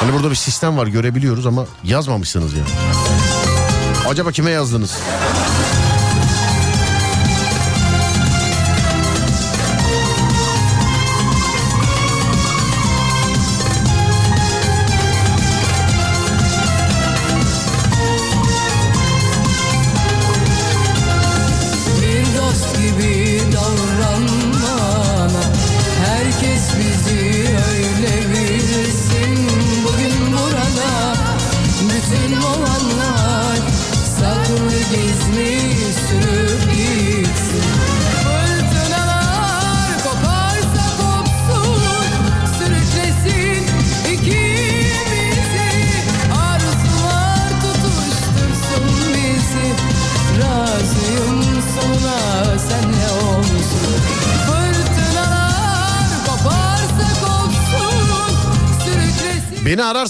[0.00, 2.64] Hani burada bir sistem var görebiliyoruz ama yazmamışsınız ya.
[4.08, 4.96] Acaba kime yazdınız?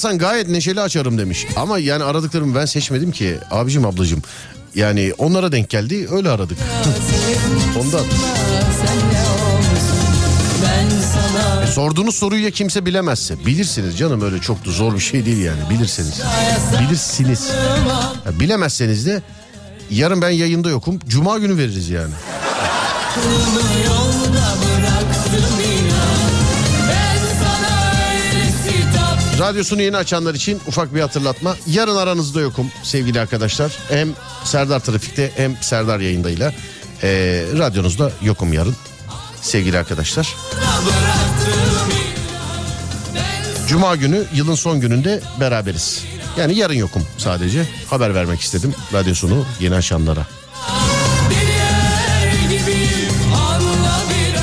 [0.05, 1.47] Ararsan gayet neşeli açarım demiş.
[1.57, 4.23] Ama yani aradıklarımı ben seçmedim ki abicim ablacım.
[4.75, 6.59] Yani onlara denk geldi öyle aradık.
[7.81, 8.05] Ondan.
[11.63, 13.47] E, sorduğunuz soruyu ya kimse bilemezse.
[13.47, 16.21] Bilirsiniz canım öyle çok da zor bir şey değil yani bilirsiniz.
[16.81, 17.51] Bilirsiniz.
[18.27, 19.23] Ya, bilemezseniz de
[19.91, 20.99] yarın ben yayında yokum.
[21.09, 22.15] Cuma günü veririz yani.
[29.39, 31.57] Radyosunu yeni açanlar için ufak bir hatırlatma.
[31.67, 33.73] Yarın aranızda yokum sevgili arkadaşlar.
[33.89, 34.09] Hem
[34.45, 36.55] Serdar Trafik'te hem Serdar yayındayla.
[37.03, 38.77] Ee, radyonuzda yokum yarın
[39.43, 40.35] sevgili arkadaşlar.
[43.69, 46.05] Cuma günü yılın son gününde beraberiz.
[46.39, 47.69] Yani yarın yokum sadece.
[47.91, 50.27] Haber vermek istedim radyosunu yeni açanlara.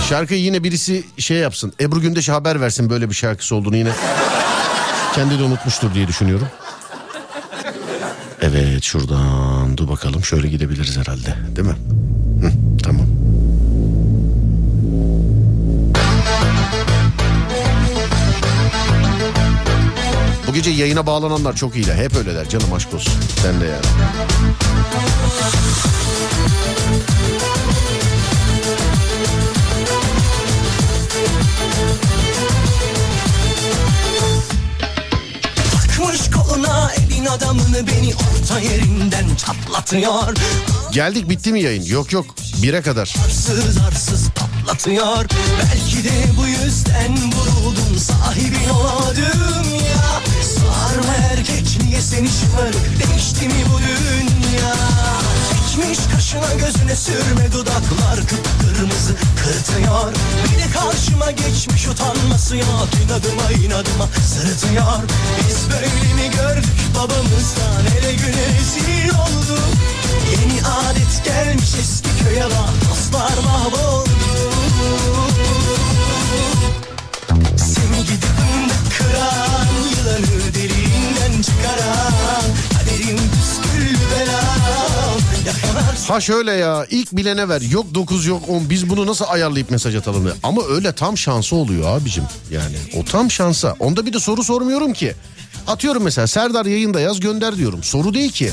[0.09, 1.73] Şarkıyı yine birisi şey yapsın.
[1.81, 3.91] Ebru Gündeş'e haber versin böyle bir şarkısı olduğunu yine
[5.19, 6.47] kendi de unutmuştur diye düşünüyorum.
[8.41, 11.75] Evet şuradan dur bakalım şöyle gidebiliriz herhalde değil mi?
[12.41, 12.51] Hı,
[12.83, 13.05] tamam.
[20.47, 21.95] Bu gece yayına bağlananlar çok iyiler.
[21.95, 23.13] Hep öyleler canım aşk olsun.
[23.41, 23.85] Sen de yani.
[37.19, 40.35] Elin adamını beni orta yerinden çatlatıyor
[40.91, 41.85] Geldik bitti mi yayın?
[41.85, 42.25] Yok yok.
[42.61, 43.15] Bire kadar.
[43.25, 45.25] Arsız arsız patlatıyor
[45.59, 53.47] Belki de bu yüzden vuruldum sahibin olamadım ya Sığar mı erkek niye seni şımarık değişti
[53.47, 54.75] mi bu dünya
[55.69, 60.13] Çekmiş kaşına gözüne sürme dudaklar kıpkırmızı kırtıyor
[60.59, 65.03] de karşıma geçmiş utanması yok inadıma inadıma sırıtıyor
[65.49, 69.69] Biz böyle mi gördük babamızdan ele güne rezil olduk
[70.31, 74.09] Yeni adet gelmiş eski köye bak dostlar mahvoldu.
[77.57, 78.29] Seni gidip
[78.97, 82.43] kıran yılanı deliğinden çıkaran
[82.73, 83.38] Kaderim
[86.07, 89.95] Ha şöyle ya ilk bilene ver yok 9 yok 10 biz bunu nasıl ayarlayıp mesaj
[89.95, 90.33] atalım diye.
[90.43, 93.75] Ama öyle tam şansı oluyor abicim yani o tam şansa.
[93.79, 95.13] Onda bir de soru sormuyorum ki.
[95.67, 97.83] Atıyorum mesela Serdar yayında yaz gönder diyorum.
[97.83, 98.51] Soru değil ki.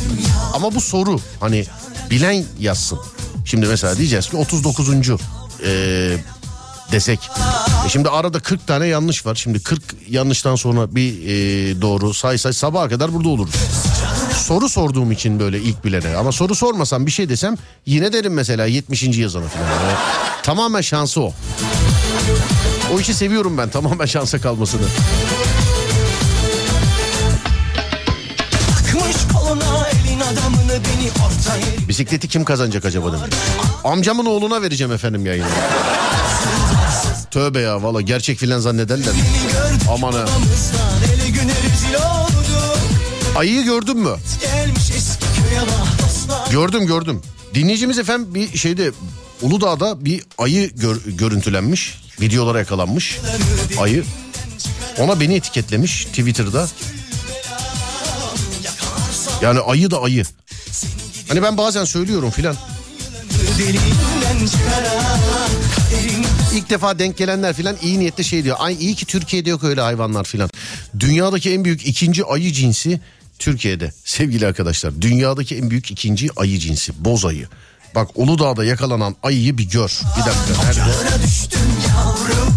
[0.54, 1.64] Ama bu soru hani
[2.10, 2.98] bilen yazsın.
[3.44, 4.88] Şimdi mesela diyeceğiz ki 39.
[5.64, 6.16] Ee,
[6.92, 7.30] desek.
[7.86, 9.34] E şimdi arada 40 tane yanlış var.
[9.34, 13.54] Şimdi 40 yanlıştan sonra bir ee, doğru say say sabaha kadar burada oluruz.
[14.36, 16.16] Soru sorduğum için böyle ilk bilene.
[16.16, 17.56] Ama soru sormasam bir şey desem
[17.86, 19.02] yine derim mesela 70.
[19.02, 19.64] yazana falan.
[19.64, 19.98] Yani
[20.42, 21.32] tamamen şansı o.
[22.94, 24.86] O işi seviyorum ben tamamen şansa kalmasını.
[31.88, 33.20] Bisikleti kim kazanacak acaba dedim.
[33.84, 35.46] Amcamın oğluna vereceğim efendim yayını.
[37.30, 39.12] Tövbe ya valla gerçek filan zannederler.
[39.94, 40.24] Aman ha.
[43.36, 44.16] Ayıyı gördün mü?
[46.50, 47.22] Gördüm gördüm.
[47.54, 48.90] Dinleyicimiz efendim bir şeyde
[49.42, 51.94] Uludağ'da bir ayı gör- görüntülenmiş.
[52.20, 53.18] Videolara yakalanmış.
[53.78, 54.04] Ayı.
[54.98, 56.68] Ona beni etiketlemiş Twitter'da.
[59.42, 60.22] Yani ayı da ayı.
[61.28, 62.56] Hani ben bazen söylüyorum filan.
[66.54, 68.56] İlk defa denk gelenler filan iyi niyetle şey diyor.
[68.60, 70.50] Ay iyi ki Türkiye'de yok öyle hayvanlar filan.
[71.00, 73.00] Dünyadaki en büyük ikinci ayı cinsi
[73.38, 75.00] Türkiye'de sevgili arkadaşlar.
[75.00, 77.48] Dünyadaki en büyük ikinci ayı cinsi boz ayı.
[77.94, 80.00] Bak Uludağ'da yakalanan ayıyı bir gör.
[80.16, 80.80] Bir dakika nerede?
[80.80, 82.54] Kucağına düştüm yavrum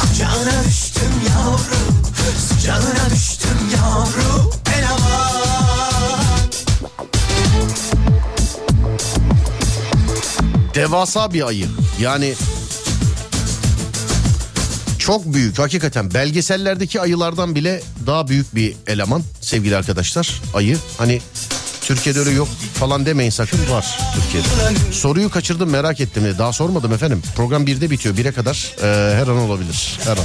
[0.00, 2.02] Kucağına düştüm yavrum
[2.38, 4.50] Sıcağına düştüm yavrum
[10.74, 11.66] Devasa bir ayı.
[12.00, 12.34] Yani
[15.00, 20.78] çok büyük hakikaten belgesellerdeki ayılardan bile daha büyük bir eleman sevgili arkadaşlar ayı.
[20.98, 21.20] Hani
[21.80, 24.46] Türkiye'de öyle yok falan demeyin sakın var Türkiye'de.
[24.92, 26.34] Soruyu kaçırdım merak ettim.
[26.38, 27.22] Daha sormadım efendim.
[27.36, 29.98] Program 1'de bitiyor 1'e kadar Ee, her an olabilir.
[30.04, 30.24] Her an.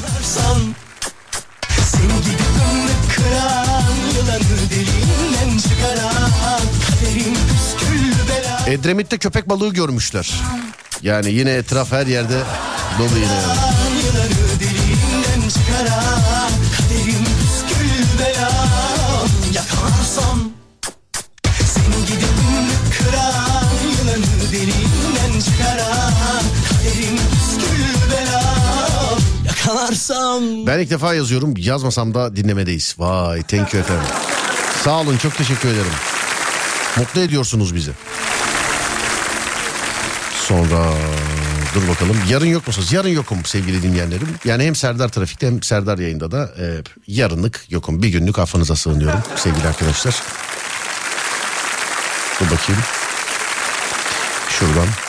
[8.68, 10.34] Edremit'te köpek balığı görmüşler.
[11.02, 12.40] Yani yine etraf her yerde
[13.00, 13.34] dolu yine.
[13.34, 14.45] yani.
[29.86, 32.96] Yakalarsam Ben ilk defa yazıyorum yazmasam da dinlemedeyiz.
[32.98, 34.08] Vay thank you efendim.
[34.84, 35.92] Sağ olun çok teşekkür ederim.
[36.98, 37.92] Mutlu ediyorsunuz bizi.
[40.48, 40.94] Sonra
[41.76, 42.94] dur bakalım yarın yok musunuz?
[42.94, 44.28] Yarın yokum sevgili dinleyenlerim.
[44.46, 46.66] Yani hem Serdar Trafik'te hem Serdar yayında da e,
[47.08, 48.04] yarınlık yokum.
[48.04, 50.24] Bir günlük affınıza sığınıyorum sevgili arkadaşlar.
[52.40, 52.82] Dur bakayım.
[54.50, 55.05] Şuradan.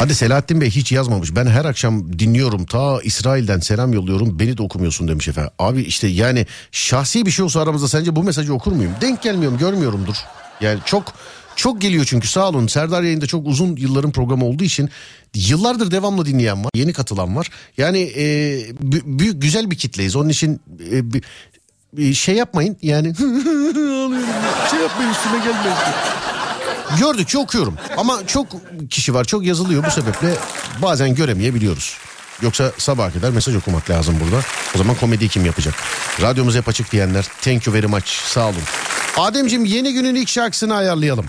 [0.00, 1.36] Hadi Selahattin Bey hiç yazmamış.
[1.36, 2.66] Ben her akşam dinliyorum.
[2.66, 4.38] Ta İsrail'den selam yolluyorum.
[4.38, 5.50] Beni de okumuyorsun demiş efendim.
[5.58, 8.92] Abi işte yani şahsi bir şey olsa aramızda sence bu mesajı okur muyum?
[9.00, 10.14] Denk gelmiyorum görmüyorumdur.
[10.60, 11.12] Yani çok
[11.56, 12.66] çok geliyor çünkü sağ olun.
[12.66, 14.90] Serdar yayında çok uzun yılların programı olduğu için
[15.34, 16.70] yıllardır devamlı dinleyen var.
[16.74, 17.50] Yeni katılan var.
[17.78, 18.22] Yani e,
[18.70, 20.16] bü- büyük güzel bir kitleyiz.
[20.16, 20.60] Onun için
[20.92, 21.22] e, bir-
[21.92, 23.14] bir şey yapmayın yani
[24.70, 25.76] şey yapmayın üstüme gelmeyin.
[26.98, 28.46] Gördükçe okuyorum ama çok
[28.90, 30.34] kişi var çok yazılıyor bu sebeple
[30.82, 31.96] bazen göremeyebiliyoruz.
[32.42, 34.44] Yoksa sabah kadar mesaj okumak lazım burada.
[34.74, 35.74] O zaman komedi kim yapacak?
[36.22, 38.62] Radyomuz hep açık diyenler thank you very much sağ olun.
[39.16, 41.26] Ademciğim yeni günün ilk şarkısını ayarlayalım.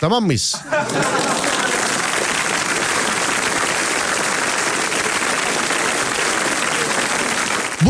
[0.00, 0.56] Tamam mıyız?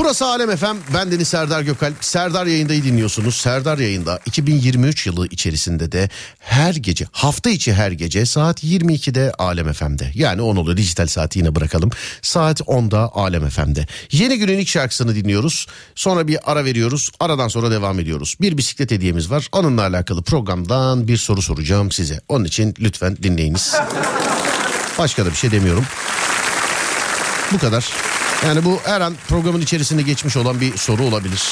[0.04, 0.94] Burası Alem FM.
[0.94, 2.04] Ben Deniz Serdar Gökalp.
[2.04, 3.36] Serdar yayındayı dinliyorsunuz.
[3.36, 6.08] Serdar yayında 2023 yılı içerisinde de
[6.38, 10.10] her gece hafta içi her gece saat 22'de Alem FM'de.
[10.14, 11.90] Yani 10 oluyor dijital saati yine bırakalım.
[12.22, 13.86] Saat 10'da Alem FM'de.
[14.12, 15.66] Yeni günün ilk şarkısını dinliyoruz.
[15.94, 17.10] Sonra bir ara veriyoruz.
[17.20, 18.36] Aradan sonra devam ediyoruz.
[18.40, 19.48] Bir bisiklet hediyemiz var.
[19.52, 22.20] Onunla alakalı programdan bir soru soracağım size.
[22.28, 23.74] Onun için lütfen dinleyiniz.
[24.98, 25.84] Başka da bir şey demiyorum.
[27.52, 28.11] Bu kadar.
[28.47, 31.43] Yani bu her an programın içerisinde geçmiş olan bir soru olabilir.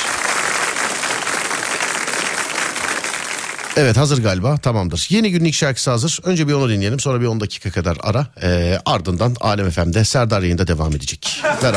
[3.77, 5.07] Evet hazır galiba tamamdır.
[5.11, 6.21] Yeni günlük şarkısı hazır.
[6.25, 8.27] Önce bir onu dinleyelim sonra bir 10 dakika kadar ara.
[8.43, 11.43] Ee, ardından Alem FM'de Serdar yayında devam edecek.
[11.63, 11.75] Ver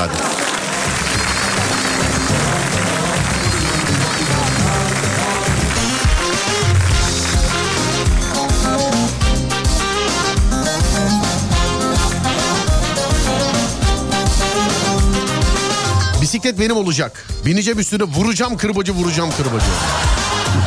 [16.54, 17.28] Bisiklet benim olacak.
[17.46, 19.66] Bineceğim üstüne vuracağım kırbacı vuracağım kırbacı.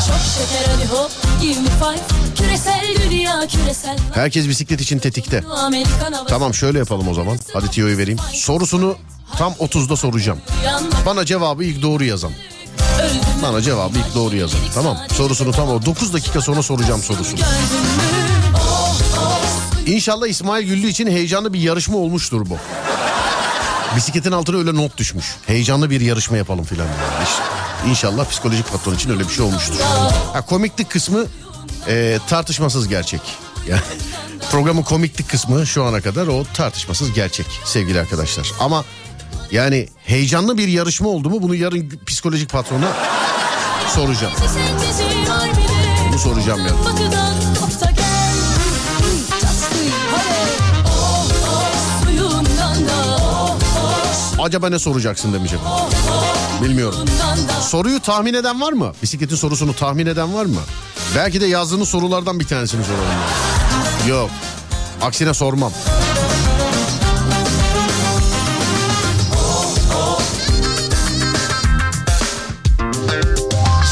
[0.06, 1.10] Çok şeker hadi hop
[1.40, 2.00] give me five
[2.36, 5.44] Küresel dünya küresel Herkes bisiklet için tetikte.
[6.28, 7.38] Tamam şöyle yapalım o zaman.
[7.52, 8.18] Hadi tiyoyu vereyim.
[8.32, 8.96] Sorusunu
[9.38, 10.38] tam 30'da soracağım.
[11.06, 12.32] Bana cevabı ilk doğru yazan.
[13.42, 14.60] Bana cevabı ilk doğru yazan.
[14.74, 14.98] Tamam.
[15.12, 17.40] Sorusunu tam o 9 dakika sonra soracağım sorusunu.
[19.86, 22.56] İnşallah İsmail Güllü için heyecanlı bir yarışma olmuştur bu.
[23.96, 25.36] Bisikletin altına öyle not düşmüş.
[25.46, 26.84] Heyecanlı bir yarışma yapalım filan.
[26.86, 27.90] Yani.
[27.90, 29.74] İnşallah psikolojik patron için öyle bir şey olmuştur.
[30.32, 31.24] Ha, komiklik kısmı
[31.88, 33.20] e, tartışmasız gerçek.
[33.68, 33.82] Yani
[34.50, 38.52] programın komiklik kısmı şu ana kadar o tartışmasız gerçek sevgili arkadaşlar.
[38.60, 38.84] Ama
[39.50, 42.88] yani heyecanlı bir yarışma oldu mu bunu yarın psikolojik patrona
[43.94, 44.32] soracağım.
[46.08, 47.95] Bunu soracağım yani.
[54.38, 55.58] Acaba ne soracaksın demişim.
[56.62, 56.98] Bilmiyorum.
[57.06, 58.92] suyundan da Soruyu tahmin eden var mı?
[59.02, 60.60] Bisikletin sorusunu tahmin eden var mı?
[61.16, 63.04] Belki de yazdığınız sorulardan bir tanesini soralım.
[64.08, 64.30] Yok.
[65.02, 65.72] Aksine sormam.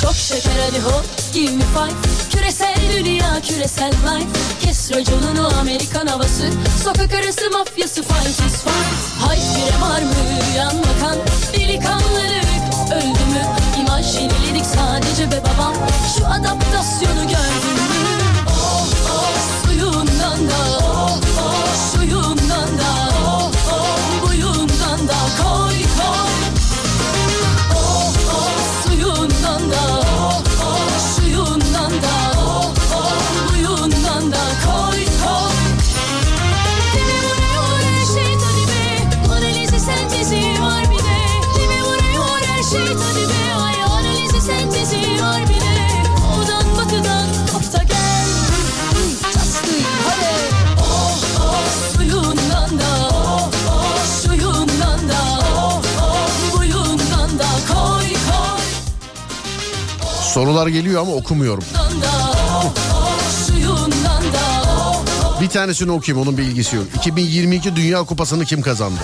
[0.03, 1.05] Çok şeker hop
[1.35, 2.75] give me five Küresel
[3.05, 4.29] dünya küresel life.
[4.61, 6.51] Kes raconunu Amerikan havası.
[6.85, 9.21] Sokak arası mafyası fight is fight.
[9.21, 10.15] Hayt bire var mı
[10.57, 11.19] yan bakan?
[11.53, 12.45] Delikanlılık
[12.93, 13.43] öldü mü?
[13.81, 15.75] İmaj yeniledik sadece be babam.
[16.19, 18.05] Şu adaptasyonu gördün mü?
[18.49, 20.74] Oh oh suyundan da
[60.35, 61.65] Sorular geliyor ama okumuyorum.
[65.41, 66.87] Bir tanesini okuyayım onun bir ilgisi yok.
[66.97, 69.01] 2022 Dünya Kupası'nı kim kazandı?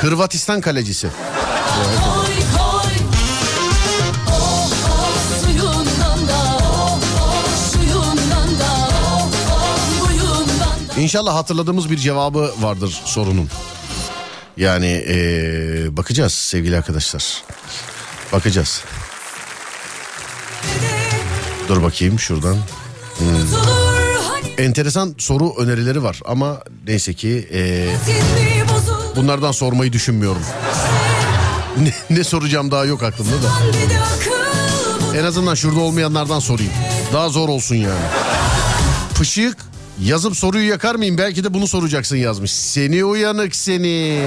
[0.00, 1.08] Hırvatistan kalecisi.
[10.98, 13.48] İnşallah hatırladığımız bir cevabı vardır sorunun.
[14.56, 17.42] Yani ee, bakacağız sevgili arkadaşlar.
[18.32, 18.84] Bakacağız.
[21.68, 22.56] Dur bakayım şuradan.
[23.18, 23.26] Hmm.
[24.58, 27.88] Enteresan soru önerileri var ama neyse ki ee,
[29.16, 30.42] bunlardan sormayı düşünmüyorum.
[31.78, 33.50] Ne, ne soracağım daha yok aklımda da.
[35.18, 36.72] En azından şurada olmayanlardan sorayım.
[37.12, 38.04] Daha zor olsun yani.
[39.14, 39.56] Pışık
[40.02, 41.18] yazıp soruyu yakar mıyım?
[41.18, 42.50] Belki de bunu soracaksın yazmış.
[42.52, 44.20] Seni uyanık seni.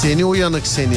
[0.00, 0.94] Seni uyanık seni.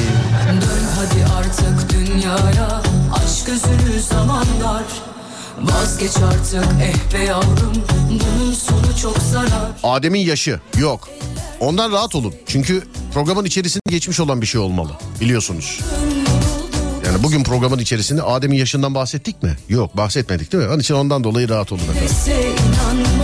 [0.61, 2.81] Dön hadi artık dünyaya
[3.13, 4.83] Aşk özünü zamanlar
[5.61, 7.73] Vazgeç artık eh be yavrum
[8.09, 11.09] Bunun sonu çok zarar Adem'in yaşı yok.
[11.59, 12.33] Ondan rahat olun.
[12.47, 12.83] Çünkü
[13.13, 14.91] programın içerisinde geçmiş olan bir şey olmalı.
[15.21, 15.79] Biliyorsunuz.
[17.23, 19.57] Bugün programın içerisinde Adem'in yaşından bahsettik mi?
[19.69, 20.69] Yok bahsetmedik değil mi?
[20.69, 23.22] Onun için ondan dolayı rahat olun efendim.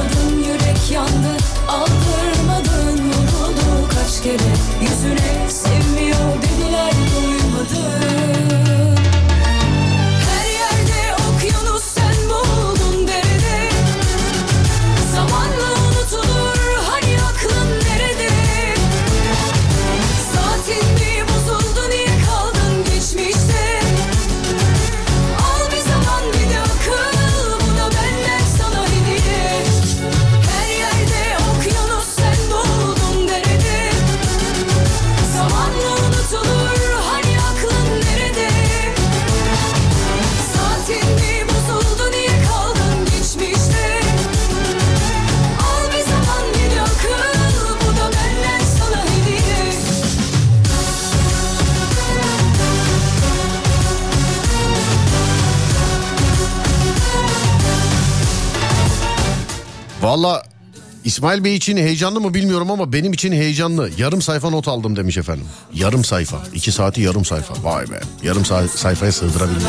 [61.20, 63.90] İsmail Bey için heyecanlı mı bilmiyorum ama benim için heyecanlı.
[63.98, 65.46] Yarım sayfa not aldım demiş efendim.
[65.74, 66.38] Yarım sayfa.
[66.54, 67.54] iki saati yarım sayfa.
[67.64, 68.00] Vay be.
[68.24, 69.68] Yarım sa- sayfaya sığdırabildim.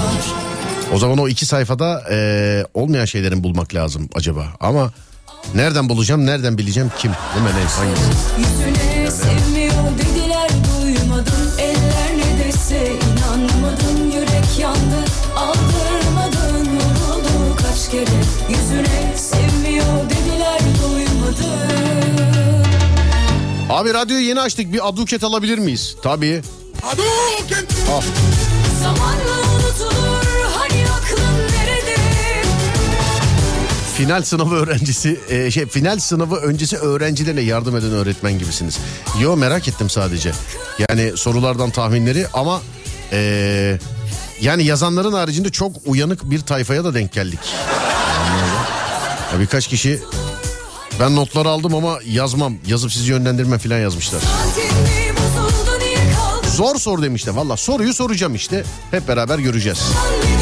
[0.94, 4.47] O zaman o iki sayfada eee, olmayan şeylerin bulmak lazım acaba.
[4.60, 4.93] Ama
[5.55, 7.10] nereden bulacağım, nereden bileceğim kim?
[7.35, 7.51] Değil mi?
[7.60, 9.10] Ne, hangisi?
[23.81, 24.73] Abi radyoyu yeni açtık.
[24.73, 25.97] Bir aduket alabilir miyiz?
[26.02, 26.43] Tabii.
[27.90, 28.02] Al.
[28.82, 31.48] Zamanla unutulur hani aklın
[33.97, 38.78] Final sınavı öğrencisi, e, şey final sınavı öncesi öğrencilerine yardım eden öğretmen gibisiniz.
[39.20, 40.32] Yo merak ettim sadece.
[40.78, 42.62] Yani sorulardan tahminleri ama
[43.12, 43.78] e,
[44.40, 47.40] yani yazanların haricinde çok uyanık bir tayfaya da denk geldik.
[49.32, 50.01] Ya birkaç kişi
[51.01, 54.22] ben notları aldım ama yazmam, yazıp sizi yönlendirme falan yazmışlar.
[56.56, 57.32] Zor sor demişler.
[57.32, 58.64] Valla soruyu soracağım işte.
[58.90, 59.78] Hep beraber göreceğiz.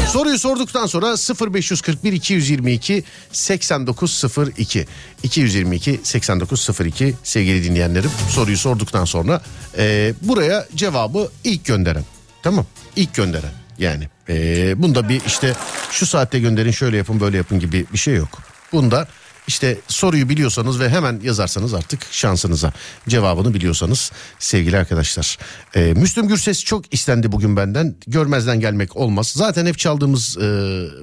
[0.07, 1.15] Soruyu sorduktan sonra
[1.53, 4.87] 0541 222 8902
[5.23, 9.41] 222 8902 sevgili dinleyenlerim soruyu sorduktan sonra
[9.77, 12.03] e, buraya cevabı ilk gönderen
[12.43, 12.65] tamam
[12.95, 15.53] ilk gönderen yani e, bunda bir işte
[15.91, 18.29] şu saatte gönderin şöyle yapın böyle yapın gibi bir şey yok
[18.71, 19.07] bunda
[19.49, 22.73] işte soruyu biliyorsanız ve hemen yazarsanız artık şansınıza
[23.07, 25.37] cevabını biliyorsanız sevgili arkadaşlar.
[25.75, 29.27] Ee, Müslüm Gürses çok istendi bugün benden görmezden gelmek olmaz.
[29.35, 30.41] Zaten hep çaldığımız e,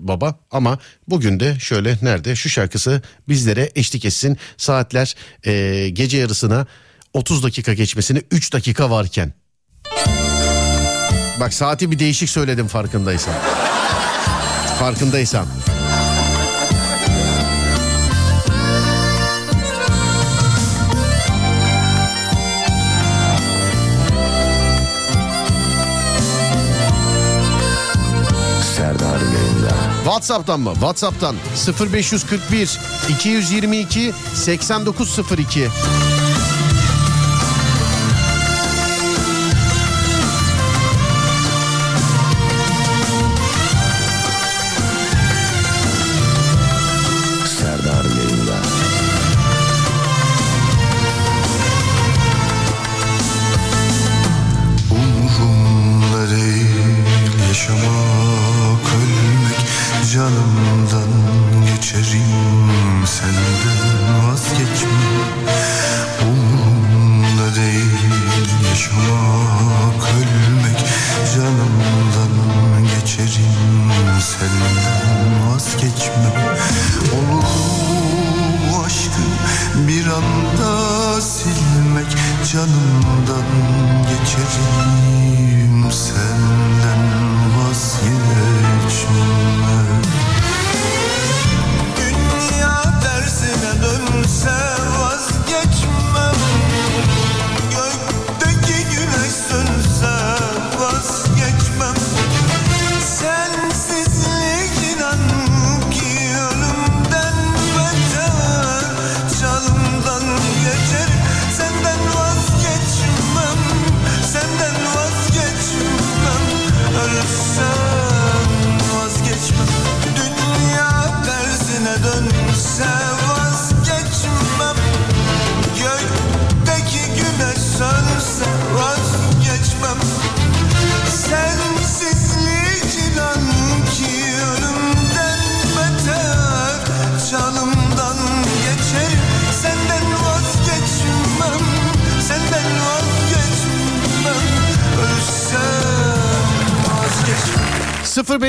[0.01, 0.79] baba ama
[1.09, 4.39] bugün de şöyle nerede şu şarkısı bizlere eşlik etsin.
[4.57, 5.15] Saatler
[5.45, 6.67] e, gece yarısına
[7.13, 9.33] 30 dakika geçmesine 3 dakika varken.
[11.41, 13.35] Bak saati bir değişik söyledim farkındaysan.
[14.79, 15.47] Farkındaysan.
[30.07, 30.73] WhatsApp'tan mı?
[30.73, 31.37] WhatsApp'tan
[31.93, 32.79] 0541
[33.09, 35.69] 222 8902.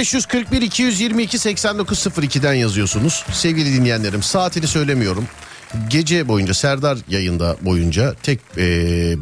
[0.03, 3.25] 0541 222 8902'den yazıyorsunuz.
[3.31, 5.25] Sevgili dinleyenlerim saatini söylemiyorum.
[5.89, 8.63] Gece boyunca Serdar yayında boyunca tek eee,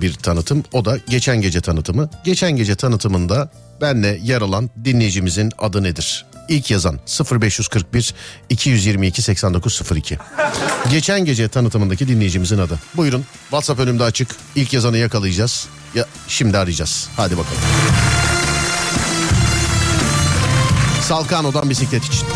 [0.01, 2.09] bir tanıtım o da geçen gece tanıtımı.
[2.23, 6.25] Geçen gece tanıtımında benle yer alan dinleyicimizin adı nedir?
[6.49, 6.99] İlk yazan
[7.41, 8.13] 0541
[8.49, 10.17] 222 8902.
[10.91, 12.79] Geçen gece tanıtımındaki dinleyicimizin adı.
[12.95, 14.35] Buyurun WhatsApp önümde açık.
[14.55, 15.67] İlk yazanı yakalayacağız.
[15.95, 17.07] Ya şimdi arayacağız.
[17.17, 17.61] Hadi bakalım.
[21.05, 22.27] Salkano'dan bisiklet için.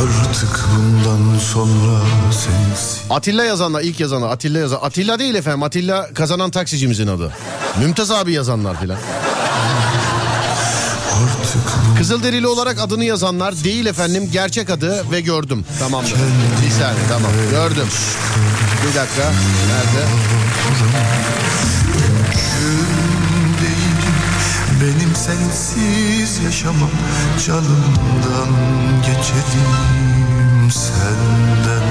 [0.00, 2.00] Artık bundan sonra
[2.32, 7.32] sensiz Atilla yazanlar ilk yazanlar Atilla yazan Atilla değil efendim Atilla kazanan taksicimizin adı.
[7.80, 8.98] Mümtaz abi yazanlar filan.
[12.00, 15.64] Kızılderili olarak adını yazanlar değil efendim gerçek adı ve gördüm.
[15.78, 16.14] Tamamdır.
[16.64, 17.86] Bir saniye tamam gördüm.
[18.82, 19.32] Bir dakika.
[19.68, 20.06] Nerede?
[24.80, 26.90] Benim sensiz yaşamam
[27.46, 28.50] Canımdan
[29.06, 31.90] geçerim Senden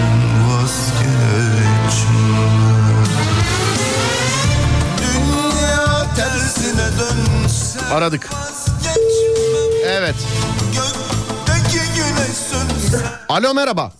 [6.99, 8.30] dönse Aradık.
[9.90, 10.16] Evet.
[13.30, 13.94] Alo merhaba.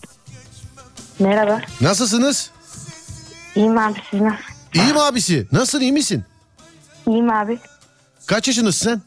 [1.20, 1.61] Merhaba.
[1.82, 2.52] Nasılsınız?
[3.56, 4.38] İyiyim abi siz nasıl?
[4.76, 5.48] İyiyim abisi.
[5.52, 6.24] Nasılsın iyi misin?
[7.07, 7.60] İyiyim abi.
[8.26, 9.02] Kaç yaşındasın sen?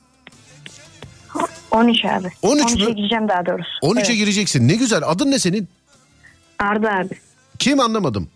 [1.70, 2.28] 13 abi.
[2.42, 2.94] 13 13'e mü?
[2.94, 3.70] gireceğim daha doğrusu.
[3.82, 4.16] 13'e Evet.
[4.16, 4.68] gireceksin.
[4.68, 5.02] Ne güzel.
[5.06, 5.68] Adın ne senin?
[6.58, 7.20] Arda abi.
[7.58, 8.28] Kim anlamadım.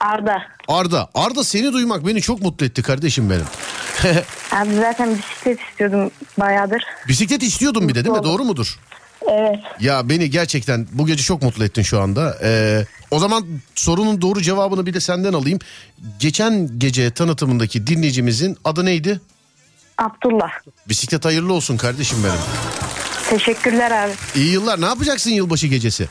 [0.00, 0.42] Arda.
[0.68, 1.08] Arda.
[1.14, 3.46] Arda seni duymak beni çok mutlu etti kardeşim benim.
[4.52, 6.10] Abi zaten bisiklet istiyordum
[6.40, 6.82] bayağıdır.
[7.08, 8.22] Bisiklet istiyordun bir de değil mi?
[8.24, 8.78] Doğru mudur?
[9.30, 9.58] Evet.
[9.80, 12.38] Ya beni gerçekten bu gece çok mutlu ettin şu anda.
[12.42, 15.58] Ee, o zaman sorunun doğru cevabını bir de senden alayım.
[16.20, 19.20] Geçen gece tanıtımındaki dinleyicimizin adı neydi?
[19.98, 20.50] Abdullah.
[20.88, 22.40] Bisiklet hayırlı olsun kardeşim benim.
[23.30, 24.12] Teşekkürler abi.
[24.36, 24.80] İyi yıllar.
[24.80, 26.08] Ne yapacaksın yılbaşı gecesi?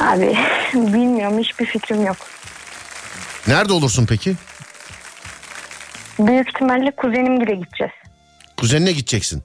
[0.00, 0.38] Abi
[0.74, 2.16] bilmiyorum hiçbir fikrim yok.
[3.46, 4.36] Nerede olursun peki?
[6.18, 7.92] Büyük ihtimalle kuzenimgile gideceğiz.
[8.56, 9.42] Kuzenine gideceksin.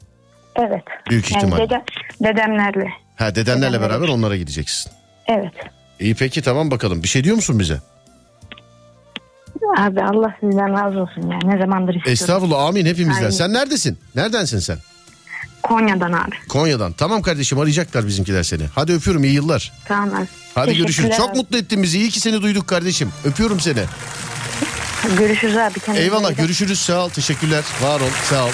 [0.56, 0.84] Evet.
[1.10, 1.58] Büyük Yani ihtimal.
[1.58, 1.84] dede-
[2.24, 2.88] dedemlerle.
[3.16, 4.92] Ha dedenlerle beraber onlara gideceksin.
[5.28, 5.54] Evet.
[6.00, 7.04] İyi peki tamam bakalım.
[7.04, 7.80] Bir şey diyor musun bize?
[9.78, 11.40] Abi Allah sizden razı olsun ya.
[11.44, 12.12] Ne zamandır istiyorum.
[12.14, 13.18] Estağfurullah amin hepimizden.
[13.24, 13.30] Aynen.
[13.30, 14.00] Sen neredesin?
[14.16, 14.78] Neredensin sen?
[15.64, 16.36] Konya'dan abi.
[16.50, 16.92] Konya'dan.
[16.94, 18.64] Tamam kardeşim arayacaklar bizimkiler seni.
[18.76, 19.72] Hadi öpüyorum iyi yıllar.
[19.88, 20.28] Tamam abi.
[20.56, 21.18] Hadi görüşürüz.
[21.18, 21.98] Çok mutlu ettin bizi.
[22.00, 23.12] İyi ki seni duyduk kardeşim.
[23.26, 23.80] Öpüyorum seni.
[25.18, 25.80] Görüşürüz abi.
[25.80, 26.38] Kendine iyi Eyvallah bak.
[26.38, 26.80] görüşürüz.
[26.82, 27.10] Sağ ol.
[27.10, 27.64] Teşekkürler.
[27.82, 28.10] Var ol.
[28.30, 28.50] Sağ ol.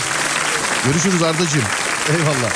[0.86, 1.64] Görüşürüz Ardacığım.
[2.18, 2.52] Eyvallah.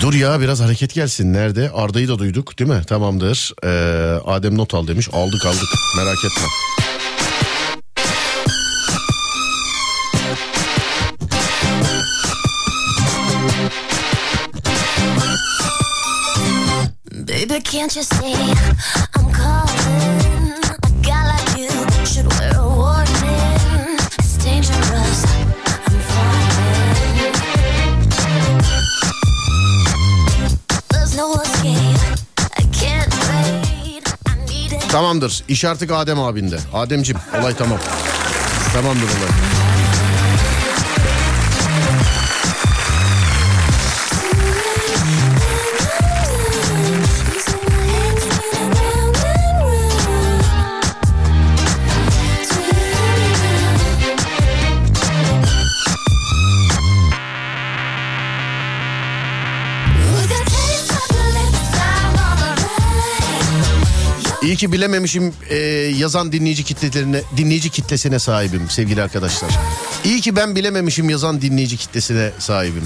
[0.00, 1.32] Dur ya biraz hareket gelsin.
[1.32, 1.70] Nerede?
[1.74, 2.82] Arda'yı da duyduk değil mi?
[2.86, 3.52] Tamamdır.
[3.64, 3.68] Ee,
[4.24, 5.08] Adem not al demiş.
[5.12, 5.68] Aldık aldık.
[5.96, 6.48] Merak etme.
[17.28, 18.34] Baby, can't you see
[34.96, 35.42] Tamamdır.
[35.48, 36.58] İş artık Adem abinde.
[36.72, 37.78] Ademcim olay tamam.
[38.72, 39.75] Tamamdır olay.
[64.46, 65.56] İyi ki bilememişim e,
[65.98, 69.50] yazan dinleyici kitlelerine dinleyici kitlesine sahibim sevgili arkadaşlar.
[70.04, 72.84] İyi ki ben bilememişim yazan dinleyici kitlesine sahibim.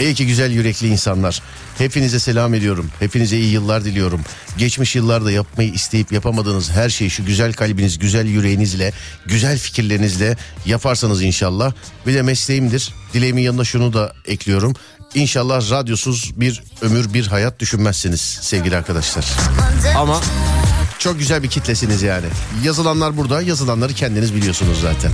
[0.00, 1.42] İyi ki güzel yürekli insanlar.
[1.78, 2.90] Hepinize selam ediyorum.
[2.98, 4.20] Hepinize iyi yıllar diliyorum.
[4.58, 8.92] Geçmiş yıllarda yapmayı isteyip yapamadığınız her şeyi şu güzel kalbiniz, güzel yüreğinizle,
[9.26, 11.72] güzel fikirlerinizle yaparsanız inşallah.
[12.06, 12.94] Bir de mesleğimdir.
[13.14, 14.74] Dileğimin yanına şunu da ekliyorum.
[15.14, 19.26] İnşallah radyosuz bir ömür, bir hayat düşünmezsiniz sevgili arkadaşlar.
[19.96, 20.20] Ama
[20.98, 22.26] çok güzel bir kitlesiniz yani.
[22.62, 25.12] Yazılanlar burada, yazılanları kendiniz biliyorsunuz zaten.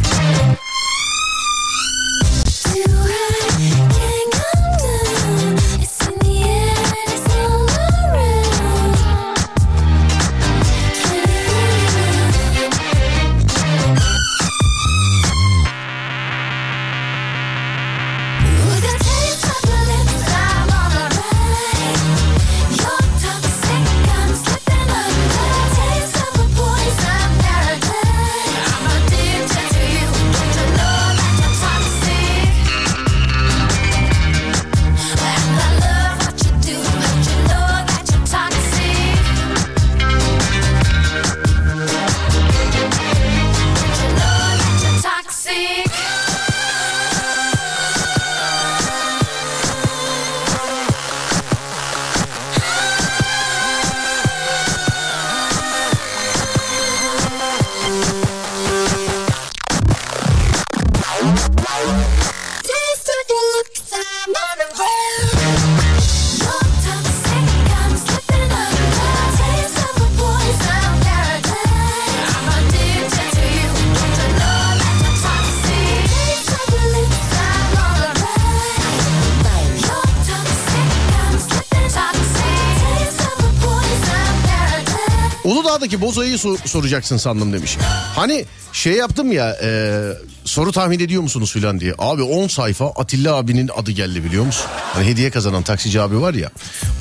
[86.03, 87.77] Bozay'ı so- soracaksın sandım demiş.
[88.17, 90.01] Hani şey yaptım ya e,
[90.45, 91.95] soru tahmin ediyor musunuz filan diye.
[91.99, 94.67] Abi 10 sayfa Atilla abinin adı geldi biliyor musun?
[94.93, 96.51] Hani hediye kazanan taksici abi var ya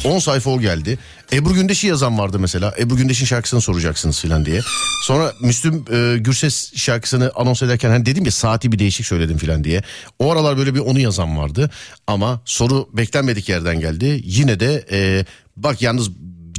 [0.06, 1.00] 10 sayfa o geldi.
[1.34, 2.74] Ebru Gündeş'i yazan vardı mesela.
[2.80, 4.60] Ebru Gündeş'in şarkısını soracaksınız filan diye.
[5.04, 9.64] Sonra Müslüm e, Gürses şarkısını anons ederken hani dedim ya saati bir değişik söyledim filan
[9.64, 9.84] diye.
[10.20, 11.70] O aralar böyle bir onu yazan vardı.
[12.08, 14.22] Ama soru beklenmedik yerden geldi.
[14.24, 15.26] Yine de e,
[15.58, 16.10] bak yalnız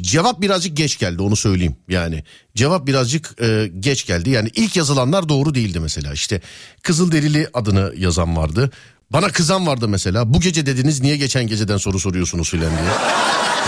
[0.02, 2.24] Cevap birazcık geç geldi onu söyleyeyim yani.
[2.54, 4.30] Cevap birazcık e, geç geldi.
[4.30, 6.12] Yani ilk yazılanlar doğru değildi mesela.
[6.12, 6.40] İşte
[6.82, 8.70] Kızılderili adını yazan vardı.
[9.10, 10.34] Bana kızan vardı mesela.
[10.34, 12.90] Bu gece dediniz niye geçen geceden soru soruyorsunuz filan diye.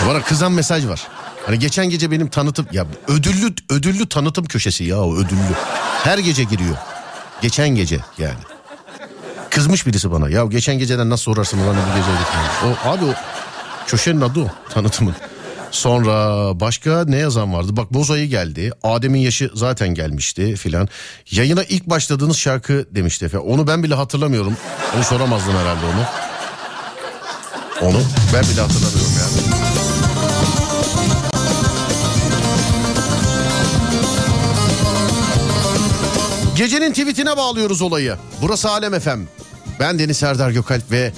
[0.09, 1.07] Bana kızan mesaj var.
[1.45, 5.53] Hani geçen gece benim tanıtım ya ödüllü ödüllü tanıtım köşesi ya o ödüllü.
[6.03, 6.75] Her gece giriyor.
[7.41, 8.39] Geçen gece yani.
[9.49, 10.29] Kızmış birisi bana.
[10.29, 12.09] Ya geçen geceden nasıl sorarsın bana bu gece?
[12.65, 13.13] O abi o
[13.87, 15.15] köşenin adı o tanıtımın.
[15.75, 16.15] Sonra
[16.59, 17.77] başka ne yazan vardı?
[17.77, 18.71] Bak Bozayı geldi.
[18.83, 20.87] Adem'in yaşı zaten gelmişti filan.
[21.31, 23.37] Yayına ilk başladığınız şarkı demişti Efe.
[23.37, 24.57] Onu ben bile hatırlamıyorum.
[24.95, 26.05] Onu soramazdım herhalde onu.
[27.89, 28.01] Onu
[28.33, 29.55] ben bile hatırlamıyorum yani.
[36.57, 38.15] Gecenin tweetine bağlıyoruz olayı.
[38.41, 39.27] Burası Alem Efem.
[39.79, 41.11] Ben Deniz Serdar Gökalp ve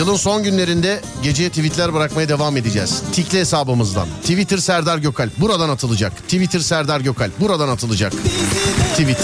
[0.00, 3.02] Yılın son günlerinde geceye tweetler bırakmaya devam edeceğiz.
[3.12, 4.08] Tikli hesabımızdan.
[4.22, 6.16] Twitter Serdar Gökalp buradan atılacak.
[6.16, 8.12] Twitter Serdar Gökalp buradan atılacak.
[8.96, 9.18] Tweet.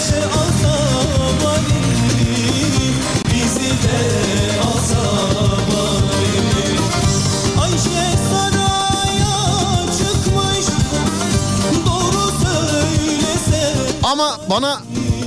[14.03, 14.81] Ama bana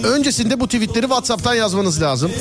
[0.04, 2.32] öncesinde bu tweetleri WhatsApp'tan yazmanız lazım.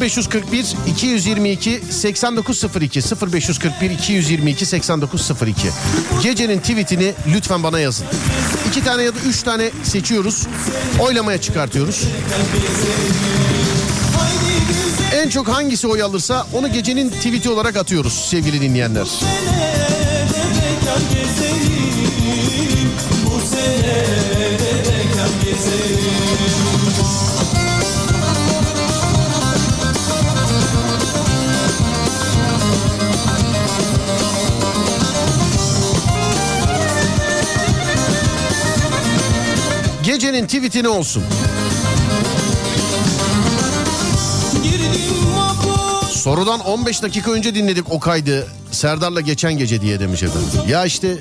[0.00, 3.00] 0541 222 8902
[3.32, 5.68] 0541 222 8902
[6.22, 8.06] Gecenin tweetini lütfen bana yazın.
[8.68, 10.46] İki tane ya da üç tane seçiyoruz.
[11.00, 12.04] Oylamaya çıkartıyoruz.
[15.14, 19.06] En çok hangisi oy alırsa onu gecenin tweeti olarak atıyoruz sevgili dinleyenler.
[23.26, 24.23] Bu sene
[40.14, 41.22] Gecenin tweeti ne olsun?
[46.12, 48.46] Sorudan 15 dakika önce dinledik o kaydı.
[48.70, 50.48] Serdar'la geçen gece diye demiş efendim.
[50.68, 51.18] Ya işte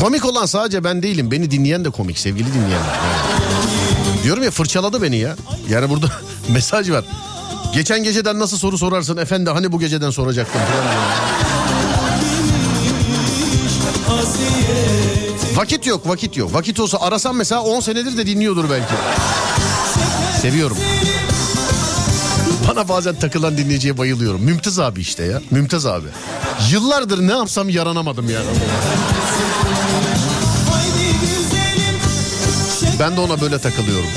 [0.00, 1.30] komik olan sadece ben değilim.
[1.30, 2.76] Beni dinleyen de komik sevgili dinleyenler.
[2.78, 4.22] Yani.
[4.24, 5.36] Diyorum ya fırçaladı beni ya.
[5.70, 6.06] Yani burada
[6.48, 7.04] mesaj var.
[7.74, 10.96] Geçen geceden nasıl soru sorarsın efendi hani bu geceden soracaktım falan
[15.56, 16.54] Vakit yok vakit yok.
[16.54, 18.94] Vakit olsa arasam mesela 10 senedir de dinliyordur belki.
[20.42, 20.76] Seviyorum.
[22.68, 24.42] Bana bazen takılan dinleyiciye bayılıyorum.
[24.42, 25.42] Mümtaz abi işte ya.
[25.50, 26.06] Mümtaz abi.
[26.72, 28.46] Yıllardır ne yapsam yaranamadım yani.
[33.00, 34.08] Ben de ona böyle takılıyorum.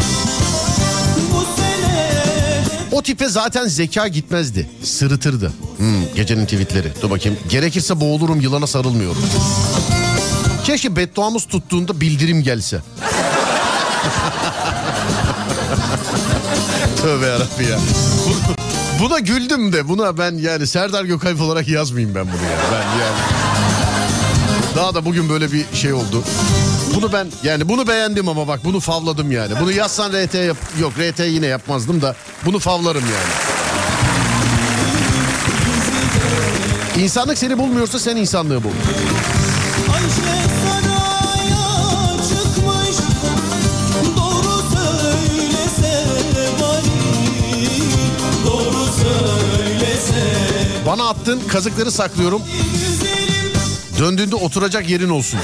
[2.91, 4.69] O tipe zaten zeka gitmezdi.
[4.83, 5.53] Sırıtırdı.
[5.77, 6.91] Hmm, gecenin tweetleri.
[7.01, 7.37] Dur bakayım.
[7.49, 9.21] Gerekirse boğulurum yılana sarılmıyorum.
[10.69, 12.81] Keşke bedduamız tuttuğunda bildirim gelse.
[17.01, 17.79] Tövbe yarabbi ya.
[18.27, 22.57] Bu- Buna güldüm de buna ben yani Serdar Gökalp olarak yazmayayım ben bunu ya.
[22.71, 23.17] Ben yani.
[24.75, 26.23] Daha da bugün böyle bir şey oldu.
[26.95, 29.53] Bunu ben yani bunu beğendim ama bak bunu favladım yani.
[29.61, 32.15] Bunu yazsan RT yap yok RT yine yapmazdım da
[32.45, 33.29] bunu favlarım yani.
[37.03, 38.69] İnsanlık seni bulmuyorsa sen insanlığı bul.
[39.93, 40.58] Ayşe
[50.89, 52.41] Bana attın kazıkları saklıyorum.
[53.99, 55.39] Döndüğünde oturacak yerin olsun.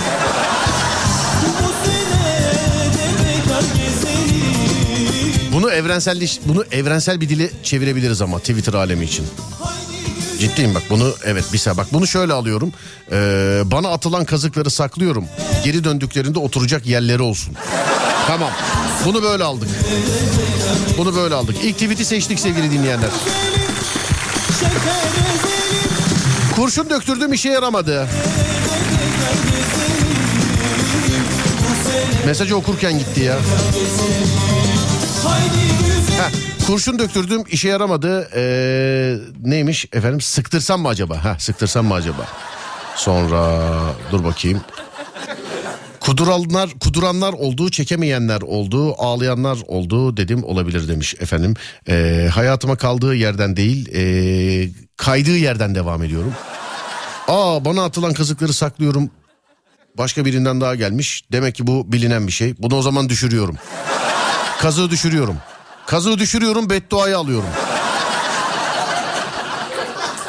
[5.53, 9.25] Bunu evrensel bunu evrensel bir dile çevirebiliriz ama Twitter alemi için.
[10.39, 12.73] Ciddiyim bak bunu evet bir saniye bak bunu şöyle alıyorum.
[13.11, 15.25] Ee, bana atılan kazıkları saklıyorum.
[15.63, 17.55] Geri döndüklerinde oturacak yerleri olsun.
[18.27, 18.51] Tamam.
[19.05, 19.69] Bunu böyle aldık.
[20.97, 21.55] Bunu böyle aldık.
[21.63, 23.09] İlk tweet'i seçtik sevgili dinleyenler.
[26.55, 28.07] Kurşun döktürdüm işe yaramadı.
[32.25, 33.35] Mesajı okurken gitti ya.
[36.17, 38.29] Heh, kurşun döktürdüm işe yaramadı.
[38.35, 39.15] Ee,
[39.45, 41.23] neymiş efendim sıktırsam mı acaba?
[41.25, 42.25] Ha sıktırsam mı acaba?
[42.95, 43.61] Sonra
[44.11, 44.61] dur bakayım.
[46.05, 51.53] Kuduranlar, kuduranlar oldu, çekemeyenler oldu, ağlayanlar oldu dedim olabilir demiş efendim.
[51.89, 56.33] Ee, hayatıma kaldığı yerden değil, ee, kaydığı yerden devam ediyorum.
[57.27, 59.09] Aa bana atılan kazıkları saklıyorum.
[59.97, 61.23] Başka birinden daha gelmiş.
[61.31, 62.55] Demek ki bu bilinen bir şey.
[62.59, 63.55] Bunu o zaman düşürüyorum.
[64.59, 65.37] Kazığı düşürüyorum.
[65.85, 67.49] Kazığı düşürüyorum, bedduayı alıyorum.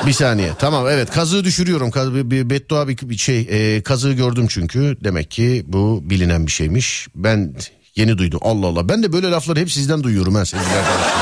[0.07, 0.53] Bir saniye.
[0.59, 1.91] Tamam evet kazığı düşürüyorum.
[1.91, 3.49] Kaz, bir, beddua bir, bir şey.
[3.51, 4.97] e, kazığı gördüm çünkü.
[5.05, 7.09] Demek ki bu bilinen bir şeymiş.
[7.15, 7.55] Ben
[7.97, 8.41] yeni duydum.
[8.43, 8.89] Allah Allah.
[8.89, 11.13] Ben de böyle lafları hep sizden duyuyorum ha sevgili arkadaşlar.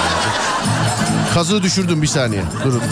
[1.35, 2.43] Kazığı düşürdüm bir saniye.
[2.65, 2.83] Durun.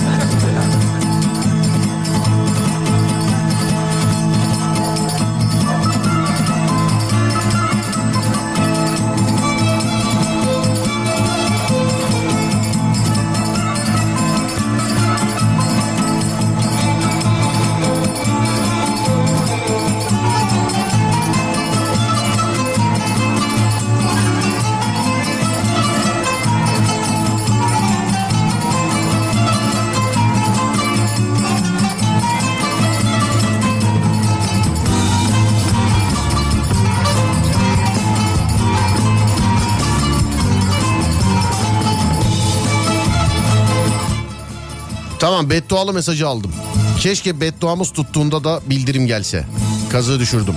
[45.43, 46.53] Tamam beddualı mesajı aldım.
[47.01, 49.45] Keşke bedduamız tuttuğunda da bildirim gelse.
[49.91, 50.55] Kazığı düşürdüm.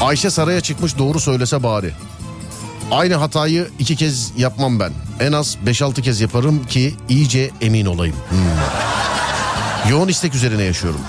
[0.00, 1.92] Ayşe saraya çıkmış doğru söylese bari.
[2.90, 4.92] Aynı hatayı iki kez yapmam ben.
[5.20, 8.16] En az 5-6 kez yaparım ki iyice emin olayım.
[8.30, 9.90] Hmm.
[9.90, 11.00] Yoğun istek üzerine yaşıyorum.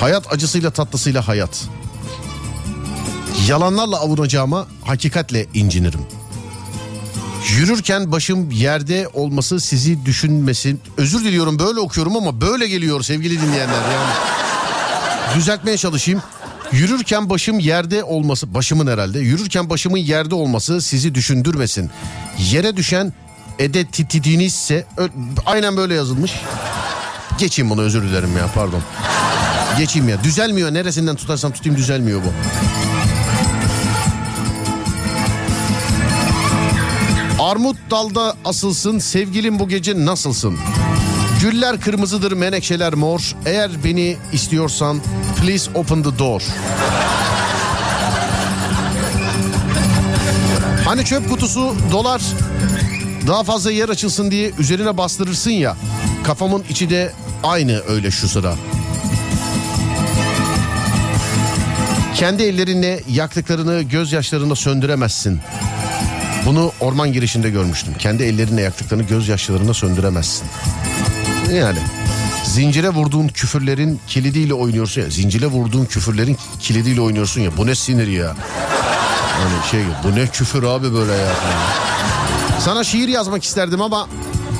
[0.00, 1.64] Hayat acısıyla tatlısıyla hayat.
[3.48, 6.19] Yalanlarla avunacağıma hakikatle incinirim.
[7.58, 10.80] Yürürken başım yerde olması sizi düşünmesin.
[10.96, 14.12] Özür diliyorum böyle okuyorum ama böyle geliyor sevgili dinleyenler yani.
[15.36, 16.22] Düzeltmeye çalışayım.
[16.72, 19.18] Yürürken başım yerde olması, başımın herhalde.
[19.18, 21.90] Yürürken başımın yerde olması sizi düşündürmesin.
[22.38, 23.12] Yere düşen
[23.58, 24.86] edetitidinizse
[25.46, 26.32] aynen böyle yazılmış.
[27.38, 28.82] Geçeyim bunu özür dilerim ya pardon.
[29.78, 32.32] Geçeyim ya düzelmiyor neresinden tutarsam tutayım düzelmiyor bu.
[37.50, 40.58] Armut dalda asılsın sevgilim bu gece nasılsın?
[41.40, 43.36] Güller kırmızıdır menekşeler mor.
[43.46, 45.00] Eğer beni istiyorsan
[45.40, 46.42] please open the door.
[50.84, 52.22] Hani çöp kutusu dolar
[53.26, 55.76] daha fazla yer açılsın diye üzerine bastırırsın ya.
[56.24, 57.12] Kafamın içi de
[57.42, 58.54] aynı öyle şu sıra.
[62.14, 65.40] Kendi ellerinle yaktıklarını gözyaşlarında söndüremezsin.
[66.46, 67.94] Bunu orman girişinde görmüştüm.
[67.98, 70.46] Kendi ellerinle yaktıklarını gözyaşlarında söndüremezsin.
[71.54, 71.78] Yani
[72.44, 75.10] zincire vurduğun küfürlerin kilidiyle oynuyorsun ya.
[75.10, 77.56] Zincire vurduğun küfürlerin kilidiyle oynuyorsun ya.
[77.56, 78.36] Bu ne sinir ya.
[79.42, 81.32] Hani şey bu ne küfür abi böyle ya.
[82.60, 84.08] Sana şiir yazmak isterdim ama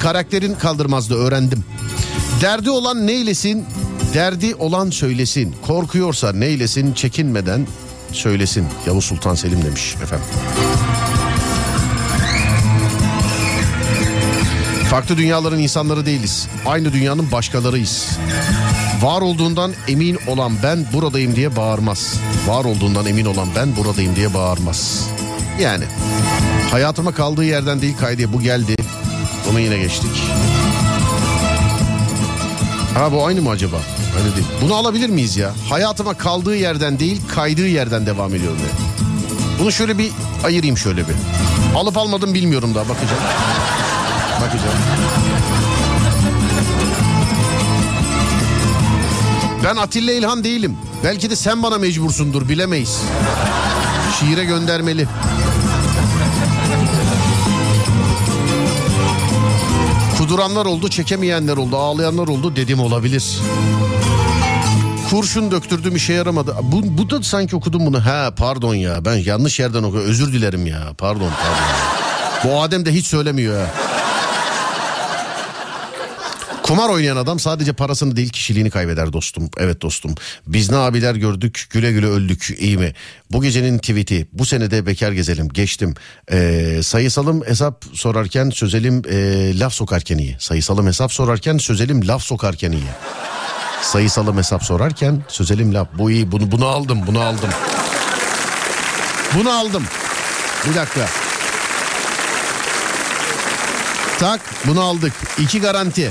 [0.00, 1.64] karakterin kaldırmazdı öğrendim.
[2.40, 3.64] Derdi olan neylesin?
[4.14, 5.54] Derdi olan söylesin.
[5.66, 6.92] Korkuyorsa neylesin?
[6.92, 7.66] Çekinmeden
[8.12, 8.66] söylesin.
[8.86, 10.26] Yavuz Sultan Selim demiş efendim.
[14.90, 16.48] Farklı dünyaların insanları değiliz.
[16.66, 18.18] Aynı dünyanın başkalarıyız.
[19.02, 22.14] Var olduğundan emin olan ben buradayım diye bağırmaz.
[22.46, 25.08] Var olduğundan emin olan ben buradayım diye bağırmaz.
[25.60, 25.84] Yani
[26.70, 28.76] hayatıma kaldığı yerden değil kaydı bu geldi.
[29.50, 30.10] Onu yine geçtik.
[32.94, 33.76] Ha bu aynı mı acaba?
[34.18, 34.46] Aynı değil.
[34.62, 35.50] Bunu alabilir miyiz ya?
[35.68, 39.04] Hayatıma kaldığı yerden değil kaydığı yerden devam ediyorum ya.
[39.60, 40.10] Bunu şöyle bir
[40.44, 41.14] ayırayım şöyle bir.
[41.76, 43.22] Alıp almadım bilmiyorum daha bakacağım.
[44.40, 44.78] Bakacağım.
[49.64, 50.76] Ben Atilla İlhan değilim.
[51.04, 53.02] Belki de sen bana mecbursundur bilemeyiz.
[54.20, 55.06] Şiire göndermeli.
[60.18, 63.38] Kuduranlar oldu, çekemeyenler oldu, ağlayanlar oldu dedim olabilir.
[65.10, 66.56] Kurşun döktürdüm işe yaramadı.
[66.62, 68.06] Bu, bu da sanki okudum bunu.
[68.06, 70.10] Ha pardon ya ben yanlış yerden okuyorum.
[70.10, 71.64] Özür dilerim ya pardon pardon.
[72.44, 73.89] Bu Adem de hiç söylemiyor ha.
[76.70, 79.50] Kumar oynayan adam sadece parasını değil kişiliğini kaybeder dostum.
[79.58, 80.14] Evet dostum.
[80.46, 82.94] Biz ne abiler gördük güle güle öldük iyi mi?
[83.32, 85.94] Bu gecenin tweet'i bu senede bekar gezelim geçtim.
[86.32, 90.36] Ee, sayısalım hesap sorarken sözelim e, laf sokarken iyi.
[90.38, 92.90] Sayısalım hesap sorarken sözelim laf sokarken iyi.
[93.82, 95.88] Sayısalım hesap sorarken sözelim laf.
[95.98, 97.50] Bu iyi bunu, bunu aldım bunu aldım.
[99.34, 99.84] Bunu aldım.
[100.68, 101.06] Bir dakika.
[104.18, 105.12] Tak bunu aldık.
[105.38, 106.10] İki garanti.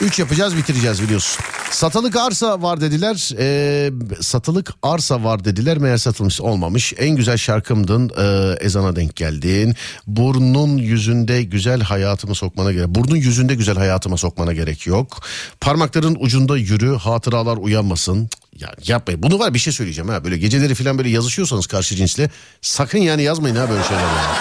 [0.00, 1.44] Üç yapacağız bitireceğiz biliyorsun.
[1.70, 3.30] Satılık arsa var dediler.
[3.38, 3.90] Ee,
[4.20, 5.78] satılık arsa var dediler.
[5.78, 6.92] Meğer satılmış olmamış.
[6.98, 8.10] En güzel şarkımdın.
[8.18, 9.74] Ee, ezana denk geldin.
[10.06, 12.88] Burnun yüzünde güzel hayatımı sokmana gerek.
[12.88, 15.20] Burnun yüzünde güzel hayatıma sokmana gerek yok.
[15.60, 16.96] Parmakların ucunda yürü.
[16.96, 18.28] Hatıralar uyanmasın.
[18.58, 19.22] Ya yapmayın.
[19.22, 20.24] Bunu var bir şey söyleyeceğim ha.
[20.24, 22.30] Böyle geceleri falan böyle yazışıyorsanız karşı cinsle
[22.62, 24.02] sakın yani yazmayın ha böyle şeyler.
[24.02, 24.36] Yani.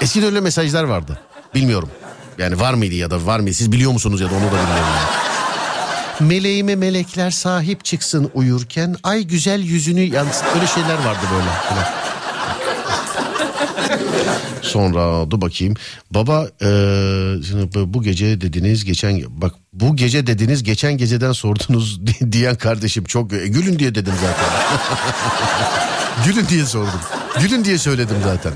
[0.00, 1.20] Eskiden öyle mesajlar vardı.
[1.54, 1.88] Bilmiyorum.
[2.38, 3.54] Yani var mıydı ya da var mıydı?
[3.54, 4.74] Siz biliyor musunuz ya da onu da bilmiyorum.
[4.76, 6.28] Yani.
[6.28, 10.44] Meleğime melekler sahip çıksın uyurken ay güzel yüzünü yansıt.
[10.54, 11.50] Öyle şeyler vardı böyle.
[11.68, 12.06] falan.
[14.62, 15.74] Sonra dur bakayım.
[16.10, 16.66] Baba e,
[17.92, 22.00] bu gece dediniz geçen bak bu gece dediniz geçen geceden sordunuz
[22.32, 24.52] diyen kardeşim çok e, gülün diye dedim zaten.
[26.26, 27.00] gülün diye sordum.
[27.40, 28.52] Gülün diye söyledim zaten.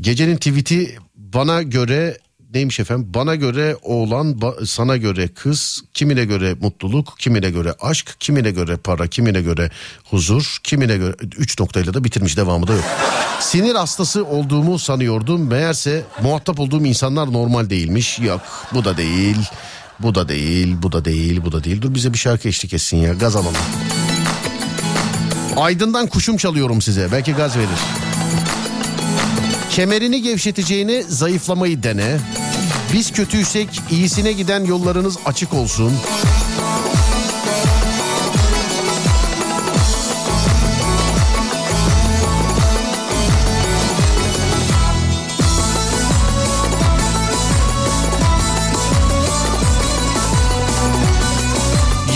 [0.00, 2.18] Gecenin tweet'i bana göre
[2.54, 3.14] neymiş efendim?
[3.14, 9.06] Bana göre oğlan, sana göre kız, kimine göre mutluluk, kimine göre aşk, kimine göre para,
[9.06, 9.70] kimine göre
[10.04, 11.14] huzur, kimine göre...
[11.38, 12.84] Üç noktayla da bitirmiş devamı da yok.
[13.40, 15.48] Sinir hastası olduğumu sanıyordum.
[15.48, 18.18] Meğerse muhatap olduğum insanlar normal değilmiş.
[18.18, 18.40] Yok
[18.74, 19.36] bu da değil,
[20.00, 21.82] bu da değil, bu da değil, bu da değil.
[21.82, 23.56] Dur bize bir şarkı eşlik etsin ya gaz alalım.
[25.56, 27.12] Aydın'dan kuşum çalıyorum size.
[27.12, 28.05] Belki gaz verir.
[29.76, 32.18] Kemerini gevşeteceğine zayıflamayı dene.
[32.92, 35.92] Biz kötüysek iyisine giden yollarınız açık olsun.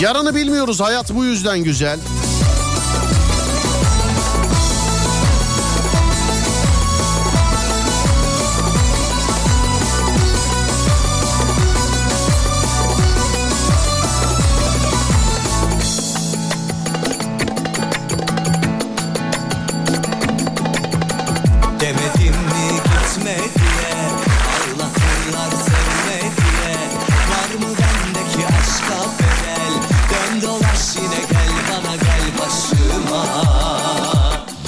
[0.01, 1.99] Yarını bilmiyoruz hayat bu yüzden güzel.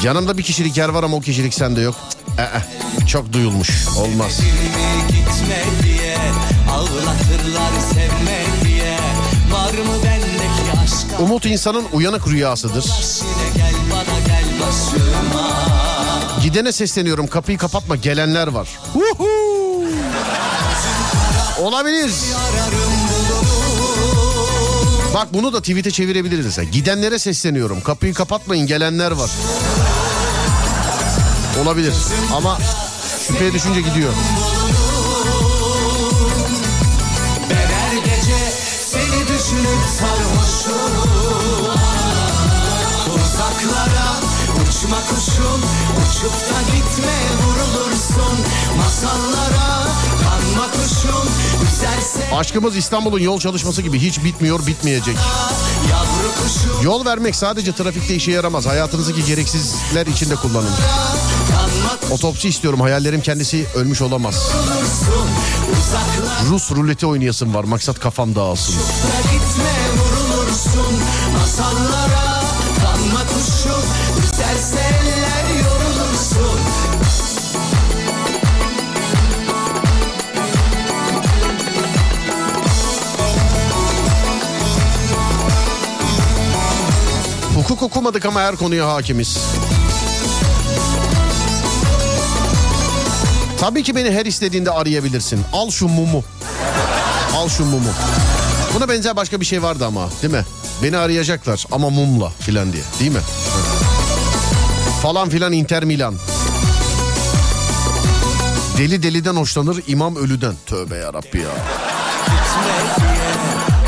[0.04, 1.96] Yanımda bir kişilik yer var ama o kişilik sende yok.
[2.10, 3.70] Cık, ee, çok duyulmuş.
[3.98, 4.40] Olmaz.
[11.20, 12.86] Umut insanın uyanık rüyasıdır.
[16.44, 18.68] Gidene sesleniyorum kapıyı kapatma gelenler var.
[18.94, 19.28] Huhu!
[21.60, 22.12] Olabilir.
[25.14, 26.72] Bak bunu da tweet'e çevirebiliriz.
[26.72, 27.82] Gidenlere sesleniyorum.
[27.82, 29.32] Kapıyı kapatmayın gelenler var.
[31.62, 31.94] Olabilir
[32.36, 32.58] ama
[33.28, 34.14] şüpheye düşünce gidiyor.
[37.50, 38.38] Ben her gece
[38.86, 41.04] seni düşünüp sarhoşum
[43.16, 44.20] Uzaklara
[44.62, 45.62] uçma kuşum
[45.98, 47.14] Uçup da gitme
[47.46, 48.38] vurulursun
[48.78, 49.88] Masallara
[50.24, 51.28] kanma kuşum
[51.68, 55.18] Üzerse Aşkımız İstanbul'un yol çalışması gibi hiç bitmiyor bitmeyecek.
[56.84, 58.66] Yol vermek sadece trafikte işe yaramaz.
[58.66, 60.70] Hayatınızdaki gereksizler içinde kullanın.
[62.12, 62.82] Otopsi istiyorum.
[62.82, 64.52] Hayallerim kendisi ölmüş olamaz.
[66.50, 67.64] Rus ruleti oynayasım var.
[67.64, 68.76] Maksat kafam dağılsın.
[71.40, 72.42] Masallara
[72.84, 73.84] kanma kuşum
[74.24, 76.60] Üzerse eller yorulursun
[87.56, 89.38] Hukuk okumadık ama her konuya hakimiz.
[93.64, 95.42] Tabii ki beni her istediğinde arayabilirsin.
[95.54, 96.24] Al şu mumu.
[97.36, 97.90] Al şu mumu.
[98.76, 100.46] Buna benzer başka bir şey vardı ama değil mi?
[100.84, 103.20] Beni arayacaklar ama mumla filan diye değil mi?
[105.02, 106.16] Falan filan Inter Milan.
[108.78, 110.54] Deli deliden hoşlanır imam ölüden.
[110.66, 111.50] Tövbe yarabbi ya.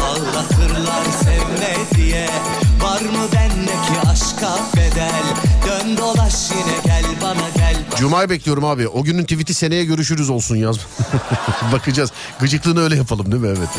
[0.03, 2.29] Ağlatırlar sevme diye
[2.81, 5.54] Var mı bendeki aşka bedel
[7.97, 8.87] Cuma'yı bekliyorum abi.
[8.87, 10.77] O günün tweet'i seneye görüşürüz olsun yaz.
[11.71, 12.11] Bakacağız.
[12.39, 13.47] Gıcıklığını öyle yapalım değil mi?
[13.57, 13.69] Evet.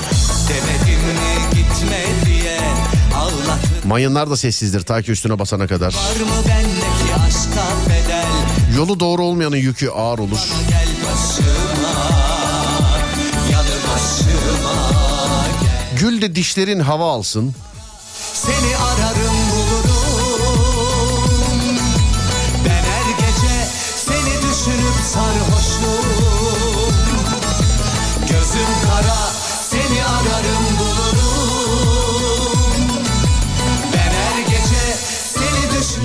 [3.85, 5.95] Mayınlar da sessizdir ta ki üstüne basana kadar.
[8.77, 10.39] Yolu doğru olmayanın yükü ağır olur.
[16.01, 17.55] Gül de dişlerin hava alsın.
[18.35, 18.76] Seni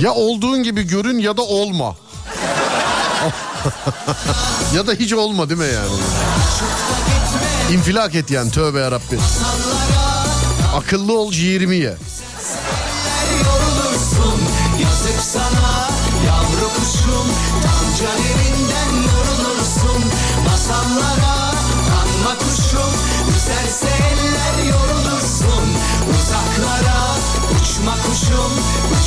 [0.02, 1.96] Ya olduğun gibi görün ya da olma.
[4.74, 5.88] ya da hiç olma değil mi yani?
[7.72, 9.20] İnfilak et yani tövbe yarabbim.
[10.76, 11.96] Akıllı ol ciğerimi ye.
[14.82, 15.88] Yazık sana
[16.26, 17.28] yavru kuşum
[17.62, 18.61] Tam canerinden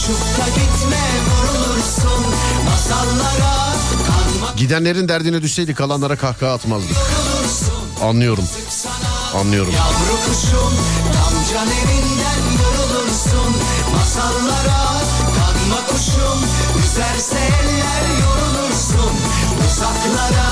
[0.06, 2.26] Uçup da gitme vurulursun
[2.66, 3.74] Masallara
[4.08, 6.98] kanma Gidenlerin derdine düşseydik kalanlara kahkaha atmazdık.
[8.04, 8.44] Anlıyorum.
[9.36, 9.72] Anlıyorum.
[9.74, 10.74] Yavru kuşum
[11.14, 13.56] tam canerinden yorulursun
[13.96, 15.02] Masallara
[15.36, 16.40] kanma kuşum
[16.86, 19.14] Üzerse eller yorulursun
[19.68, 20.50] Uzaklara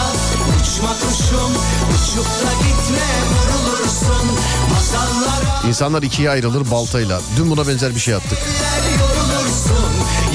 [0.62, 1.52] uçma kuşum
[1.94, 4.28] Uçup da gitme vurulursun
[4.72, 7.22] Masallara İnsanlar ikiye ayrılır baltayla.
[7.38, 8.38] Dün buna benzer bir şey attık.
[8.38, 9.23] eller yorulursun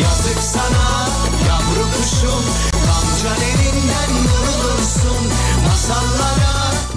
[0.03, 1.09] Yazık sana
[1.49, 5.33] yavru kuşum Tam canerinden yorulursun
[5.67, 6.49] Masallara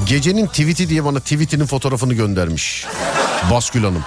[0.05, 2.85] Gecenin tweet'i diye bana tweet'inin fotoğrafını göndermiş.
[3.51, 4.03] Baskül Hanım.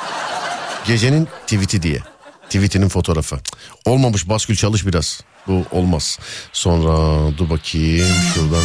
[0.86, 1.98] Gecenin tweet'i diye.
[2.44, 3.38] Tweet'inin fotoğrafı.
[3.84, 5.20] Olmamış Baskül çalış biraz.
[5.46, 6.18] Bu olmaz.
[6.52, 6.92] Sonra
[7.38, 8.64] dur bakayım şuradan.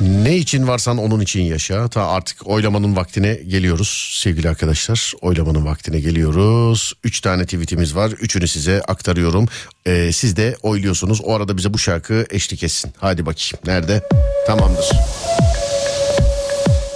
[0.00, 1.88] Ne için varsan onun için yaşa.
[1.88, 5.12] Ta artık oylamanın vaktine geliyoruz sevgili arkadaşlar.
[5.20, 6.92] Oylamanın vaktine geliyoruz.
[7.04, 8.10] Üç tane tweetimiz var.
[8.10, 9.48] Üçünü size aktarıyorum.
[9.86, 11.20] Ee, siz de oyluyorsunuz.
[11.24, 12.92] O arada bize bu şarkı eşlik etsin.
[12.96, 13.58] Hadi bakayım.
[13.66, 14.02] Nerede?
[14.46, 14.90] Tamamdır.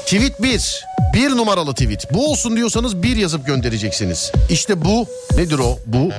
[0.04, 0.84] Tweet 1.
[1.14, 2.14] Bir numaralı tweet.
[2.14, 4.32] Bu olsun diyorsanız bir yazıp göndereceksiniz.
[4.50, 5.06] İşte bu.
[5.36, 5.78] Nedir o?
[5.86, 6.10] Bu.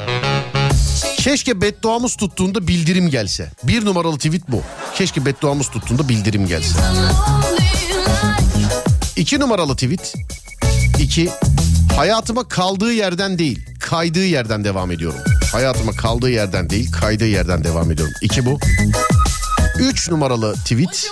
[1.24, 3.52] Keşke bedduamız tuttuğunda bildirim gelse.
[3.64, 4.62] Bir numaralı tweet bu.
[4.96, 6.80] Keşke bedduamız tuttuğunda bildirim gelse.
[9.16, 10.14] İki numaralı tweet.
[11.00, 11.30] İki.
[11.96, 15.20] Hayatıma kaldığı yerden değil, kaydığı yerden devam ediyorum.
[15.52, 18.14] Hayatıma kaldığı yerden değil, kaydığı yerden devam ediyorum.
[18.22, 18.60] İki bu.
[19.80, 21.12] Üç numaralı tweet.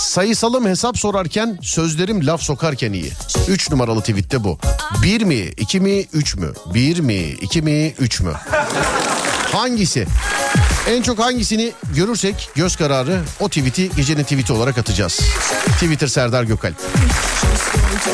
[0.00, 3.12] Sayısalım hesap sorarken sözlerim laf sokarken iyi.
[3.48, 4.58] 3 numaralı tweette bu.
[5.02, 6.52] 1 mi, 2 mi, 3 mü?
[6.74, 8.32] 1 mi, 2 mi, 3 mü?
[9.52, 10.06] Hangisi?
[10.88, 15.20] En çok hangisini görürsek göz kararı o tweet'i gecenin tweet'i olarak atacağız.
[15.74, 16.76] Twitter Serdar Gökalp.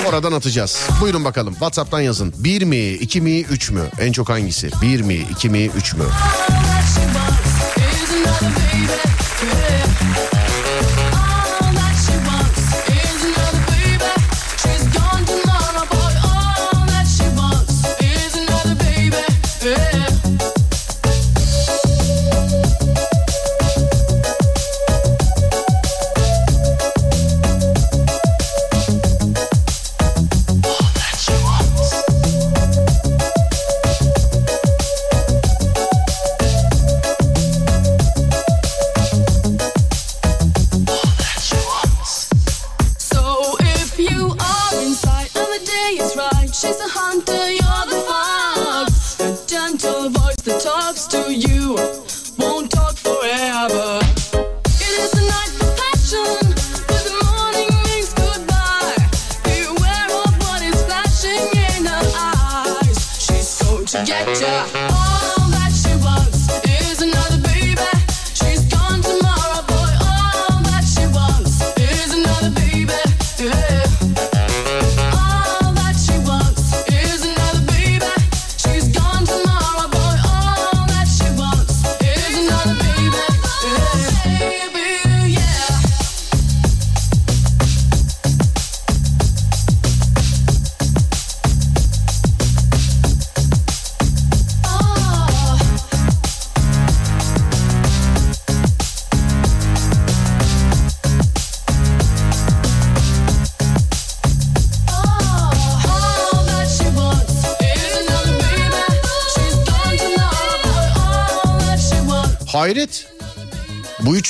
[0.09, 0.81] Oradan atacağız.
[1.01, 2.35] Buyurun bakalım WhatsApp'tan yazın.
[2.39, 3.83] 1 mi, 2 mi, 3 mü?
[4.01, 4.71] En çok hangisi?
[4.83, 6.05] 1 mi, 2 mi, 3 mü?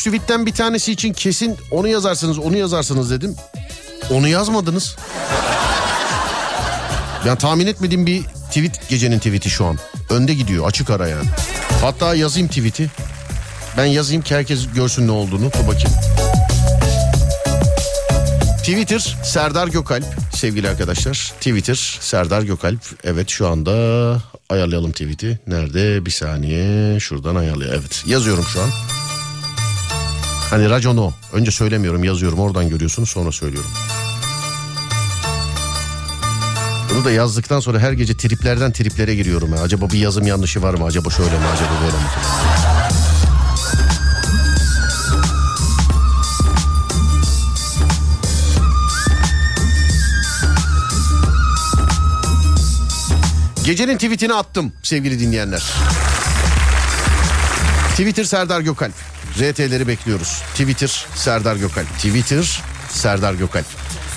[0.06, 3.36] Tweetten bir tanesi için kesin onu yazarsınız onu yazarsınız dedim.
[4.10, 4.96] Onu yazmadınız.
[7.26, 9.78] Ben tahmin etmediğim bir tweet gecenin tweeti şu an.
[10.10, 11.28] Önde gidiyor açık ara yani.
[11.80, 12.90] Hatta yazayım tweeti.
[13.76, 15.52] Ben yazayım ki herkes görsün ne olduğunu.
[15.52, 15.98] Dur bakayım.
[18.58, 20.04] Twitter Serdar Gökalp
[20.34, 21.32] sevgili arkadaşlar.
[21.40, 22.80] Twitter Serdar Gökalp.
[23.04, 23.72] Evet şu anda
[24.50, 25.38] ayarlayalım tweet'i.
[25.46, 26.06] Nerede?
[26.06, 27.00] Bir saniye.
[27.00, 27.78] Şuradan ayarlayalım.
[27.80, 28.68] Evet yazıyorum şu an.
[30.50, 31.14] Hani racon.
[31.32, 33.70] Önce söylemiyorum yazıyorum oradan görüyorsunuz sonra söylüyorum.
[36.94, 39.54] Bunu da yazdıktan sonra her gece triplerden triplere giriyorum.
[39.54, 39.62] Ya.
[39.62, 40.84] Acaba bir yazım yanlışı var mı?
[40.84, 41.46] Acaba şöyle mi?
[41.54, 42.02] Acaba böyle mi?
[53.64, 55.62] Gecenin tweetini attım sevgili dinleyenler.
[57.90, 59.05] Twitter Serdar Gökalp.
[59.34, 60.42] RT'leri bekliyoruz.
[60.50, 61.94] Twitter Serdar Gökalp.
[61.96, 63.66] Twitter Serdar Gökalp.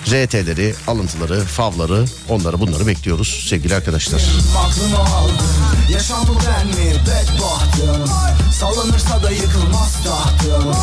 [0.06, 4.22] RT'leri, alıntıları, favları, onları bunları bekliyoruz sevgili arkadaşlar.
[4.58, 8.12] Aklımı aldın Yaşam bu ben mi bedbahtım
[8.60, 10.76] Sallanırsa da yıkılmaz tahtım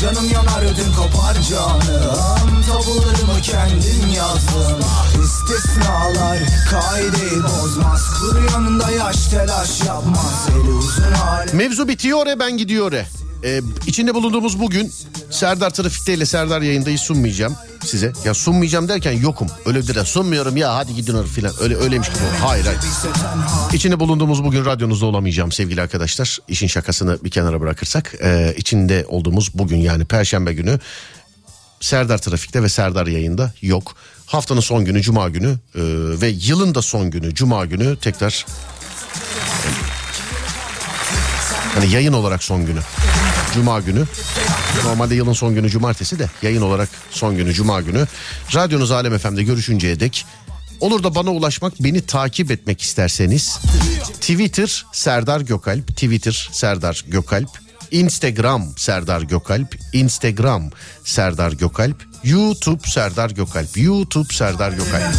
[0.00, 4.80] Canım yanar ödüm kopar canım Tabularımı kendim yazdım
[5.24, 6.38] İstisnalar
[6.70, 12.92] kaideyi bozmaz Kuru yanında yaş telaş yapmaz Eli uzun hali Mevzu bitiyor e ben gidiyor
[12.92, 13.06] e.
[13.44, 14.92] Ee, içinde bulunduğumuz bugün
[15.30, 18.12] Serdar Trafik'te ile Serdar yayındayız sunmayacağım size.
[18.24, 19.48] Ya sunmayacağım derken yokum.
[19.66, 21.54] Öyle bir de sunmuyorum ya hadi gidin filan.
[21.60, 22.18] Öyle öyleymiş gibi.
[22.40, 22.80] Hayır hayır.
[23.72, 26.38] İçinde bulunduğumuz bugün radyonuzda olamayacağım sevgili arkadaşlar.
[26.48, 28.14] İşin şakasını bir kenara bırakırsak.
[28.22, 30.78] E, içinde olduğumuz bugün yani Perşembe günü
[31.80, 33.94] Serdar Trafik'te ve Serdar yayında yok.
[34.26, 35.80] Haftanın son günü Cuma günü e,
[36.20, 38.46] ve yılın da son günü Cuma günü tekrar
[41.74, 42.80] hani yayın olarak son günü.
[43.54, 44.04] Cuma günü.
[44.84, 48.06] Normalde yılın son günü cumartesi de yayın olarak son günü cuma günü.
[48.54, 50.26] Radyonuz Alem FM'de görüşünceye dek
[50.80, 53.58] olur da bana ulaşmak beni takip etmek isterseniz
[54.20, 57.48] Twitter Serdar Gökalp, Twitter Serdar Gökalp,
[57.90, 60.70] Instagram Serdar Gökalp, Instagram
[61.04, 65.14] Serdar Gökalp, YouTube Serdar Gökalp, YouTube Serdar Gökalp.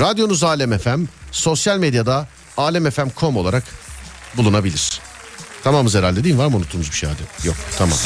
[0.00, 3.64] Radyonuz Alem FM, sosyal medyada alemfm.com olarak
[4.36, 5.07] bulunabilir.
[5.68, 6.40] Tamamız herhalde değil mi?
[6.40, 7.46] Var mı unuttuğumuz bir şey hadi?
[7.46, 7.98] Yok tamam.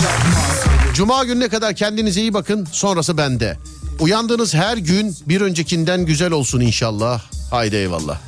[0.95, 2.69] Cuma gününe kadar kendinize iyi bakın.
[2.73, 3.59] Sonrası bende.
[4.01, 7.23] Uyandığınız her gün bir öncekinden güzel olsun inşallah.
[7.51, 8.19] Haydi eyvallah.